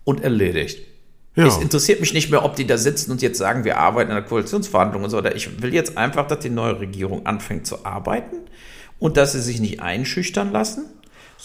und 0.03 0.23
erledigt. 0.23 0.79
Ja. 1.35 1.45
Es 1.45 1.57
interessiert 1.57 1.99
mich 1.99 2.13
nicht 2.13 2.31
mehr, 2.31 2.43
ob 2.43 2.55
die 2.55 2.65
da 2.65 2.77
sitzen 2.77 3.11
und 3.11 3.21
jetzt 3.21 3.37
sagen, 3.37 3.65
wir 3.65 3.77
arbeiten 3.77 4.09
in 4.09 4.15
der 4.15 4.25
Koalitionsverhandlung 4.25 5.03
und 5.03 5.11
so. 5.11 5.23
Ich 5.25 5.61
will 5.61 5.75
jetzt 5.75 5.95
einfach, 5.95 6.27
dass 6.27 6.39
die 6.39 6.49
neue 6.49 6.79
Regierung 6.79 7.27
anfängt 7.27 7.67
zu 7.67 7.85
arbeiten 7.85 8.37
und 8.97 9.15
dass 9.15 9.33
sie 9.33 9.41
sich 9.41 9.59
nicht 9.59 9.79
einschüchtern 9.79 10.51
lassen, 10.51 10.85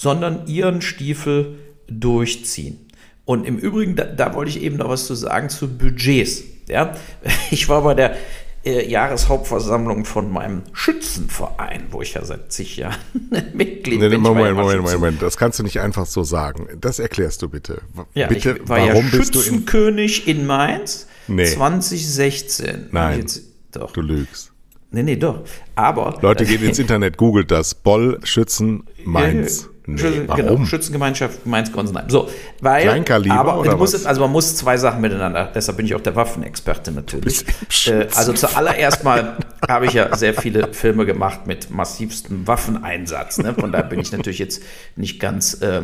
sondern 0.01 0.47
ihren 0.47 0.81
Stiefel 0.81 1.59
durchziehen. 1.87 2.87
Und 3.27 3.45
im 3.45 3.59
Übrigen, 3.59 3.97
da, 3.97 4.05
da, 4.05 4.33
wollte 4.33 4.49
ich 4.49 4.63
eben 4.63 4.79
noch 4.79 4.89
was 4.89 5.07
zu 5.07 5.15
sagen 5.15 5.51
zu 5.51 5.69
Budgets. 5.69 6.43
Ja? 6.69 6.97
Ich 7.51 7.69
war 7.69 7.83
bei 7.83 7.93
der 7.93 8.17
äh, 8.65 8.89
Jahreshauptversammlung 8.89 10.07
von 10.07 10.31
meinem 10.31 10.63
Schützenverein, 10.73 11.89
wo 11.91 12.01
ich 12.01 12.15
ja 12.15 12.25
seit 12.25 12.51
zig 12.51 12.79
Jahren 12.79 12.97
Mitglied 13.53 14.01
nee, 14.01 14.09
bin. 14.09 14.23
Moment, 14.23 14.57
Moment, 14.57 14.81
Moment, 14.81 15.01
Moment, 15.01 15.23
das 15.23 15.37
kannst 15.37 15.59
du 15.59 15.65
nicht 15.65 15.81
einfach 15.81 16.07
so 16.07 16.23
sagen. 16.23 16.67
Das 16.81 16.99
erklärst 16.99 17.43
du 17.43 17.51
bitte. 17.51 17.83
Ja, 18.15 18.27
bitte, 18.27 18.59
ich 18.63 18.69
war 18.71 18.79
warum 18.79 19.05
ja 19.05 19.11
Schützenkönig 19.11 20.27
in, 20.27 20.41
in 20.41 20.47
Mainz 20.47 21.09
nee. 21.29 21.45
2016. 21.45 22.89
Nein, 22.91 23.19
jetzt, 23.21 23.43
doch. 23.73 23.93
du 23.93 24.01
lügst. 24.01 24.50
Nee, 24.93 25.03
nee, 25.05 25.17
doch. 25.17 25.45
Aber. 25.75 26.19
Leute, 26.21 26.45
geht 26.45 26.63
ins 26.63 26.79
Internet, 26.81 27.17
googelt 27.17 27.51
das. 27.51 27.75
Boll, 27.75 28.19
Schützen, 28.25 28.85
Mainz. 29.05 29.69
Nee, 29.87 30.03
genau, 30.03 30.29
warum? 30.29 30.43
Genau, 30.43 30.65
Schützengemeinschaft 30.67 31.47
Mainz-Gonsenheim. 31.47 32.11
So, 32.11 32.29
weil, 32.61 32.83
Kleinkaliber 32.83 33.35
aber 33.35 33.59
oder 33.59 33.77
musst, 33.77 33.95
was? 33.95 34.07
also 34.07 34.21
man 34.21 34.31
muss 34.31 34.55
zwei 34.57 34.77
Sachen 34.77 35.01
miteinander, 35.01 35.51
deshalb 35.53 35.79
bin 35.79 35.87
ich 35.87 35.95
auch 35.95 36.01
der 36.01 36.17
Waffenexperte 36.17 36.93
natürlich. 36.93 37.45
Äh, 37.87 38.09
also 38.15 38.33
zuallererst 38.35 39.05
mal 39.05 39.39
habe 39.67 39.87
ich 39.87 39.95
ja 39.95 40.15
sehr 40.15 40.35
viele 40.35 40.73
Filme 40.75 41.07
gemacht 41.07 41.47
mit 41.47 41.71
massivstem 41.71 42.47
Waffeneinsatz. 42.47 43.39
Ne? 43.39 43.55
Von 43.55 43.73
daher 43.73 43.87
bin 43.87 44.01
ich 44.01 44.13
natürlich 44.13 44.39
jetzt 44.39 44.63
nicht 44.97 45.19
ganz 45.19 45.55
äh, 45.63 45.83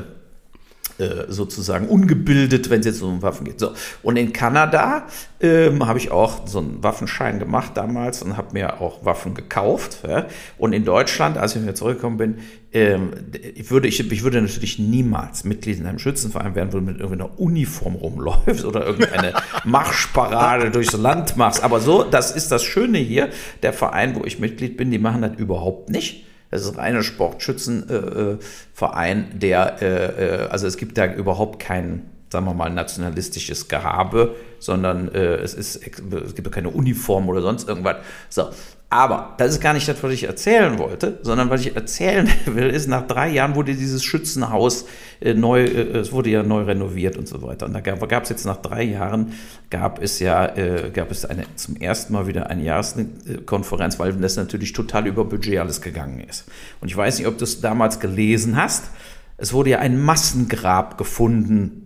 sozusagen 1.28 1.88
ungebildet, 1.88 2.70
wenn 2.70 2.80
es 2.80 2.86
jetzt 2.86 3.02
um 3.02 3.20
Waffen 3.20 3.44
geht. 3.44 3.60
So. 3.60 3.72
Und 4.02 4.16
in 4.16 4.32
Kanada 4.32 5.06
ähm, 5.40 5.86
habe 5.86 5.98
ich 5.98 6.10
auch 6.10 6.46
so 6.46 6.58
einen 6.58 6.82
Waffenschein 6.82 7.38
gemacht 7.38 7.72
damals 7.74 8.22
und 8.22 8.38
habe 8.38 8.54
mir 8.54 8.80
auch 8.80 9.04
Waffen 9.04 9.34
gekauft. 9.34 9.98
Ja? 10.08 10.26
Und 10.56 10.72
in 10.72 10.84
Deutschland, 10.86 11.36
als 11.36 11.54
ich 11.54 11.62
wieder 11.62 11.74
zurückgekommen 11.74 12.16
bin, 12.16 12.38
ähm, 12.72 13.10
ich, 13.54 13.70
würde, 13.70 13.88
ich, 13.88 14.10
ich 14.10 14.22
würde 14.22 14.40
natürlich 14.40 14.78
niemals 14.78 15.44
Mitglied 15.44 15.78
in 15.78 15.86
einem 15.86 15.98
Schützenverein 15.98 16.54
werden, 16.54 16.72
wo 16.72 16.78
du 16.78 16.84
mit 16.84 17.00
irgendeiner 17.00 17.38
Uniform 17.38 17.94
rumläufst 17.94 18.64
oder 18.64 18.86
irgendeine 18.86 19.34
Marschparade 19.64 20.70
durchs 20.70 20.92
Land 20.92 21.36
machst. 21.36 21.62
Aber 21.62 21.80
so, 21.80 22.04
das 22.04 22.30
ist 22.30 22.50
das 22.52 22.64
Schöne 22.64 22.98
hier. 22.98 23.28
Der 23.62 23.72
Verein, 23.72 24.14
wo 24.14 24.24
ich 24.24 24.38
Mitglied 24.38 24.76
bin, 24.76 24.90
die 24.90 24.98
machen 24.98 25.22
das 25.22 25.32
überhaupt 25.36 25.90
nicht. 25.90 26.25
Das 26.50 26.62
ist 26.62 26.70
ein 26.70 26.76
reiner 26.76 27.02
Sportschützenverein, 27.02 29.18
äh, 29.18 29.38
der, 29.38 29.82
äh, 29.82 30.44
äh, 30.44 30.48
also 30.48 30.66
es 30.66 30.76
gibt 30.76 30.98
da 30.98 31.12
überhaupt 31.12 31.60
kein, 31.60 32.10
sagen 32.36 32.46
wir 32.46 32.54
mal, 32.54 32.68
nationalistisches 32.68 33.68
Gehabe, 33.68 34.36
sondern 34.58 35.08
äh, 35.14 35.36
es, 35.36 35.54
ist, 35.54 35.76
es 35.76 36.34
gibt 36.34 36.52
keine 36.52 36.68
Uniform 36.68 37.30
oder 37.30 37.40
sonst 37.40 37.66
irgendwas. 37.66 37.96
So, 38.28 38.50
aber 38.90 39.34
das 39.38 39.52
ist 39.52 39.60
gar 39.62 39.72
nicht 39.72 39.88
das, 39.88 40.02
was 40.02 40.12
ich 40.12 40.24
erzählen 40.24 40.78
wollte, 40.78 41.18
sondern 41.22 41.48
was 41.48 41.62
ich 41.62 41.74
erzählen 41.74 42.28
will, 42.44 42.68
ist, 42.68 42.88
nach 42.88 43.06
drei 43.06 43.30
Jahren 43.30 43.54
wurde 43.54 43.74
dieses 43.74 44.04
Schützenhaus 44.04 44.84
äh, 45.20 45.32
neu, 45.32 45.64
äh, 45.64 45.98
es 45.98 46.12
wurde 46.12 46.28
ja 46.28 46.42
neu 46.42 46.64
renoviert 46.64 47.16
und 47.16 47.26
so 47.26 47.40
weiter. 47.40 47.64
Und 47.64 47.72
da 47.72 47.80
gab 47.80 48.24
es 48.24 48.28
jetzt 48.28 48.44
nach 48.44 48.58
drei 48.58 48.82
Jahren, 48.82 49.32
gab 49.70 50.02
es 50.02 50.18
ja, 50.18 50.46
äh, 50.56 50.90
gab 50.92 51.10
es 51.10 51.24
eine, 51.24 51.44
zum 51.56 51.76
ersten 51.76 52.12
Mal 52.12 52.26
wieder 52.26 52.50
eine 52.50 52.62
Jahreskonferenz, 52.62 53.98
weil 53.98 54.12
das 54.12 54.36
natürlich 54.36 54.74
total 54.74 55.06
über 55.06 55.24
Budget 55.24 55.58
alles 55.58 55.80
gegangen 55.80 56.20
ist. 56.20 56.44
Und 56.82 56.88
ich 56.88 56.96
weiß 56.96 57.18
nicht, 57.18 57.28
ob 57.28 57.38
du 57.38 57.44
es 57.44 57.62
damals 57.62 57.98
gelesen 57.98 58.56
hast. 58.56 58.90
Es 59.38 59.52
wurde 59.54 59.70
ja 59.70 59.78
ein 59.78 60.00
Massengrab 60.00 60.96
gefunden 60.98 61.85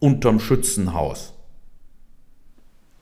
unterm 0.00 0.40
Schützenhaus. 0.40 1.34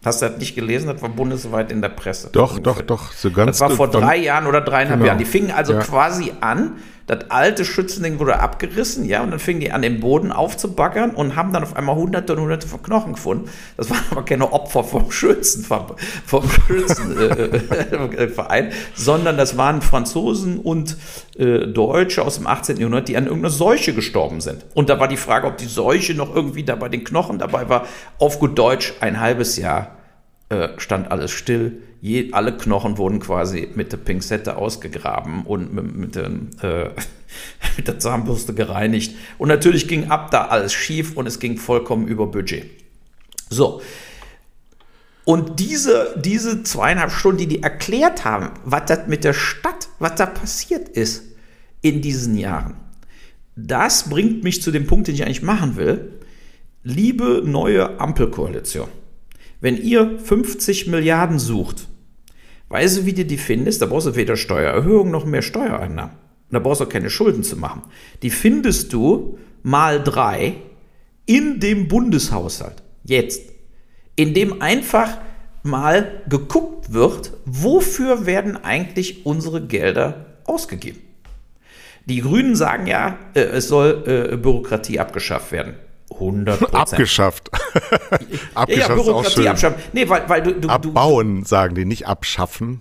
Hast 0.05 0.21
du 0.21 0.29
das 0.29 0.39
nicht 0.39 0.55
gelesen? 0.55 0.89
Das 0.89 1.01
war 1.01 1.09
bundesweit 1.09 1.73
in 1.73 1.81
der 1.81 1.89
Presse. 1.89 2.29
Doch, 2.31 2.59
doch, 2.59 2.83
doch. 2.83 3.13
So 3.13 3.31
ganz 3.31 3.59
das 3.59 3.61
war 3.61 3.71
vor 3.71 3.89
drei 3.89 4.17
Jahren 4.17 4.47
oder 4.47 4.61
dreieinhalb 4.61 4.99
genau. 5.01 5.07
Jahren. 5.07 5.19
Die 5.19 5.25
fingen 5.25 5.51
also 5.51 5.73
ja. 5.73 5.81
quasi 5.81 6.33
an, 6.41 6.73
das 7.07 7.31
alte 7.31 7.65
Schützending 7.65 8.19
wurde 8.19 8.41
abgerissen, 8.41 9.05
ja, 9.05 9.23
und 9.23 9.31
dann 9.31 9.39
fingen 9.39 9.61
die 9.61 9.71
an, 9.73 9.83
den 9.83 10.01
Boden 10.01 10.33
aufzubaggern 10.33 11.11
und 11.11 11.37
haben 11.37 11.53
dann 11.53 11.63
auf 11.63 11.77
einmal 11.77 11.97
hunderte 11.97 12.33
und 12.33 12.41
hunderte 12.41 12.67
von 12.67 12.83
Knochen 12.83 13.13
gefunden. 13.13 13.51
Das 13.77 13.91
waren 13.91 14.03
aber 14.11 14.25
keine 14.25 14.51
Opfer 14.53 14.85
vom 14.85 15.11
Schützen, 15.11 15.65
vom, 15.65 15.89
vom 16.25 16.49
Schützenverein, 16.49 18.69
äh, 18.69 18.73
sondern 18.95 19.37
das 19.37 19.59
waren 19.59 19.83
Franzosen 19.83 20.59
und 20.59 20.97
äh, 21.37 21.67
Deutsche 21.67 22.23
aus 22.23 22.37
dem 22.37 22.47
18. 22.47 22.79
Jahrhundert, 22.79 23.09
die 23.09 23.17
an 23.17 23.27
irgendeiner 23.27 23.51
Seuche 23.51 23.93
gestorben 23.93 24.41
sind. 24.41 24.65
Und 24.75 24.89
da 24.89 24.99
war 24.99 25.09
die 25.09 25.19
Frage, 25.19 25.47
ob 25.47 25.59
die 25.59 25.67
Seuche 25.67 26.15
noch 26.15 26.35
irgendwie 26.35 26.65
da 26.65 26.75
bei 26.75 26.89
den 26.89 27.05
Knochen 27.05 27.39
dabei 27.39 27.69
war. 27.69 27.87
Auf 28.19 28.39
gut 28.39 28.59
Deutsch, 28.59 28.95
ein 29.01 29.21
halbes 29.21 29.59
Jahr 29.59 29.99
äh, 30.49 30.69
stand 30.79 31.11
alles 31.11 31.33
still 31.33 31.83
je, 32.05 32.29
alle 32.33 32.55
Knochen 32.55 32.99
wurden 32.99 33.19
quasi 33.19 33.71
mit 33.75 33.91
der 33.91 33.97
Pinzette 33.97 34.59
ausgegraben 34.59 35.47
und 35.47 35.73
mit, 35.73 35.97
mit, 35.97 36.15
den, 36.17 36.51
äh, 36.61 36.91
mit 37.79 37.89
der 37.89 37.99
Zahnbürste 37.99 38.53
gereinigt. 38.53 39.17
Und 39.39 39.49
natürlich 39.49 39.89
ging 39.89 40.11
ab 40.11 40.31
da 40.31 40.49
alles 40.49 40.75
schief 40.75 41.17
und 41.17 41.27
es 41.27 41.39
ging 41.39 41.57
vollkommen 41.57 42.07
über 42.07 42.27
Budget. 42.27 42.67
So. 43.49 43.81
Und 45.25 45.59
diese, 45.61 46.21
diese 46.23 46.63
zweieinhalb 46.63 47.11
Stunden, 47.11 47.39
die 47.39 47.47
die 47.47 47.63
erklärt 47.63 48.27
haben, 48.27 48.51
was 48.67 48.83
das 48.85 49.07
mit 49.07 49.25
der 49.25 49.33
Stadt, 49.33 49.89
was 49.99 50.17
da 50.17 50.27
passiert 50.27 50.91
ist 50.91 51.25
in 51.81 52.03
diesen 52.03 52.37
Jahren, 52.37 52.75
das 53.57 54.11
bringt 54.11 54.45
mich 54.45 54.61
zu 54.61 54.71
dem 54.73 54.87
Punkt, 54.87 55.09
den 55.09 55.15
ich 55.15 55.25
eigentlich 55.25 55.41
machen 55.41 55.77
will. 55.77 56.13
Liebe 56.83 57.41
neue 57.47 57.99
Ampelkoalition, 57.99 58.89
wenn 59.63 59.79
ihr 59.79 60.19
50 60.19 60.89
Milliarden 60.89 61.39
sucht, 61.39 61.89
Weißt 62.75 62.99
du, 62.99 63.07
wie 63.07 63.13
du 63.13 63.25
die 63.25 63.39
findest? 63.39 63.81
Da 63.83 63.87
brauchst 63.87 64.09
du 64.09 64.17
weder 64.17 64.35
Steuererhöhung 64.35 65.09
noch 65.09 65.25
mehr 65.25 65.43
Steuereinnahmen. 65.43 66.17
da 66.51 66.59
brauchst 66.59 66.81
du 66.81 66.87
auch 66.87 66.89
keine 66.89 67.09
Schulden 67.09 67.45
zu 67.45 67.57
machen. 67.57 67.83
Die 68.23 68.31
findest 68.31 68.93
du 68.93 69.39
mal 69.63 70.03
drei 70.03 70.55
in 71.25 71.61
dem 71.61 71.87
Bundeshaushalt. 71.87 72.83
Jetzt. 73.05 73.43
In 74.17 74.35
dem 74.35 74.61
einfach 74.61 75.19
mal 75.63 76.23
geguckt 76.29 76.93
wird, 76.93 77.35
wofür 77.45 78.27
werden 78.27 78.57
eigentlich 78.65 79.25
unsere 79.25 79.65
Gelder 79.65 80.27
ausgegeben. 80.43 80.99
Die 82.07 82.23
Grünen 82.23 82.57
sagen 82.57 82.89
ja, 82.89 83.19
äh, 83.35 83.41
es 83.43 83.69
soll 83.69 84.03
äh, 84.33 84.37
Bürokratie 84.37 84.99
abgeschafft 84.99 85.53
werden. 85.53 85.75
100 86.15 86.75
Abgeschafft. 86.75 87.51
abgeschafft 88.55 88.89
ja, 88.89 88.95
Bürokratie 88.95 89.49
abschaffen. 89.49 89.83
Nee, 89.93 90.09
weil, 90.09 90.29
weil 90.29 90.43
du, 90.43 90.53
du, 90.53 90.69
Abbauen, 90.69 91.41
du, 91.41 91.47
sagen 91.47 91.75
die, 91.75 91.85
nicht 91.85 92.07
abschaffen. 92.07 92.81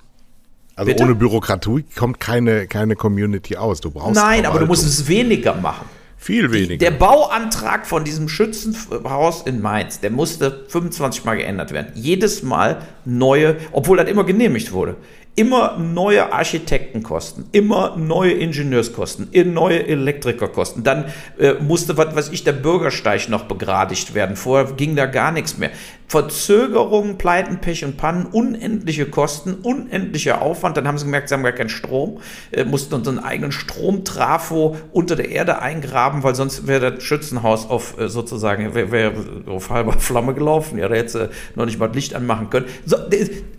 Also 0.75 0.91
bitte? 0.91 1.03
ohne 1.03 1.15
Bürokratie 1.15 1.85
kommt 1.95 2.19
keine, 2.19 2.67
keine 2.67 2.95
Community 2.95 3.57
aus. 3.57 3.81
Du 3.81 3.91
brauchst 3.91 4.15
Nein, 4.15 4.45
aber 4.45 4.59
du 4.59 4.65
musst 4.65 4.85
es 4.85 5.07
weniger 5.07 5.53
machen. 5.55 5.85
Viel 6.17 6.53
weniger. 6.53 6.77
der 6.77 6.91
Bauantrag 6.91 7.85
von 7.85 8.05
diesem 8.05 8.29
Schützenhaus 8.29 9.41
in 9.41 9.61
Mainz, 9.61 9.99
der 9.99 10.09
musste 10.09 10.63
25 10.69 11.25
Mal 11.25 11.35
geändert 11.35 11.73
werden. 11.73 11.91
Jedes 11.95 12.43
Mal 12.43 12.81
neue, 13.03 13.57
obwohl 13.73 13.97
das 13.97 14.07
immer 14.07 14.23
genehmigt 14.23 14.71
wurde 14.71 14.95
immer 15.35 15.77
neue 15.77 16.31
Architektenkosten, 16.31 17.45
immer 17.51 17.95
neue 17.97 18.33
Ingenieurskosten, 18.33 19.29
neue 19.51 19.87
Elektrikerkosten. 19.87 20.83
Dann 20.83 21.05
äh, 21.39 21.53
musste, 21.55 21.97
was 21.97 22.15
weiß 22.15 22.29
ich, 22.29 22.43
der 22.43 22.51
Bürgersteig 22.51 23.29
noch 23.29 23.45
begradigt 23.45 24.13
werden. 24.13 24.35
Vorher 24.35 24.73
ging 24.73 24.95
da 24.95 25.07
gar 25.07 25.31
nichts 25.31 25.57
mehr. 25.57 25.71
Verzögerungen, 26.07 27.17
Pleiten, 27.17 27.57
Pech 27.57 27.83
und 27.83 27.97
Pannen, 27.97 28.27
unendliche 28.27 29.07
Kosten, 29.07 29.55
unendlicher 29.63 30.43
Aufwand. 30.43 30.77
Dann 30.77 30.87
haben 30.87 30.99
sie 30.99 31.05
gemerkt, 31.05 31.29
sie 31.29 31.33
haben 31.33 31.41
gar 31.41 31.51
keinen 31.51 31.69
Strom, 31.69 32.19
äh, 32.51 32.63
mussten 32.63 32.93
unseren 32.93 33.17
eigenen 33.17 33.51
Stromtrafo 33.51 34.77
unter 34.91 35.15
der 35.15 35.29
Erde 35.29 35.63
eingraben, 35.63 36.21
weil 36.21 36.35
sonst 36.35 36.67
wäre 36.67 36.91
das 36.91 37.03
Schützenhaus 37.03 37.67
auf 37.67 37.99
äh, 37.99 38.07
sozusagen 38.07 38.75
wär, 38.75 38.91
wär 38.91 39.13
auf 39.47 39.71
halber 39.71 39.93
Flamme 39.93 40.35
gelaufen. 40.35 40.77
Ja, 40.77 40.87
da 40.87 40.93
hätte 40.93 41.09
sie 41.09 41.29
noch 41.55 41.65
nicht 41.65 41.79
mal 41.79 41.89
Licht 41.91 42.13
anmachen 42.13 42.51
können. 42.51 42.67
So, 42.85 42.97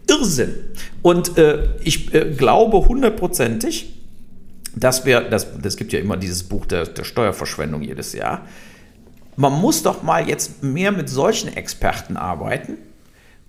Irrsinn. 0.09 0.55
Und 1.03 1.37
äh, 1.39 1.64
ich 1.83 2.15
äh, 2.15 2.33
glaube 2.37 2.89
hundertprozentig, 2.89 3.95
dass 4.77 5.05
wir, 5.05 5.21
das, 5.23 5.61
das 5.61 5.77
gibt 5.77 5.93
ja 5.93 6.01
immer 6.01 6.17
dieses 6.17 6.45
Buch 6.45 6.67
der, 6.67 6.87
der 6.87 7.05
Steuerverschwendung 7.05 7.83
jedes 7.83 8.13
Jahr, 8.13 8.47
man 9.37 9.53
muss 9.53 9.83
doch 9.83 10.03
mal 10.03 10.29
jetzt 10.29 10.63
mehr 10.63 10.93
mit 10.93 11.09
solchen 11.09 11.55
Experten 11.57 12.17
arbeiten 12.17 12.79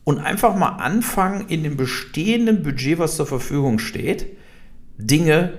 und 0.03 0.19
einfach 0.19 0.55
mal 0.55 0.77
anfangen, 0.77 1.47
in 1.47 1.63
dem 1.63 1.77
bestehenden 1.77 2.63
Budget, 2.63 2.99
was 2.99 3.15
zur 3.15 3.27
Verfügung 3.27 3.79
steht, 3.79 4.25
Dinge 4.97 5.57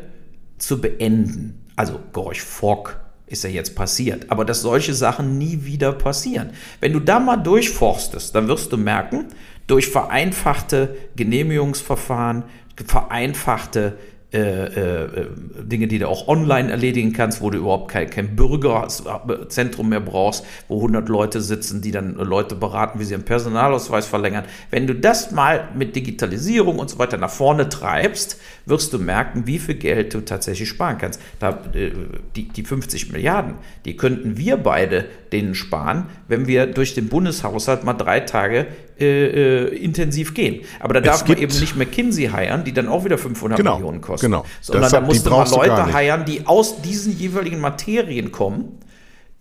zu 0.59 0.80
beenden. 0.80 1.62
Also 1.76 2.00
Gorch 2.12 2.42
Fock 2.42 2.98
ist 3.26 3.44
ja 3.44 3.50
jetzt 3.50 3.74
passiert, 3.74 4.30
aber 4.30 4.44
dass 4.44 4.62
solche 4.62 4.94
Sachen 4.94 5.36
nie 5.36 5.64
wieder 5.64 5.92
passieren. 5.92 6.50
Wenn 6.80 6.92
du 6.92 7.00
da 7.00 7.18
mal 7.18 7.36
durchforstest, 7.36 8.34
dann 8.34 8.48
wirst 8.48 8.72
du 8.72 8.76
merken, 8.76 9.26
durch 9.66 9.88
vereinfachte 9.88 10.96
Genehmigungsverfahren, 11.16 12.44
vereinfachte 12.86 13.98
äh, 14.32 15.04
äh, 15.04 15.28
Dinge, 15.62 15.86
die 15.86 16.00
du 16.00 16.08
auch 16.08 16.28
online 16.28 16.70
erledigen 16.70 17.12
kannst, 17.12 17.40
wo 17.40 17.48
du 17.48 17.58
überhaupt 17.58 17.90
kein, 17.90 18.10
kein 18.10 18.36
Bürgerzentrum 18.36 19.88
mehr 19.88 20.00
brauchst, 20.00 20.44
wo 20.68 20.76
100 20.76 21.08
Leute 21.08 21.40
sitzen, 21.40 21.80
die 21.80 21.92
dann 21.92 22.16
Leute 22.16 22.56
beraten, 22.56 22.98
wie 22.98 23.04
sie 23.04 23.14
ihren 23.14 23.24
Personalausweis 23.24 24.06
verlängern. 24.06 24.44
Wenn 24.70 24.88
du 24.88 24.94
das 24.94 25.30
mal 25.30 25.68
mit 25.74 25.94
Digitalisierung 25.94 26.80
und 26.80 26.90
so 26.90 26.98
weiter 26.98 27.18
nach 27.18 27.30
vorne 27.30 27.68
treibst, 27.68 28.40
wirst 28.66 28.92
du 28.92 28.98
merken, 28.98 29.46
wie 29.46 29.58
viel 29.58 29.76
Geld 29.76 30.12
du 30.12 30.20
tatsächlich 30.20 30.68
sparen 30.68 30.98
kannst. 30.98 31.20
Da, 31.38 31.62
äh, 31.72 31.92
die, 32.34 32.48
die 32.48 32.64
50 32.64 33.12
Milliarden, 33.12 33.54
die 33.84 33.96
könnten 33.96 34.36
wir 34.36 34.56
beide 34.56 35.06
denen 35.32 35.54
sparen, 35.54 36.06
wenn 36.28 36.46
wir 36.46 36.66
durch 36.66 36.94
den 36.94 37.08
Bundeshaushalt 37.08 37.84
mal 37.84 37.94
drei 37.94 38.20
Tage 38.20 38.66
äh, 38.98 39.04
äh, 39.06 39.76
intensiv 39.76 40.34
gehen. 40.34 40.64
Aber 40.80 40.94
da 40.94 41.00
darf 41.00 41.26
man 41.28 41.38
eben 41.38 41.58
nicht 41.58 41.76
McKinsey 41.76 42.26
heiern, 42.26 42.64
die 42.64 42.72
dann 42.72 42.88
auch 42.88 43.04
wieder 43.04 43.18
500 43.18 43.56
genau, 43.56 43.76
Millionen 43.76 44.00
kosten. 44.00 44.26
Genau. 44.26 44.44
Sondern 44.60 44.90
da 44.90 45.00
musste 45.00 45.30
man 45.30 45.48
Leute 45.48 45.92
heiern, 45.92 46.24
die 46.24 46.46
aus 46.46 46.82
diesen 46.82 47.16
jeweiligen 47.16 47.60
Materien 47.60 48.32
kommen 48.32 48.80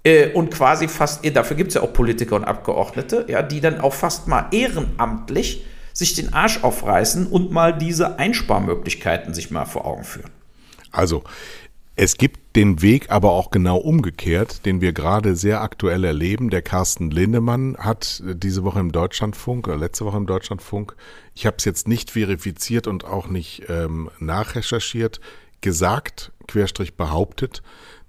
äh, 0.04 0.32
und 0.34 0.52
quasi 0.52 0.88
fast, 0.88 1.26
dafür 1.36 1.58
gibt 1.58 1.70
es 1.70 1.76
ja 1.76 1.82
auch 1.82 1.92
Politiker 1.92 2.36
und 2.36 2.44
Abgeordnete, 2.44 3.26
ja, 3.28 3.42
die 3.42 3.60
dann 3.60 3.82
auch 3.82 3.94
fast 3.94 4.28
mal 4.28 4.46
ehrenamtlich 4.52 5.66
sich 5.96 6.14
den 6.14 6.34
Arsch 6.34 6.62
aufreißen 6.62 7.26
und 7.28 7.52
mal 7.52 7.76
diese 7.76 8.20
Einsparmöglichkeiten 8.20 9.34
sich 9.34 9.50
mal 9.50 9.66
vor 9.66 9.86
Augen 9.86 10.04
führen. 10.04 10.30
Also, 10.92 11.24
es 11.96 12.18
gibt 12.18 12.58
den 12.58 12.82
Weg 12.82 13.10
aber 13.10 13.32
auch 13.32 13.50
genau 13.50 13.78
umgekehrt, 13.78 14.66
den 14.66 14.82
wir 14.82 14.92
gerade 14.92 15.38
sehr 15.38 15.62
aktuell 15.62 16.04
erleben. 16.04 16.50
Der 16.50 16.62
Carsten 16.62 17.10
Lindemann 17.10 17.78
hat 17.80 18.22
diese 18.26 18.66
Woche 18.66 18.82
im 18.82 18.92
Deutschlandfunk 18.92 19.70
oder 19.70 19.78
letzte 19.78 20.04
Woche 20.04 20.18
im 20.18 20.28
Deutschlandfunk, 20.28 20.98
ich 21.34 21.46
habe 21.46 21.56
es 21.58 21.64
jetzt 21.64 21.88
nicht 21.88 22.12
verifiziert 22.12 22.88
und 22.88 23.06
auch 23.06 23.28
nicht 23.28 23.64
ähm, 23.70 24.10
nachrecherchiert, 24.20 25.22
gesagt, 25.62 26.34
Querstrich 26.48 26.96
behauptet, 26.96 27.64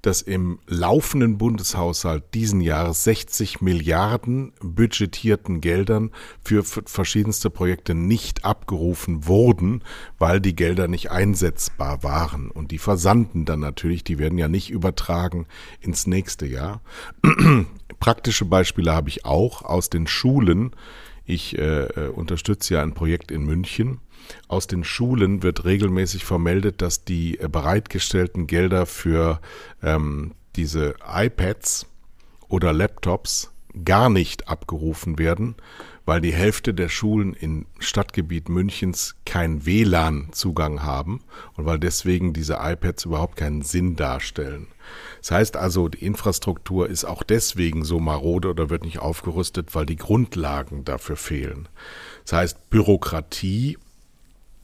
dass 0.06 0.22
im 0.22 0.60
laufenden 0.68 1.36
Bundeshaushalt 1.36 2.22
diesen 2.32 2.60
Jahres 2.60 3.02
60 3.02 3.60
Milliarden 3.60 4.52
budgetierten 4.60 5.60
Geldern 5.60 6.12
für 6.44 6.62
verschiedenste 6.62 7.50
Projekte 7.50 7.92
nicht 7.96 8.44
abgerufen 8.44 9.26
wurden, 9.26 9.82
weil 10.16 10.40
die 10.40 10.54
Gelder 10.54 10.86
nicht 10.86 11.10
einsetzbar 11.10 12.04
waren. 12.04 12.52
Und 12.52 12.70
die 12.70 12.78
versanden 12.78 13.46
dann 13.46 13.58
natürlich, 13.58 14.04
die 14.04 14.20
werden 14.20 14.38
ja 14.38 14.46
nicht 14.46 14.70
übertragen 14.70 15.46
ins 15.80 16.06
nächste 16.06 16.46
Jahr. 16.46 16.82
Praktische 17.98 18.44
Beispiele 18.44 18.94
habe 18.94 19.08
ich 19.08 19.24
auch 19.24 19.62
aus 19.62 19.90
den 19.90 20.06
Schulen. 20.06 20.70
Ich 21.24 21.58
äh, 21.58 21.86
äh 21.86 22.08
unterstütze 22.10 22.74
ja 22.74 22.82
ein 22.84 22.94
Projekt 22.94 23.32
in 23.32 23.44
München 23.44 23.98
aus 24.48 24.66
den 24.66 24.84
Schulen 24.84 25.42
wird 25.42 25.64
regelmäßig 25.64 26.24
vermeldet, 26.24 26.82
dass 26.82 27.04
die 27.04 27.38
äh, 27.38 27.48
bereitgestellten 27.48 28.46
Gelder 28.46 28.86
für 28.86 29.40
ähm, 29.82 30.32
diese 30.56 30.94
iPads 31.06 31.86
oder 32.48 32.72
Laptops 32.72 33.52
gar 33.84 34.08
nicht 34.08 34.48
abgerufen 34.48 35.18
werden, 35.18 35.56
weil 36.06 36.20
die 36.20 36.32
Hälfte 36.32 36.72
der 36.72 36.88
Schulen 36.88 37.34
im 37.34 37.66
Stadtgebiet 37.78 38.48
Münchens 38.48 39.16
keinen 39.26 39.66
WLAN-Zugang 39.66 40.82
haben 40.82 41.20
und 41.54 41.66
weil 41.66 41.78
deswegen 41.78 42.32
diese 42.32 42.58
iPads 42.60 43.04
überhaupt 43.04 43.36
keinen 43.36 43.62
Sinn 43.62 43.96
darstellen. 43.96 44.68
Das 45.20 45.32
heißt 45.32 45.56
also, 45.56 45.88
die 45.88 46.04
Infrastruktur 46.04 46.88
ist 46.88 47.04
auch 47.04 47.24
deswegen 47.24 47.84
so 47.84 47.98
marode 47.98 48.48
oder 48.48 48.70
wird 48.70 48.84
nicht 48.84 49.00
aufgerüstet, 49.00 49.74
weil 49.74 49.84
die 49.84 49.96
Grundlagen 49.96 50.84
dafür 50.84 51.16
fehlen. 51.16 51.68
Das 52.24 52.34
heißt, 52.34 52.70
Bürokratie 52.70 53.76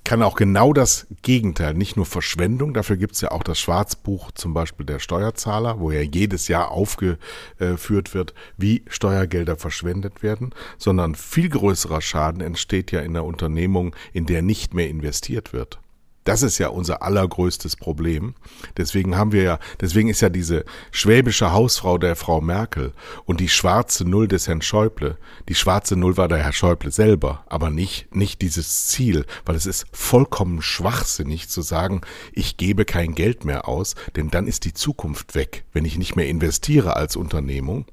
kann 0.05 0.23
auch 0.23 0.35
genau 0.35 0.73
das 0.73 1.07
Gegenteil, 1.23 1.75
nicht 1.75 1.97
nur 1.97 2.07
Verschwendung, 2.07 2.75
dafür 2.75 2.97
gibt 2.97 3.15
es 3.15 3.21
ja 3.21 3.31
auch 3.31 3.43
das 3.43 3.59
Schwarzbuch 3.59 4.33
zum 4.33 4.53
Beispiel 4.53 4.85
der 4.85 4.99
Steuerzahler, 4.99 5.79
wo 5.79 5.91
ja 5.91 6.01
jedes 6.01 6.49
Jahr 6.49 6.71
aufgeführt 6.71 8.15
wird, 8.15 8.35
wie 8.57 8.83
Steuergelder 8.89 9.57
verschwendet 9.57 10.23
werden, 10.23 10.55
sondern 10.77 11.15
viel 11.15 11.49
größerer 11.49 12.01
Schaden 12.01 12.41
entsteht 12.41 12.91
ja 12.91 13.01
in 13.01 13.15
der 13.15 13.25
Unternehmung, 13.25 13.95
in 14.13 14.27
der 14.27 14.43
nicht 14.43 14.75
mehr 14.75 14.89
investiert 14.89 15.53
wird. 15.53 15.79
Das 16.25 16.43
ist 16.43 16.59
ja 16.59 16.69
unser 16.69 17.03
allergrößtes 17.03 17.77
Problem. 17.77 18.35
Deswegen 18.77 19.17
haben 19.17 19.33
wir 19.33 19.43
ja, 19.43 19.59
deswegen 19.81 20.09
ist 20.09 20.21
ja 20.21 20.29
diese 20.29 20.65
schwäbische 20.93 21.53
Hausfrau 21.53 21.99
der 21.99 22.15
Frau 22.15 22.41
Merkel 22.41 22.93
und 23.25 23.41
die 23.41 23.49
schwarze 23.49 24.05
Null 24.05 24.29
des 24.29 24.47
Herrn 24.47 24.63
Schäuble. 24.63 25.19
Die 25.49 25.57
schwarze 25.57 25.97
Null 25.97 26.17
war 26.17 26.29
der 26.29 26.39
Herr 26.39 26.53
Schäuble 26.53 26.93
selber, 26.93 27.45
aber 27.49 27.71
nicht, 27.71 28.15
nicht 28.15 28.41
dieses 28.41 28.87
Ziel, 28.87 29.27
weil 29.45 29.57
es 29.57 29.67
ist 29.67 29.87
vollkommen 29.93 30.63
schwachsinnig 30.63 31.49
zu 31.49 31.61
sagen, 31.61 32.03
ich 32.33 32.57
gebe 32.57 32.85
kein 32.85 33.15
Geld 33.15 33.45
mehr 33.45 33.67
aus, 33.67 33.97
denn 34.15 34.31
dann 34.31 34.47
ist 34.47 34.65
die 34.65 34.75
Zukunft 34.75 35.35
weg. 35.35 35.65
Wenn 35.73 35.85
ich 35.85 35.99
nicht 35.99 36.15
mehr 36.15 36.29
investiere 36.29 36.95
als 36.95 37.17
Unternehmung, 37.17 37.87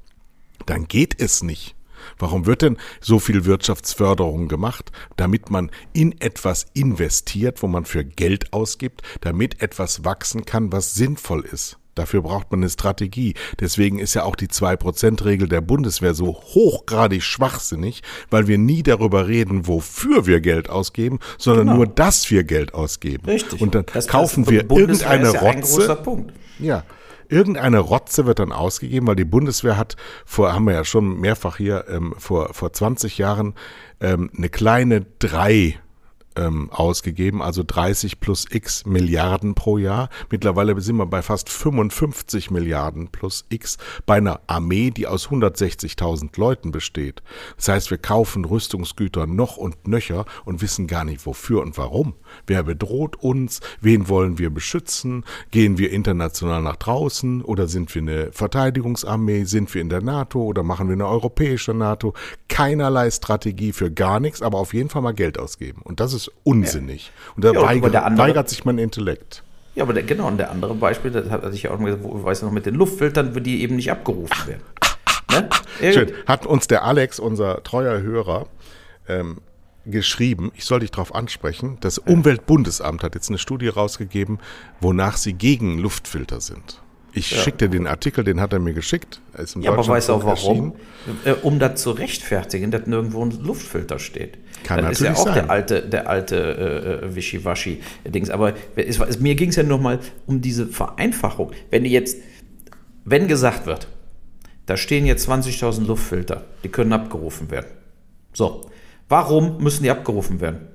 dann 0.68 0.88
geht 0.88 1.20
es 1.20 1.42
nicht. 1.42 1.76
Warum 2.18 2.46
wird 2.46 2.62
denn 2.62 2.78
so 3.02 3.20
viel 3.20 3.46
Wirtschaftsförderung 3.46 4.48
gemacht? 4.48 4.92
Damit 5.16 5.50
man 5.50 5.72
in 5.94 6.20
etwas 6.20 6.68
investiert, 6.74 7.62
wo 7.62 7.68
man 7.68 7.86
für 7.86 8.04
Geld 8.04 8.54
ausgibt, 8.54 9.02
damit 9.22 9.62
etwas 9.62 10.04
wachsen 10.04 10.46
kann, 10.46 10.72
was 10.72 10.96
sinnvoll 10.96 11.46
ist. 11.46 11.78
Dafür 12.00 12.22
braucht 12.22 12.50
man 12.52 12.62
eine 12.62 12.70
Strategie. 12.70 13.34
Deswegen 13.60 14.00
ist 14.00 14.14
ja 14.14 14.24
auch 14.24 14.38
die 14.38 14.48
2%-Regel 14.48 15.50
der 15.50 15.60
Bundeswehr 15.60 16.14
so 16.14 16.28
hochgradig 16.28 17.24
schwachsinnig, 17.24 18.04
weil 18.30 18.48
wir 18.48 18.58
nie 18.58 18.84
darüber 18.84 19.28
reden, 19.28 19.68
wofür 19.68 20.26
wir 20.26 20.40
Geld 20.40 20.70
ausgeben, 20.70 21.20
sondern 21.38 21.68
genau. 21.68 21.78
nur, 21.80 21.88
dass 21.88 22.32
wir 22.32 22.46
Geld 22.46 22.74
ausgeben. 22.74 23.26
Richtig. 23.26 23.60
Und 23.60 23.76
dann 23.76 23.86
das 23.92 24.08
kaufen 24.08 24.50
wir 24.50 24.70
irgendeine 24.72 25.30
Rotze. 25.30 25.98
Ja, 26.58 26.86
Irgendeine 27.30 27.80
Rotze 27.80 28.26
wird 28.26 28.40
dann 28.40 28.52
ausgegeben, 28.52 29.08
weil 29.08 29.16
die 29.16 29.24
Bundeswehr 29.24 29.78
hat 29.78 29.96
vor, 30.26 30.54
haben 30.54 30.66
wir 30.66 30.74
ja 30.74 30.84
schon 30.84 31.20
mehrfach 31.20 31.58
hier, 31.58 31.86
ähm, 31.88 32.16
vor, 32.18 32.54
vor 32.54 32.74
20 32.74 33.20
Jahren 33.20 33.54
ähm, 34.02 34.32
eine 34.36 34.50
kleine 34.50 35.06
drei 35.20 35.80
ähm, 36.36 36.70
ausgegeben, 36.72 37.42
also 37.42 37.64
30 37.66 38.20
plus 38.20 38.46
x 38.50 38.86
Milliarden 38.86 39.56
pro 39.56 39.78
Jahr. 39.78 40.10
Mittlerweile 40.30 40.80
sind 40.82 40.98
wir 40.98 41.06
bei 41.06 41.22
fast 41.22 41.50
55 41.50 42.50
Milliarden 42.50 43.10
plus 43.10 43.46
x 43.50 43.78
bei 44.06 44.16
einer 44.16 44.42
Armee, 44.48 44.92
die 44.92 45.08
aus 45.08 45.30
160.000 45.30 46.40
Leuten 46.40 46.72
besteht. 46.72 47.22
Das 47.58 47.68
heißt, 47.68 47.92
wir 47.92 47.98
kaufen 47.98 48.46
Rüstungsgüter 48.46 49.28
noch 49.28 49.58
und 49.58 49.88
nöcher 49.88 50.26
und 50.46 50.62
wissen 50.62 50.88
gar 50.88 51.04
nicht 51.04 51.26
wofür 51.26 51.62
und 51.62 51.78
warum. 51.78 52.16
Wer 52.48 52.64
bedroht 52.64 53.16
uns? 53.18 53.60
Wen 53.82 54.10
wollen 54.10 54.38
wir 54.38 54.50
beschützen? 54.50 55.24
Gehen 55.52 55.78
wir 55.78 55.92
international 55.92 56.62
nach 56.62 56.76
draußen 56.76 57.42
oder 57.42 57.68
sind 57.68 57.94
wir 57.94 58.02
eine 58.02 58.32
Verteidigungsarmee? 58.32 59.44
Sind 59.44 59.74
wir 59.74 59.82
in 59.82 59.90
der 59.90 60.02
NATO 60.02 60.42
oder 60.44 60.64
machen 60.64 60.88
wir 60.88 60.94
eine 60.94 61.08
europäische 61.08 61.74
NATO? 61.74 62.14
Keinerlei 62.48 63.12
Strategie 63.12 63.74
für 63.74 63.92
gar 63.92 64.20
nichts, 64.20 64.42
aber 64.42 64.58
auf 64.58 64.74
jeden 64.74 64.90
Fall 64.90 65.02
mal 65.02 65.14
Geld 65.14 65.40
ausgeben. 65.40 65.82
Und 65.84 66.00
das 66.00 66.14
ist 66.14 66.32
unsinnig. 66.44 67.12
Und 67.36 67.46
da 67.46 67.52
ja, 67.52 67.62
weigert, 67.62 67.96
andere, 67.96 68.28
weigert, 68.28 68.50
sich 68.50 68.66
mein 68.66 68.78
Intellekt. 68.78 69.44
Ja, 69.76 69.84
aber 69.84 69.94
der, 69.94 70.04
genau, 70.04 70.28
und 70.28 70.38
der 70.38 70.52
andere 70.52 70.74
Beispiel, 70.74 71.12
das 71.12 71.30
hatte 71.30 71.50
ich 71.54 71.64
ja 71.64 71.72
auch 71.72 71.80
gesagt, 71.80 72.04
wo, 72.04 72.24
weiß 72.24 72.42
noch, 72.42 72.52
mit 72.52 72.66
den 72.66 72.76
Luftfiltern, 72.76 73.34
die 73.44 73.62
eben 73.62 73.76
nicht 73.76 73.92
abgerufen 73.92 74.48
werden. 74.48 74.64
Ne? 75.32 75.50
Schön. 75.94 76.12
Hat 76.26 76.46
uns 76.46 76.68
der 76.68 76.84
Alex, 76.84 77.20
unser 77.20 77.64
treuer 77.64 78.02
Hörer, 78.02 78.48
ähm, 79.08 79.38
geschrieben, 79.86 80.52
ich 80.56 80.66
soll 80.66 80.82
dich 80.82 80.92
darauf 80.92 81.16
ansprechen, 81.16 81.78
das 81.82 81.98
Umweltbundesamt 81.98 83.04
hat 83.04 83.16
jetzt 83.16 83.30
eine 83.30 83.38
Studie 83.38 83.68
rausgegeben, 83.68 84.40
wonach 84.82 85.18
sie 85.18 85.34
gegen 85.34 85.80
Luftfilter 85.80 86.42
sind. 86.42 86.82
Ich 87.14 87.32
ja. 87.32 87.38
schickte 87.40 87.70
den 87.70 87.88
Artikel, 87.88 88.24
den 88.24 88.40
hat 88.40 88.54
er 88.54 88.60
mir 88.60 88.74
geschickt. 88.74 89.20
Ja, 89.60 89.72
aber 89.72 89.88
weißt 89.88 90.10
du 90.10 90.14
auch 90.14 90.26
warum? 90.26 90.76
Äh, 91.26 91.34
um 91.42 91.58
das 91.58 91.82
zu 91.82 91.92
rechtfertigen, 91.92 92.70
dass 92.70 92.86
nirgendwo 92.86 93.26
ein 93.26 93.32
Luftfilter 93.44 93.98
steht. 93.98 94.38
Kann 94.64 94.78
das 94.78 95.00
natürlich 95.00 95.14
ist 95.14 95.18
ja 95.18 95.24
auch 95.24 95.36
sein. 95.36 95.46
der 95.46 95.50
alte, 95.50 95.82
der 95.82 96.10
alte 96.10 96.36
äh, 96.36 97.06
äh 97.06 97.16
Wischiwaschi-Dings. 97.16 98.30
Aber 98.30 98.54
es, 98.76 99.00
es, 99.00 99.20
mir 99.20 99.36
ging 99.36 99.50
es 99.50 99.56
ja 99.56 99.64
nochmal 99.64 100.00
um 100.28 100.42
diese 100.42 100.68
Vereinfachung. 100.68 101.52
Wenn 101.72 101.86
jetzt, 101.86 102.18
wenn 103.06 103.28
gesagt 103.28 103.66
wird, 103.66 103.88
da 104.68 104.78
stehen 104.78 105.08
jetzt 105.08 105.28
20.000 105.28 105.88
Luftfilter, 105.88 106.46
die 106.64 106.70
können 106.70 106.94
abgerufen 106.94 107.50
werden. 107.50 107.72
So, 108.34 108.69
warum 109.10 109.58
müssen 109.62 109.84
die 109.84 109.92
abgerufen 109.92 110.40
werden? 110.40 110.68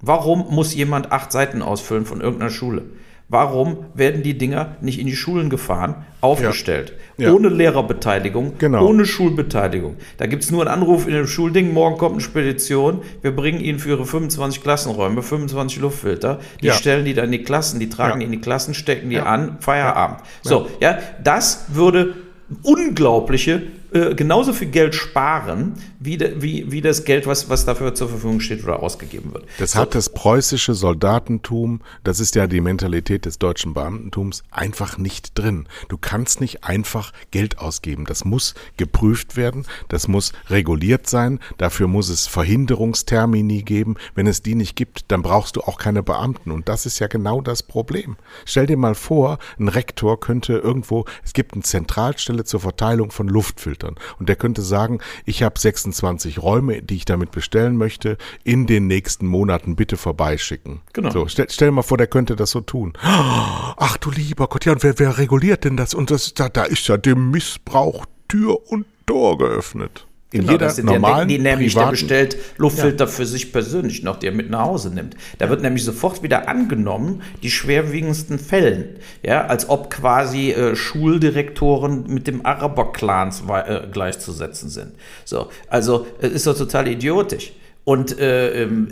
Warum 0.00 0.46
muss 0.50 0.74
jemand 0.74 1.10
acht 1.10 1.32
Seiten 1.32 1.62
ausfüllen 1.62 2.04
von 2.04 2.20
irgendeiner 2.20 2.50
Schule? 2.50 2.82
Warum 3.30 3.84
werden 3.92 4.22
die 4.22 4.38
Dinger 4.38 4.76
nicht 4.80 4.98
in 4.98 5.06
die 5.06 5.14
Schulen 5.14 5.50
gefahren, 5.50 6.06
aufgestellt? 6.22 6.94
Ja. 7.18 7.28
Ja. 7.28 7.34
Ohne 7.34 7.50
Lehrerbeteiligung, 7.50 8.54
genau. 8.58 8.86
ohne 8.86 9.04
Schulbeteiligung. 9.04 9.96
Da 10.16 10.24
gibt 10.26 10.44
es 10.44 10.50
nur 10.50 10.62
einen 10.62 10.70
Anruf 10.70 11.06
in 11.06 11.12
dem 11.12 11.26
Schulding, 11.26 11.74
morgen 11.74 11.98
kommt 11.98 12.12
eine 12.12 12.22
Spedition, 12.22 13.02
wir 13.20 13.36
bringen 13.36 13.60
Ihnen 13.60 13.80
für 13.80 13.90
Ihre 13.90 14.06
25 14.06 14.62
Klassenräume 14.62 15.22
25 15.22 15.80
Luftfilter, 15.80 16.38
die 16.62 16.68
ja. 16.68 16.72
stellen 16.72 17.04
die 17.04 17.12
dann 17.12 17.26
in 17.26 17.32
die 17.32 17.42
Klassen, 17.42 17.80
die 17.80 17.90
tragen 17.90 18.20
die 18.20 18.26
in 18.26 18.32
die 18.32 18.40
Klassen, 18.40 18.72
stecken 18.72 19.10
die 19.10 19.18
an, 19.18 19.58
Feierabend. 19.60 20.20
So, 20.42 20.68
ja, 20.80 20.98
das 21.22 21.66
würde 21.68 22.14
unglaubliche 22.62 23.62
äh, 23.90 24.14
genauso 24.14 24.52
viel 24.52 24.68
Geld 24.68 24.94
sparen, 24.94 25.74
wie, 25.98 26.18
de, 26.18 26.42
wie, 26.42 26.70
wie 26.70 26.82
das 26.82 27.04
Geld, 27.04 27.26
was, 27.26 27.48
was 27.48 27.64
dafür 27.64 27.94
zur 27.94 28.10
Verfügung 28.10 28.40
steht 28.40 28.62
oder 28.62 28.82
ausgegeben 28.82 29.32
wird. 29.32 29.44
Das 29.58 29.72
so. 29.72 29.78
hat 29.78 29.94
das 29.94 30.10
preußische 30.10 30.74
Soldatentum, 30.74 31.80
das 32.04 32.20
ist 32.20 32.34
ja 32.34 32.46
die 32.46 32.60
Mentalität 32.60 33.24
des 33.24 33.38
deutschen 33.38 33.72
Beamtentums, 33.72 34.42
einfach 34.50 34.98
nicht 34.98 35.38
drin. 35.38 35.66
Du 35.88 35.96
kannst 35.96 36.42
nicht 36.42 36.64
einfach 36.64 37.12
Geld 37.30 37.58
ausgeben. 37.58 38.04
Das 38.04 38.26
muss 38.26 38.54
geprüft 38.76 39.36
werden, 39.36 39.64
das 39.88 40.06
muss 40.06 40.32
reguliert 40.50 41.08
sein, 41.08 41.40
dafür 41.56 41.88
muss 41.88 42.10
es 42.10 42.26
Verhinderungstermini 42.26 43.62
geben. 43.62 43.96
Wenn 44.14 44.26
es 44.26 44.42
die 44.42 44.54
nicht 44.54 44.76
gibt, 44.76 45.10
dann 45.10 45.22
brauchst 45.22 45.56
du 45.56 45.62
auch 45.62 45.78
keine 45.78 46.02
Beamten. 46.02 46.50
Und 46.50 46.68
das 46.68 46.84
ist 46.84 46.98
ja 46.98 47.06
genau 47.06 47.40
das 47.40 47.62
Problem. 47.62 48.16
Stell 48.44 48.66
dir 48.66 48.76
mal 48.76 48.94
vor, 48.94 49.38
ein 49.58 49.68
Rektor 49.68 50.20
könnte 50.20 50.58
irgendwo, 50.58 51.06
es 51.24 51.32
gibt 51.32 51.54
eine 51.54 51.62
Zentralstelle 51.62 52.44
zur 52.44 52.60
Verteilung 52.60 53.10
von 53.10 53.28
Luftfiltern 53.28 53.77
filtern. 53.78 53.96
Und 54.18 54.28
der 54.28 54.36
könnte 54.36 54.62
sagen, 54.62 55.00
ich 55.24 55.42
habe 55.42 55.58
26 55.58 56.42
Räume, 56.42 56.82
die 56.82 56.96
ich 56.96 57.04
damit 57.04 57.30
bestellen 57.30 57.76
möchte, 57.76 58.18
in 58.44 58.66
den 58.66 58.86
nächsten 58.86 59.26
Monaten 59.26 59.76
bitte 59.76 59.96
vorbeischicken. 59.96 60.80
Genau. 60.92 61.10
So, 61.10 61.28
stell, 61.28 61.46
stell 61.50 61.68
dir 61.68 61.72
mal 61.72 61.82
vor, 61.82 61.98
der 61.98 62.06
könnte 62.06 62.36
das 62.36 62.50
so 62.50 62.60
tun. 62.60 62.92
Ach 63.02 63.96
du 63.98 64.10
lieber 64.10 64.48
Gott, 64.48 64.64
ja, 64.64 64.72
und 64.72 64.82
wer, 64.82 64.98
wer 64.98 65.18
reguliert 65.18 65.64
denn 65.64 65.76
das? 65.76 65.94
Und 65.94 66.10
das, 66.10 66.34
da, 66.34 66.48
da 66.48 66.64
ist 66.64 66.86
ja 66.88 66.96
dem 66.96 67.30
Missbrauch 67.30 68.06
Tür 68.28 68.58
und 68.70 68.86
Tor 69.06 69.38
geöffnet. 69.38 70.07
In 70.30 70.42
genau, 70.42 70.52
jeder 70.52 70.82
normalen, 70.82 71.26
die 71.26 71.38
nämlich, 71.38 71.72
privaten, 71.72 71.86
der 71.86 71.90
bestellt 71.92 72.36
Luftfilter 72.58 73.04
ja. 73.04 73.10
für 73.10 73.24
sich 73.24 73.50
persönlich 73.50 74.02
noch, 74.02 74.16
die 74.16 74.26
er 74.26 74.32
mit 74.32 74.50
nach 74.50 74.66
Hause 74.66 74.90
nimmt. 74.90 75.16
Da 75.38 75.46
ja. 75.46 75.50
wird 75.50 75.62
nämlich 75.62 75.84
sofort 75.84 76.22
wieder 76.22 76.48
angenommen, 76.48 77.22
die 77.42 77.50
schwerwiegendsten 77.50 78.38
Fällen. 78.38 78.96
Ja, 79.22 79.46
als 79.46 79.70
ob 79.70 79.88
quasi 79.88 80.50
äh, 80.50 80.76
Schuldirektoren 80.76 82.04
mit 82.08 82.26
dem 82.26 82.44
Araber-Clans 82.44 83.44
äh, 83.48 83.86
gleichzusetzen 83.90 84.68
sind. 84.68 84.92
So, 85.24 85.48
also 85.68 86.06
es 86.20 86.32
ist 86.32 86.46
doch 86.46 86.58
total 86.58 86.88
idiotisch. 86.88 87.52
Und 87.84 88.18
äh, 88.18 88.64
ähm, 88.64 88.88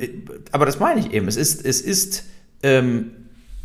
aber 0.53 0.65
das 0.65 0.81
meine 0.81 1.01
ich 1.01 1.13
eben. 1.13 1.29
Es 1.29 1.37
ist, 1.37 1.67
es 1.67 1.83
ist 1.83 2.25
ähm, 2.63 3.11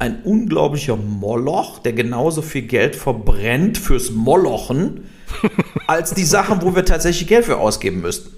ein 0.02 0.24
unglaublicher 0.24 0.97
Moloch, 0.97 1.80
der 1.80 1.93
genauso 1.93 2.41
viel 2.41 2.64
Geld 2.64 2.95
verbrennt 2.95 3.78
fürs 3.78 4.10
Molochen 4.10 5.08
als 5.88 6.16
die 6.16 6.24
Sachen, 6.24 6.64
wo 6.64 6.76
wir 6.76 6.86
tatsächlich 6.86 7.28
Geld 7.28 7.45
für 7.45 7.58
ausgeben 7.58 8.02
müssten. 8.02 8.36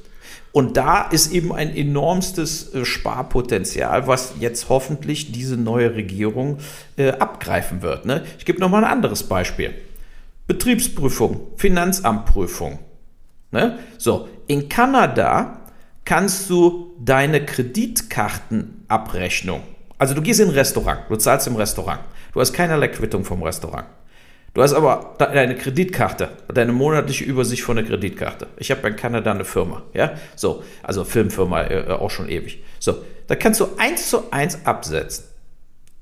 Und 0.51 0.76
da 0.78 1.03
ist 1.03 1.32
eben 1.32 1.53
ein 1.53 1.76
enormstes 1.76 2.76
äh, 2.76 2.86
Sparpotenzial, 2.86 4.07
was 4.07 4.34
jetzt 4.39 4.70
hoffentlich 4.70 5.32
diese 5.32 5.55
neue 5.55 5.95
Regierung 5.95 6.57
äh, 6.97 7.11
abgreifen 7.11 7.82
wird. 7.82 8.05
Ne? 8.05 8.24
Ich 8.38 8.45
gebe 8.45 8.59
nochmal 8.59 8.84
ein 8.84 8.91
anderes 8.91 9.24
Beispiel. 9.24 9.74
Betriebsprüfung, 10.45 11.47
Finanzamtprüfung. 11.55 12.80
Ne? 13.51 13.80
So, 13.97 14.28
in 14.47 14.68
Kanada 14.68 15.61
kannst 16.03 16.49
du 16.49 16.91
deine 16.99 17.45
Kreditkartenabrechnung, 17.45 19.61
also 20.04 20.16
du 20.16 20.22
gehst 20.22 20.41
in 20.41 20.49
ein 20.49 20.54
Restaurant, 20.54 20.99
du 21.08 21.16
zahlst 21.16 21.47
im 21.47 21.56
Restaurant, 21.56 22.01
du 22.34 22.41
hast 22.41 22.51
keinerlei 22.51 22.89
Quittung 22.89 23.24
vom 23.24 23.41
Restaurant. 23.41 23.86
Du 24.54 24.62
hast 24.62 24.74
aber 24.74 25.16
deine 25.18 25.56
Kreditkarte, 25.56 26.28
deine 26.54 26.74
monatliche 26.74 27.24
Übersicht 27.24 27.64
von 27.64 27.78
der 27.78 27.86
Kreditkarte. 27.86 28.47
Ich 28.58 28.70
habe 28.70 28.86
in 28.89 28.97
Kanada 28.97 29.32
eine 29.32 29.45
Firma, 29.45 29.84
ja, 29.93 30.16
so, 30.36 30.62
also 30.84 31.06
Filmfirma 31.06 31.64
äh, 31.64 31.88
auch 31.91 32.12
schon 32.12 32.28
ewig. 32.28 32.62
So, 32.80 33.01
da 33.28 33.36
kannst 33.36 33.62
du 33.62 33.68
eins 33.78 34.10
zu 34.10 34.30
eins 34.30 34.66
absetzen. 34.66 35.24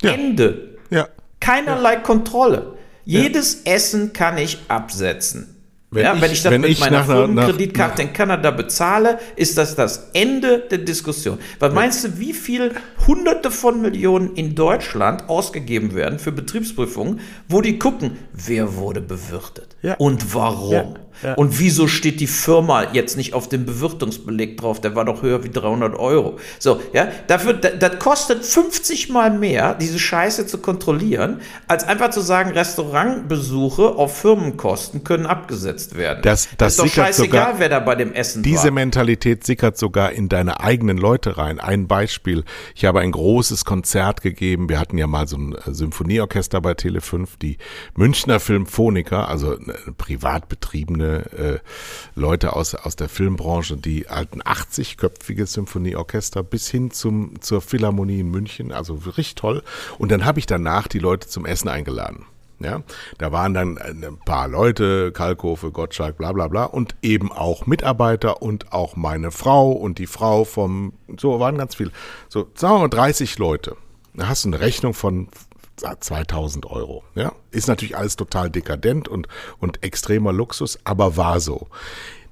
Ja. 0.02 0.14
Ende. 0.14 0.80
Ja. 0.90 1.08
Keinerlei 1.40 1.94
ja. 1.94 2.00
Kontrolle. 2.00 2.74
Jedes. 3.06 3.62
Essen 3.66 4.14
kann 4.14 4.40
ich 4.40 4.58
absetzen. 4.68 5.61
Wenn, 5.94 6.06
ja, 6.06 6.14
ich, 6.16 6.22
wenn 6.22 6.32
ich 6.32 6.42
das 6.42 6.52
wenn 6.54 6.62
mit 6.62 6.70
ich 6.70 6.80
meiner 6.80 7.04
Firmenkreditkarte 7.04 8.02
in 8.04 8.14
Kanada 8.14 8.52
bezahle, 8.52 9.20
ist 9.36 9.58
das 9.58 9.76
das 9.76 10.12
Ende 10.14 10.60
der 10.60 10.78
Diskussion. 10.78 11.38
Weil 11.60 11.72
meinst 11.72 12.06
du, 12.06 12.18
wie 12.18 12.32
viel 12.32 12.72
Hunderte 13.06 13.52
von 13.52 13.82
Millionen 13.82 14.34
in 14.36 14.56
Deutschland 14.56 15.28
ausgegeben 15.28 15.94
werden 15.94 16.18
für 16.18 16.32
Betriebsprüfungen, 16.32 17.20
wo 17.50 17.60
die 17.60 17.78
gucken, 17.78 18.18
wer 18.32 18.78
wurde 18.78 19.02
bewirtet 19.02 19.76
ja. 19.82 19.96
und 19.96 20.34
warum? 20.34 20.72
Ja. 20.72 20.94
Ja. 21.24 21.34
Und 21.36 21.60
wieso 21.60 21.88
steht 21.88 22.20
die 22.20 22.28
Firma 22.28 22.92
jetzt 22.94 23.18
nicht 23.18 23.34
auf 23.34 23.50
dem 23.50 23.66
Bewirtungsbeleg 23.66 24.58
drauf? 24.58 24.82
Der 24.82 24.96
war 24.96 25.06
doch 25.06 25.22
höher 25.22 25.44
wie 25.44 25.50
300 25.50 25.98
Euro. 25.98 26.38
So, 26.60 26.82
ja, 26.94 27.08
dafür, 27.28 27.54
das, 27.54 27.74
das 27.80 28.00
kostet 28.00 28.46
50 28.46 29.10
mal 29.10 29.32
mehr, 29.32 29.76
diese 29.76 30.00
Scheiße 30.00 30.48
zu 30.48 30.58
kontrollieren, 30.58 31.42
als 31.68 31.84
einfach 31.84 32.10
zu 32.10 32.22
sagen, 32.22 32.52
Restaurantbesuche 32.52 33.84
auf 33.84 34.18
Firmenkosten 34.18 35.04
können 35.04 35.26
abgesetzt 35.26 35.98
werden. 35.98 36.22
Das, 36.24 36.50
das, 36.58 36.74
ist 36.74 36.80
doch 36.80 36.88
scheißegal, 36.88 37.46
sogar, 37.48 37.60
wer 37.60 37.70
da 37.70 37.80
bei 37.80 37.96
dem 37.96 38.14
Essen 38.14 38.44
Diese 38.44 38.66
war. 38.66 38.72
Mentalität 38.72 39.46
sickert 39.46 39.78
sogar 39.78 40.12
in 40.12 40.30
deine 40.30 40.60
eigenen 40.60 40.98
Leute 40.98 41.38
rein. 41.38 41.60
Ein 41.60 41.88
Beispiel. 41.88 42.44
Ich 42.76 42.86
habe 42.86 43.00
ein 43.02 43.12
großes 43.12 43.66
Konzert 43.66 44.22
gegeben. 44.22 44.70
Wir 44.70 44.80
hatten 44.80 44.98
ja 44.98 45.08
mal 45.08 45.28
so 45.28 45.38
ein 45.38 45.54
äh, 45.54 45.74
Symphonieorchester 45.74 46.62
bei 46.62 46.72
Tele5, 46.72 47.30
die 47.42 47.58
Münchner 47.96 48.40
Filmphoniker, 48.40 49.28
also 49.28 49.58
eine 49.58 49.76
privat 49.98 50.50
betriebene 50.50 51.11
äh, 51.16 51.60
Leute 52.16 52.56
aus, 52.56 52.76
aus 52.76 52.96
der 52.96 53.10
Filmbranche, 53.10 53.78
die 53.78 54.08
alten 54.08 54.42
80-köpfige 54.42 55.46
Symphonieorchester 55.46 56.44
bis 56.44 56.70
hin 56.70 56.92
zum, 56.92 57.42
zur 57.42 57.62
Philharmonie 57.62 58.20
in 58.20 58.30
München, 58.30 58.72
also 58.72 58.96
richtig 58.96 59.36
toll. 59.36 59.64
Und 59.98 60.12
dann 60.12 60.26
habe 60.26 60.40
ich 60.40 60.46
danach 60.46 60.88
die 60.88 61.00
Leute 61.00 61.28
zum 61.28 61.46
Essen 61.46 61.70
eingeladen. 61.70 62.26
Ja, 62.60 62.84
da 63.18 63.32
waren 63.32 63.56
dann 63.56 63.80
ein 63.80 64.20
paar 64.24 64.48
Leute, 64.48 65.12
Kalkofe, 65.12 65.72
Gottschalk, 65.72 66.18
bla 66.18 66.32
bla 66.32 66.48
bla, 66.48 66.66
und 66.66 66.96
eben 67.02 67.32
auch 67.32 67.66
Mitarbeiter 67.66 68.44
und 68.44 68.72
auch 68.72 68.96
meine 68.96 69.32
Frau 69.32 69.72
und 69.72 69.98
die 69.98 70.06
Frau 70.06 70.44
vom, 70.44 70.94
so 71.18 71.40
waren 71.40 71.58
ganz 71.58 71.74
viele, 71.74 71.92
so 72.30 72.52
sagen 72.54 72.76
wir 72.76 72.80
mal 72.82 72.90
30 72.90 73.40
Leute. 73.40 73.78
Da 74.14 74.28
hast 74.28 74.46
du 74.46 74.50
eine 74.50 74.60
Rechnung 74.60 74.94
von 74.94 75.30
2000 75.82 76.66
Euro. 76.66 77.04
Ja, 77.16 77.34
ist 77.52 77.68
natürlich 77.68 77.98
alles 77.98 78.16
total 78.16 78.50
dekadent 78.50 79.08
und, 79.08 79.28
und 79.60 79.84
extremer 79.84 80.34
Luxus, 80.34 80.80
aber 80.84 81.18
war 81.18 81.40
so. 81.40 81.68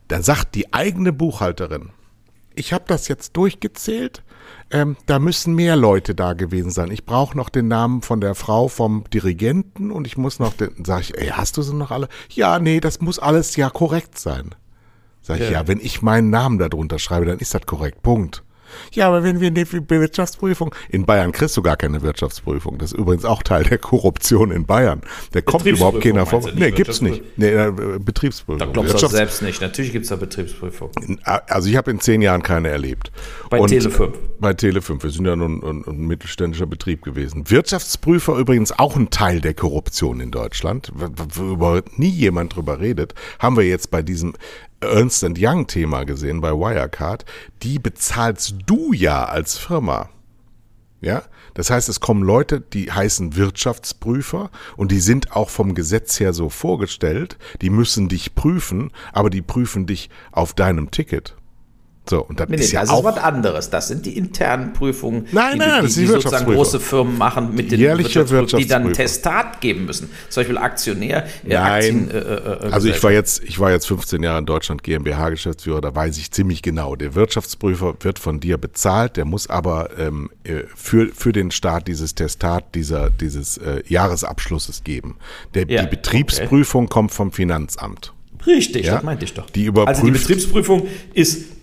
Dann 0.07 0.23
sagt 0.23 0.55
die 0.55 0.73
eigene 0.73 1.13
Buchhalterin, 1.13 1.89
ich 2.55 2.73
habe 2.73 2.85
das 2.87 3.07
jetzt 3.07 3.37
durchgezählt, 3.37 4.23
ähm, 4.71 4.97
da 5.05 5.19
müssen 5.19 5.55
mehr 5.55 5.75
Leute 5.75 6.13
da 6.13 6.33
gewesen 6.33 6.71
sein. 6.71 6.91
Ich 6.91 7.05
brauche 7.05 7.37
noch 7.37 7.49
den 7.49 7.67
Namen 7.67 8.01
von 8.01 8.21
der 8.21 8.35
Frau 8.35 8.67
vom 8.67 9.03
Dirigenten 9.13 9.91
und 9.91 10.05
ich 10.05 10.17
muss 10.17 10.39
noch 10.39 10.53
den, 10.53 10.83
sag 10.85 11.01
ich, 11.01 11.17
ey, 11.17 11.29
hast 11.29 11.57
du 11.57 11.61
sie 11.61 11.75
noch 11.75 11.91
alle? 11.91 12.07
Ja, 12.29 12.59
nee, 12.59 12.79
das 12.79 13.01
muss 13.01 13.19
alles 13.19 13.55
ja 13.55 13.69
korrekt 13.69 14.19
sein. 14.19 14.55
Sag 15.21 15.39
ich, 15.39 15.45
ja, 15.45 15.61
ja 15.61 15.67
wenn 15.67 15.79
ich 15.79 16.01
meinen 16.01 16.29
Namen 16.29 16.59
darunter 16.59 16.99
schreibe, 16.99 17.25
dann 17.25 17.39
ist 17.39 17.53
das 17.53 17.65
korrekt. 17.65 18.01
Punkt. 18.01 18.43
Ja, 18.91 19.07
aber 19.07 19.23
wenn 19.23 19.39
wir 19.39 19.47
eine 19.47 19.65
Wirtschaftsprüfung, 19.71 20.73
in 20.89 21.05
Bayern 21.05 21.32
kriegst 21.32 21.55
du 21.57 21.61
gar 21.61 21.77
keine 21.77 22.01
Wirtschaftsprüfung. 22.01 22.77
Das 22.77 22.91
ist 22.91 22.97
übrigens 22.97 23.25
auch 23.25 23.43
Teil 23.43 23.63
der 23.63 23.77
Korruption 23.77 24.51
in 24.51 24.65
Bayern. 24.65 25.01
Da 25.32 25.41
kommt 25.41 25.65
überhaupt 25.65 26.01
keiner 26.01 26.25
vor. 26.25 26.41
Nee, 26.55 26.71
gibt's 26.71 27.01
nicht. 27.01 27.23
Nee, 27.38 27.49
äh, 27.49 27.71
Betriebsprüfung. 27.99 28.59
Da 28.59 28.65
glaubst 28.65 29.01
du 29.01 29.07
selbst 29.07 29.41
nicht. 29.41 29.61
Natürlich 29.61 29.91
gibt's 29.91 30.09
da 30.09 30.15
Betriebsprüfung. 30.15 30.91
Also 31.23 31.69
ich 31.69 31.77
habe 31.77 31.91
in 31.91 31.99
zehn 31.99 32.21
Jahren 32.21 32.43
keine 32.43 32.69
erlebt. 32.69 33.11
Bei 33.49 33.59
Tele5. 33.59 34.13
Bei 34.39 34.51
Tele5. 34.51 35.03
Wir 35.03 35.09
sind 35.09 35.25
ja 35.25 35.36
nun 35.36 35.63
ein, 35.63 35.84
ein 35.88 36.07
mittelständischer 36.07 36.65
Betrieb 36.65 37.03
gewesen. 37.03 37.49
Wirtschaftsprüfer 37.49 38.36
übrigens 38.38 38.77
auch 38.77 38.95
ein 38.95 39.09
Teil 39.09 39.41
der 39.41 39.53
Korruption 39.53 40.19
in 40.19 40.32
Deutschland, 40.32 40.91
wo 40.93 41.53
überhaupt 41.53 41.99
nie 41.99 42.09
jemand 42.09 42.55
drüber 42.55 42.80
redet, 42.80 43.13
haben 43.39 43.57
wir 43.57 43.63
jetzt 43.63 43.91
bei 43.91 44.01
diesem 44.01 44.34
Ernst 44.82 45.25
Young 45.38 45.67
Thema 45.67 46.05
gesehen 46.05 46.41
bei 46.41 46.51
Wirecard, 46.51 47.25
die 47.63 47.80
bezahlst 47.80 48.55
du 48.65 48.93
ja 48.93 49.25
als 49.25 49.57
Firma. 49.57 50.09
Ja, 51.01 51.23
das 51.53 51.69
heißt, 51.69 51.88
es 51.88 51.99
kommen 51.99 52.23
Leute, 52.23 52.59
die 52.61 52.91
heißen 52.91 53.36
Wirtschaftsprüfer 53.36 54.51
und 54.75 54.91
die 54.91 54.99
sind 54.99 55.34
auch 55.34 55.49
vom 55.49 55.73
Gesetz 55.73 56.19
her 56.19 56.34
so 56.34 56.49
vorgestellt, 56.49 57.38
die 57.61 57.69
müssen 57.69 58.09
dich 58.09 58.36
prüfen, 58.36 58.91
aber 59.13 59.30
die 59.30 59.41
prüfen 59.41 59.86
dich 59.86 60.09
auf 60.32 60.53
deinem 60.53 60.91
Ticket. 60.91 61.36
So, 62.09 62.21
und 62.23 62.39
das 62.39 62.49
nee, 62.49 62.55
ist 62.55 62.71
ja 62.71 62.81
das 62.81 62.89
auch 62.89 62.99
ist 62.99 63.05
was 63.05 63.17
anderes. 63.17 63.69
Das 63.69 63.87
sind 63.87 64.05
die 64.05 64.17
internen 64.17 64.73
Prüfungen, 64.73 65.27
nein, 65.31 65.53
die, 65.53 65.59
nein, 65.59 65.69
nein, 65.69 65.85
die, 65.85 65.93
die, 65.93 65.99
die 66.01 66.07
sozusagen 66.07 66.51
große 66.51 66.79
Firmen 66.79 67.17
machen 67.17 67.53
mit 67.53 67.71
den 67.71 67.79
Jährliche 67.79 68.25
die 68.25 68.67
dann 68.67 68.87
ein 68.87 68.93
Testat 68.93 69.61
geben 69.61 69.85
müssen. 69.85 70.09
Zum 70.29 70.41
Beispiel 70.41 70.57
Aktionär. 70.57 71.25
Äh, 71.25 71.49
nein, 71.49 71.61
Aktien, 71.61 72.11
äh, 72.11 72.17
äh, 72.17 72.67
äh 72.67 72.71
also 72.71 72.89
ich 72.89 73.03
war 73.03 73.11
jetzt, 73.11 73.43
ich 73.43 73.59
war 73.59 73.71
jetzt 73.71 73.87
15 73.87 74.23
Jahre 74.23 74.39
in 74.39 74.45
Deutschland 74.47 74.83
GmbH-Geschäftsführer. 74.83 75.81
Da 75.81 75.93
weiß 75.93 76.17
ich 76.17 76.31
ziemlich 76.31 76.63
genau. 76.63 76.95
Der 76.95 77.13
Wirtschaftsprüfer 77.13 77.95
wird 77.99 78.17
von 78.17 78.39
dir 78.39 78.57
bezahlt. 78.57 79.15
Der 79.15 79.25
muss 79.25 79.47
aber 79.47 79.97
ähm, 79.99 80.31
äh, 80.43 80.63
für 80.75 81.09
für 81.13 81.31
den 81.31 81.51
Staat 81.51 81.87
dieses 81.87 82.15
Testat 82.15 82.73
dieser 82.73 83.11
dieses 83.11 83.57
äh, 83.57 83.83
Jahresabschlusses 83.87 84.83
geben. 84.83 85.17
Der, 85.53 85.67
ja, 85.67 85.83
die 85.83 85.89
Betriebsprüfung 85.89 86.85
okay. 86.85 86.93
kommt 86.93 87.11
vom 87.11 87.31
Finanzamt. 87.31 88.13
Richtig, 88.47 88.85
ja? 88.85 88.95
das 88.95 89.03
meinte 89.03 89.25
ich 89.25 89.33
doch. 89.33 89.49
Die 89.49 89.65
überprüft, 89.65 89.99
also 89.99 90.05
die 90.05 90.11
Betriebsprüfung 90.11 90.87
ist 91.13 91.59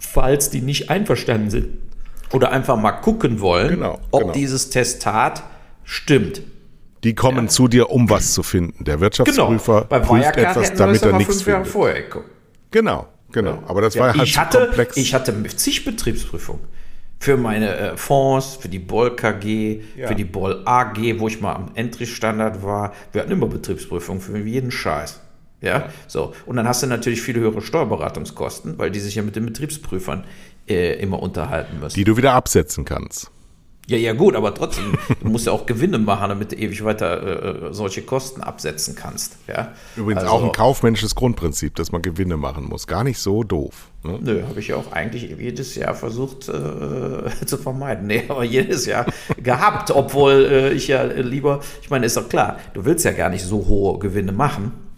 falls 0.00 0.50
die 0.50 0.62
nicht 0.62 0.90
einverstanden 0.90 1.50
sind 1.50 1.68
oder 2.32 2.50
einfach 2.50 2.76
mal 2.76 2.92
gucken 2.92 3.40
wollen, 3.40 3.68
genau, 3.70 4.00
ob 4.10 4.22
genau. 4.22 4.32
dieses 4.32 4.70
Testat 4.70 5.44
stimmt. 5.84 6.42
Die 7.04 7.14
kommen 7.14 7.46
ja. 7.46 7.50
zu 7.50 7.68
dir, 7.68 7.90
um 7.90 8.10
was 8.10 8.32
zu 8.32 8.42
finden. 8.42 8.84
Der 8.84 9.00
Wirtschaftsprüfer 9.00 9.86
genau. 9.88 10.04
prüft 10.04 10.36
etwas, 10.36 10.74
damit 10.74 11.02
er 11.02 11.12
nichts 11.12 11.42
findet. 11.42 11.66
Vorher 11.66 12.02
Genau, 12.70 13.06
genau. 13.32 13.62
Aber 13.66 13.80
das 13.80 13.94
ja, 13.94 14.02
war 14.02 14.14
halt 14.14 14.28
ich 14.28 14.38
hatte, 14.38 14.58
komplex. 14.58 14.96
Ich 14.96 15.14
hatte 15.14 15.34
zig 15.56 15.84
Betriebsprüfungen. 15.84 16.62
Für 17.18 17.36
meine 17.36 17.76
äh, 17.76 17.96
Fonds, 17.96 18.56
für 18.56 18.68
die 18.68 18.78
Boll 18.78 19.14
KG, 19.14 19.82
ja. 19.96 20.08
für 20.08 20.14
die 20.14 20.24
Boll 20.24 20.62
AG, 20.64 20.96
wo 21.18 21.28
ich 21.28 21.40
mal 21.40 21.54
am 21.54 21.70
Entry-Standard 21.74 22.62
war. 22.62 22.94
Wir 23.12 23.22
hatten 23.22 23.32
immer 23.32 23.46
Betriebsprüfungen 23.46 24.22
für 24.22 24.38
jeden 24.38 24.70
Scheiß. 24.70 25.20
Ja, 25.60 25.90
so. 26.06 26.32
Und 26.46 26.56
dann 26.56 26.66
hast 26.66 26.82
du 26.82 26.86
natürlich 26.86 27.20
viel 27.20 27.36
höhere 27.36 27.60
Steuerberatungskosten, 27.60 28.78
weil 28.78 28.90
die 28.90 29.00
sich 29.00 29.14
ja 29.14 29.22
mit 29.22 29.36
den 29.36 29.46
Betriebsprüfern 29.46 30.24
äh, 30.68 30.94
immer 31.00 31.20
unterhalten 31.22 31.80
müssen. 31.80 31.94
Die 31.94 32.04
du 32.04 32.16
wieder 32.16 32.32
absetzen 32.32 32.84
kannst. 32.84 33.30
Ja, 33.86 33.96
ja, 33.96 34.12
gut, 34.12 34.36
aber 34.36 34.54
trotzdem, 34.54 34.96
du 35.20 35.28
musst 35.28 35.46
ja 35.46 35.52
auch 35.52 35.66
Gewinne 35.66 35.98
machen, 35.98 36.28
damit 36.28 36.52
du 36.52 36.56
ewig 36.56 36.84
weiter 36.84 37.22
äh, 37.22 37.68
äh 37.70 37.72
solche 37.72 38.02
Kosten 38.02 38.40
absetzen 38.40 38.94
kannst. 38.94 39.36
Ja? 39.48 39.72
Übrigens 39.96 40.22
also, 40.22 40.34
auch 40.34 40.44
ein 40.44 40.52
kaufmännisches 40.52 41.16
Grundprinzip, 41.16 41.74
dass 41.74 41.90
man 41.90 42.00
Gewinne 42.00 42.36
machen 42.36 42.66
muss. 42.66 42.86
Gar 42.86 43.02
nicht 43.02 43.18
so 43.18 43.42
doof. 43.42 43.90
Ne? 44.04 44.18
Nö, 44.20 44.42
habe 44.46 44.60
ich 44.60 44.68
ja 44.68 44.76
auch 44.76 44.92
eigentlich 44.92 45.34
jedes 45.36 45.74
Jahr 45.74 45.94
versucht 45.94 46.48
äh, 46.48 47.30
zu 47.46 47.58
vermeiden. 47.58 48.06
Nee, 48.06 48.24
aber 48.28 48.44
jedes 48.44 48.86
Jahr 48.86 49.06
gehabt, 49.42 49.90
obwohl 49.90 50.46
äh, 50.48 50.72
ich 50.72 50.86
ja 50.86 51.02
lieber, 51.02 51.58
ich 51.82 51.90
meine, 51.90 52.06
ist 52.06 52.16
doch 52.16 52.28
klar, 52.28 52.60
du 52.74 52.84
willst 52.84 53.04
ja 53.04 53.10
gar 53.10 53.28
nicht 53.28 53.44
so 53.44 53.66
hohe 53.66 53.98
Gewinne 53.98 54.30
machen 54.30 54.89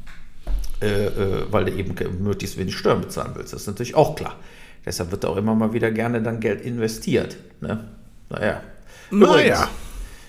äh, 0.83 1.07
äh, 1.07 1.47
weil 1.51 1.64
du 1.66 1.72
eben 1.72 1.95
möglichst 2.22 2.59
wenig 2.59 2.76
Steuern 2.76 3.01
bezahlen 3.01 3.33
willst. 3.35 3.53
Das 3.53 3.62
ist 3.62 3.66
natürlich 3.68 3.95
auch 3.95 4.16
klar. 4.16 4.37
Deshalb 4.85 5.12
wird 5.12 5.24
auch 5.24 5.37
immer 5.37 5.55
mal 5.55 5.72
wieder 5.72 5.91
gerne 5.93 6.20
dann 6.22 6.41
Geld 6.41 6.61
investiert. 6.62 7.37
Ne? 7.61 7.85
Naja. 8.28 8.62
Naja. 9.11 9.68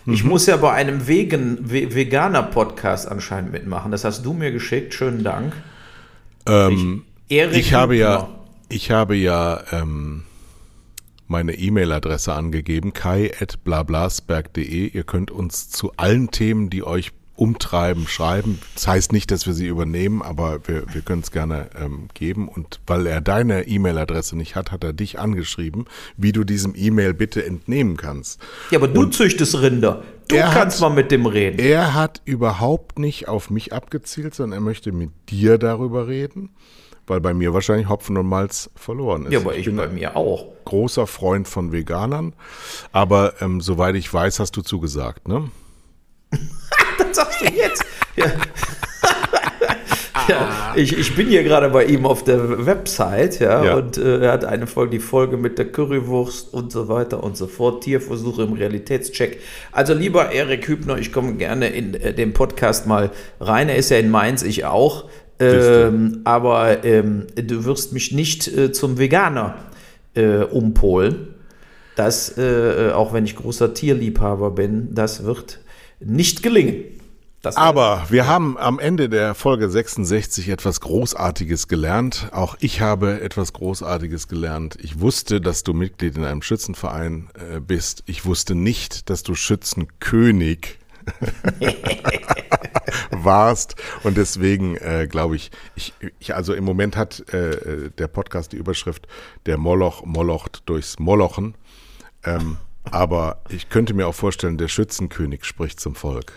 Ich 0.05 0.23
mhm. 0.23 0.29
muss 0.29 0.45
ja 0.45 0.57
bei 0.57 0.73
einem 0.73 1.07
Vegan, 1.07 1.71
Veganer-Podcast 1.71 3.07
anscheinend 3.07 3.51
mitmachen. 3.51 3.91
Das 3.91 4.03
hast 4.03 4.25
du 4.25 4.33
mir 4.33 4.51
geschickt. 4.51 4.93
Schönen 4.93 5.23
Dank. 5.23 5.53
Ähm, 6.45 7.03
ich, 7.29 7.39
ich 7.39 7.73
habe 7.73 7.95
ja, 7.95 8.29
ich 8.69 8.91
habe 8.91 9.15
ja 9.15 9.63
ähm, 9.71 10.23
meine 11.27 11.53
E-Mail-Adresse 11.53 12.33
angegeben, 12.33 12.93
kai.blablasberg.de. 12.93 14.87
Ihr 14.89 15.03
könnt 15.03 15.31
uns 15.31 15.69
zu 15.69 15.93
allen 15.95 16.31
Themen, 16.31 16.69
die 16.69 16.83
euch 16.83 17.11
umtreiben, 17.35 18.07
schreiben. 18.07 18.59
Das 18.75 18.87
heißt 18.87 19.11
nicht, 19.11 19.31
dass 19.31 19.47
wir 19.47 19.53
sie 19.53 19.67
übernehmen, 19.67 20.21
aber 20.21 20.67
wir, 20.67 20.83
wir 20.93 21.01
können 21.01 21.21
es 21.21 21.31
gerne 21.31 21.69
ähm, 21.79 22.07
geben. 22.13 22.47
Und 22.47 22.79
weil 22.85 23.07
er 23.07 23.21
deine 23.21 23.67
E-Mail-Adresse 23.67 24.37
nicht 24.37 24.55
hat, 24.55 24.71
hat 24.71 24.83
er 24.83 24.93
dich 24.93 25.19
angeschrieben, 25.19 25.85
wie 26.15 26.31
du 26.31 26.43
diesem 26.43 26.73
E-Mail 26.75 27.13
bitte 27.13 27.43
entnehmen 27.43 27.97
kannst. 27.97 28.39
Ja, 28.69 28.77
aber 28.77 28.87
du 28.87 29.01
Und 29.01 29.15
züchtest 29.15 29.59
Rinder. 29.59 30.03
Du 30.27 30.37
kannst 30.37 30.81
hat, 30.81 30.89
mal 30.89 30.95
mit 30.95 31.11
dem 31.11 31.25
reden. 31.25 31.59
Er 31.59 31.93
hat 31.93 32.21
überhaupt 32.25 32.99
nicht 32.99 33.27
auf 33.27 33.49
mich 33.49 33.73
abgezielt, 33.73 34.35
sondern 34.35 34.59
er 34.59 34.61
möchte 34.61 34.91
mit 34.91 35.09
dir 35.29 35.57
darüber 35.57 36.07
reden, 36.07 36.49
weil 37.07 37.19
bei 37.19 37.33
mir 37.33 37.53
wahrscheinlich 37.53 37.89
Hopfen 37.89 38.15
und 38.15 38.27
Malz 38.27 38.69
verloren 38.75 39.25
ist. 39.25 39.33
Ja, 39.33 39.39
aber 39.39 39.53
ich, 39.53 39.61
ich 39.61 39.65
bin 39.65 39.75
bei 39.75 39.89
mir 39.89 40.15
auch. 40.15 40.47
Großer 40.65 41.07
Freund 41.07 41.47
von 41.47 41.71
Veganern. 41.71 42.33
Aber 42.91 43.41
ähm, 43.41 43.59
soweit 43.59 43.95
ich 43.95 44.11
weiß, 44.13 44.39
hast 44.39 44.55
du 44.55 44.61
zugesagt, 44.61 45.27
ne? 45.27 45.49
das 46.97 47.15
sagst 47.15 47.41
du 47.41 47.45
jetzt. 47.45 47.83
Ja. 48.15 48.25
ja, 50.27 50.73
ich, 50.75 50.97
ich 50.97 51.15
bin 51.15 51.27
hier 51.27 51.43
gerade 51.43 51.69
bei 51.69 51.85
ihm 51.85 52.05
auf 52.05 52.23
der 52.23 52.65
Website, 52.65 53.39
ja, 53.39 53.63
ja. 53.63 53.75
und 53.75 53.97
äh, 53.97 54.19
er 54.19 54.31
hat 54.31 54.45
eine 54.45 54.67
Folge, 54.67 54.91
die 54.91 54.99
Folge 54.99 55.37
mit 55.37 55.57
der 55.57 55.71
Currywurst 55.71 56.53
und 56.53 56.71
so 56.71 56.87
weiter 56.87 57.23
und 57.23 57.37
so 57.37 57.47
fort, 57.47 57.83
Tierversuche 57.83 58.43
im 58.43 58.53
Realitätscheck. 58.53 59.39
Also 59.71 59.93
lieber 59.93 60.31
Erik 60.31 60.67
Hübner, 60.67 60.97
ich 60.97 61.11
komme 61.11 61.35
gerne 61.35 61.69
in 61.69 61.93
äh, 61.95 62.13
den 62.13 62.33
Podcast 62.33 62.87
mal 62.87 63.11
rein. 63.39 63.69
Er 63.69 63.75
ist 63.75 63.89
ja 63.89 63.97
in 63.97 64.09
Mainz, 64.09 64.43
ich 64.43 64.65
auch. 64.65 65.05
Ähm, 65.39 66.21
aber 66.23 66.85
ähm, 66.85 67.25
du 67.35 67.65
wirst 67.65 67.91
mich 67.91 68.11
nicht 68.11 68.47
äh, 68.47 68.71
zum 68.71 68.97
Veganer 68.97 69.55
äh, 70.15 70.43
umpolen. 70.43 71.33
Das, 71.95 72.37
äh, 72.37 72.91
auch 72.93 73.13
wenn 73.13 73.25
ich 73.25 73.35
großer 73.35 73.73
Tierliebhaber 73.73 74.51
bin, 74.51 74.93
das 74.93 75.25
wird 75.25 75.59
nicht 76.05 76.43
gelingen. 76.43 76.83
Das 77.43 77.57
Aber 77.57 78.05
wir 78.09 78.25
haben 78.25 78.57
am 78.57 78.79
Ende 78.79 79.09
der 79.09 79.35
Folge 79.35 79.69
66 79.69 80.47
etwas 80.47 80.79
Großartiges 80.79 81.67
gelernt. 81.67 82.29
Auch 82.31 82.55
ich 82.61 82.79
habe 82.79 83.19
etwas 83.19 83.51
Großartiges 83.51 84.29
gelernt. 84.29 84.77
Ich 84.81 85.01
wusste, 85.01 85.41
dass 85.41 85.63
du 85.63 85.73
Mitglied 85.73 86.15
in 86.15 86.23
einem 86.23 86.41
Schützenverein 86.41 87.27
äh, 87.33 87.59
bist. 87.59 88.03
Ich 88.05 88.23
wusste 88.25 88.55
nicht, 88.55 89.09
dass 89.09 89.23
du 89.23 89.35
Schützenkönig 89.35 90.79
warst. 93.11 93.75
Und 94.03 94.15
deswegen 94.15 94.77
äh, 94.77 95.09
glaube 95.09 95.35
ich, 95.35 95.51
ich, 95.75 95.93
ich, 96.19 96.33
also 96.33 96.53
im 96.53 96.63
Moment 96.63 96.95
hat 96.95 97.27
äh, 97.33 97.89
der 97.91 98.07
Podcast 98.07 98.53
die 98.53 98.57
Überschrift 98.57 99.05
Der 99.47 99.57
Moloch 99.57 100.05
molocht 100.05 100.63
durchs 100.65 100.97
Molochen. 100.97 101.55
Ähm, 102.23 102.55
aber 102.91 103.37
ich 103.49 103.69
könnte 103.69 103.93
mir 103.93 104.07
auch 104.07 104.15
vorstellen, 104.15 104.57
der 104.57 104.67
Schützenkönig 104.67 105.45
spricht 105.45 105.79
zum 105.79 105.95
Volk. 105.95 106.33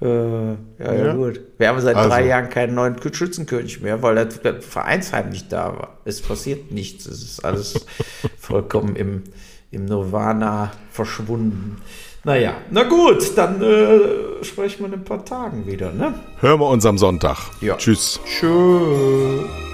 Äh, 0.00 0.06
ja, 0.06 0.56
ja, 0.78 0.94
ja, 0.94 1.12
gut. 1.14 1.40
Wir 1.58 1.68
haben 1.68 1.80
seit 1.80 1.96
also. 1.96 2.08
drei 2.08 2.26
Jahren 2.26 2.50
keinen 2.50 2.74
neuen 2.74 2.96
Schützenkönig 3.12 3.80
mehr, 3.80 4.00
weil 4.02 4.14
der, 4.14 4.62
Vereinsheim 4.62 5.30
nicht 5.30 5.52
da 5.52 5.76
war. 5.76 5.98
Es 6.04 6.22
passiert 6.22 6.70
nichts. 6.70 7.06
Es 7.06 7.22
ist 7.22 7.44
alles 7.44 7.86
vollkommen 8.38 8.94
im, 8.94 9.24
im 9.70 9.86
Nirvana 9.86 10.72
verschwunden. 10.90 11.82
Naja, 12.24 12.54
na 12.70 12.82
gut, 12.82 13.36
dann 13.36 13.62
äh, 13.62 14.44
sprechen 14.44 14.80
wir 14.80 14.86
in 14.86 14.94
ein 14.94 15.04
paar 15.04 15.24
Tagen 15.24 15.66
wieder, 15.66 15.92
ne? 15.92 16.14
Hören 16.40 16.60
wir 16.60 16.68
uns 16.68 16.84
am 16.84 16.98
Sonntag. 16.98 17.38
Ja. 17.60 17.76
Tschüss. 17.76 18.20
Tschüss. 18.24 19.68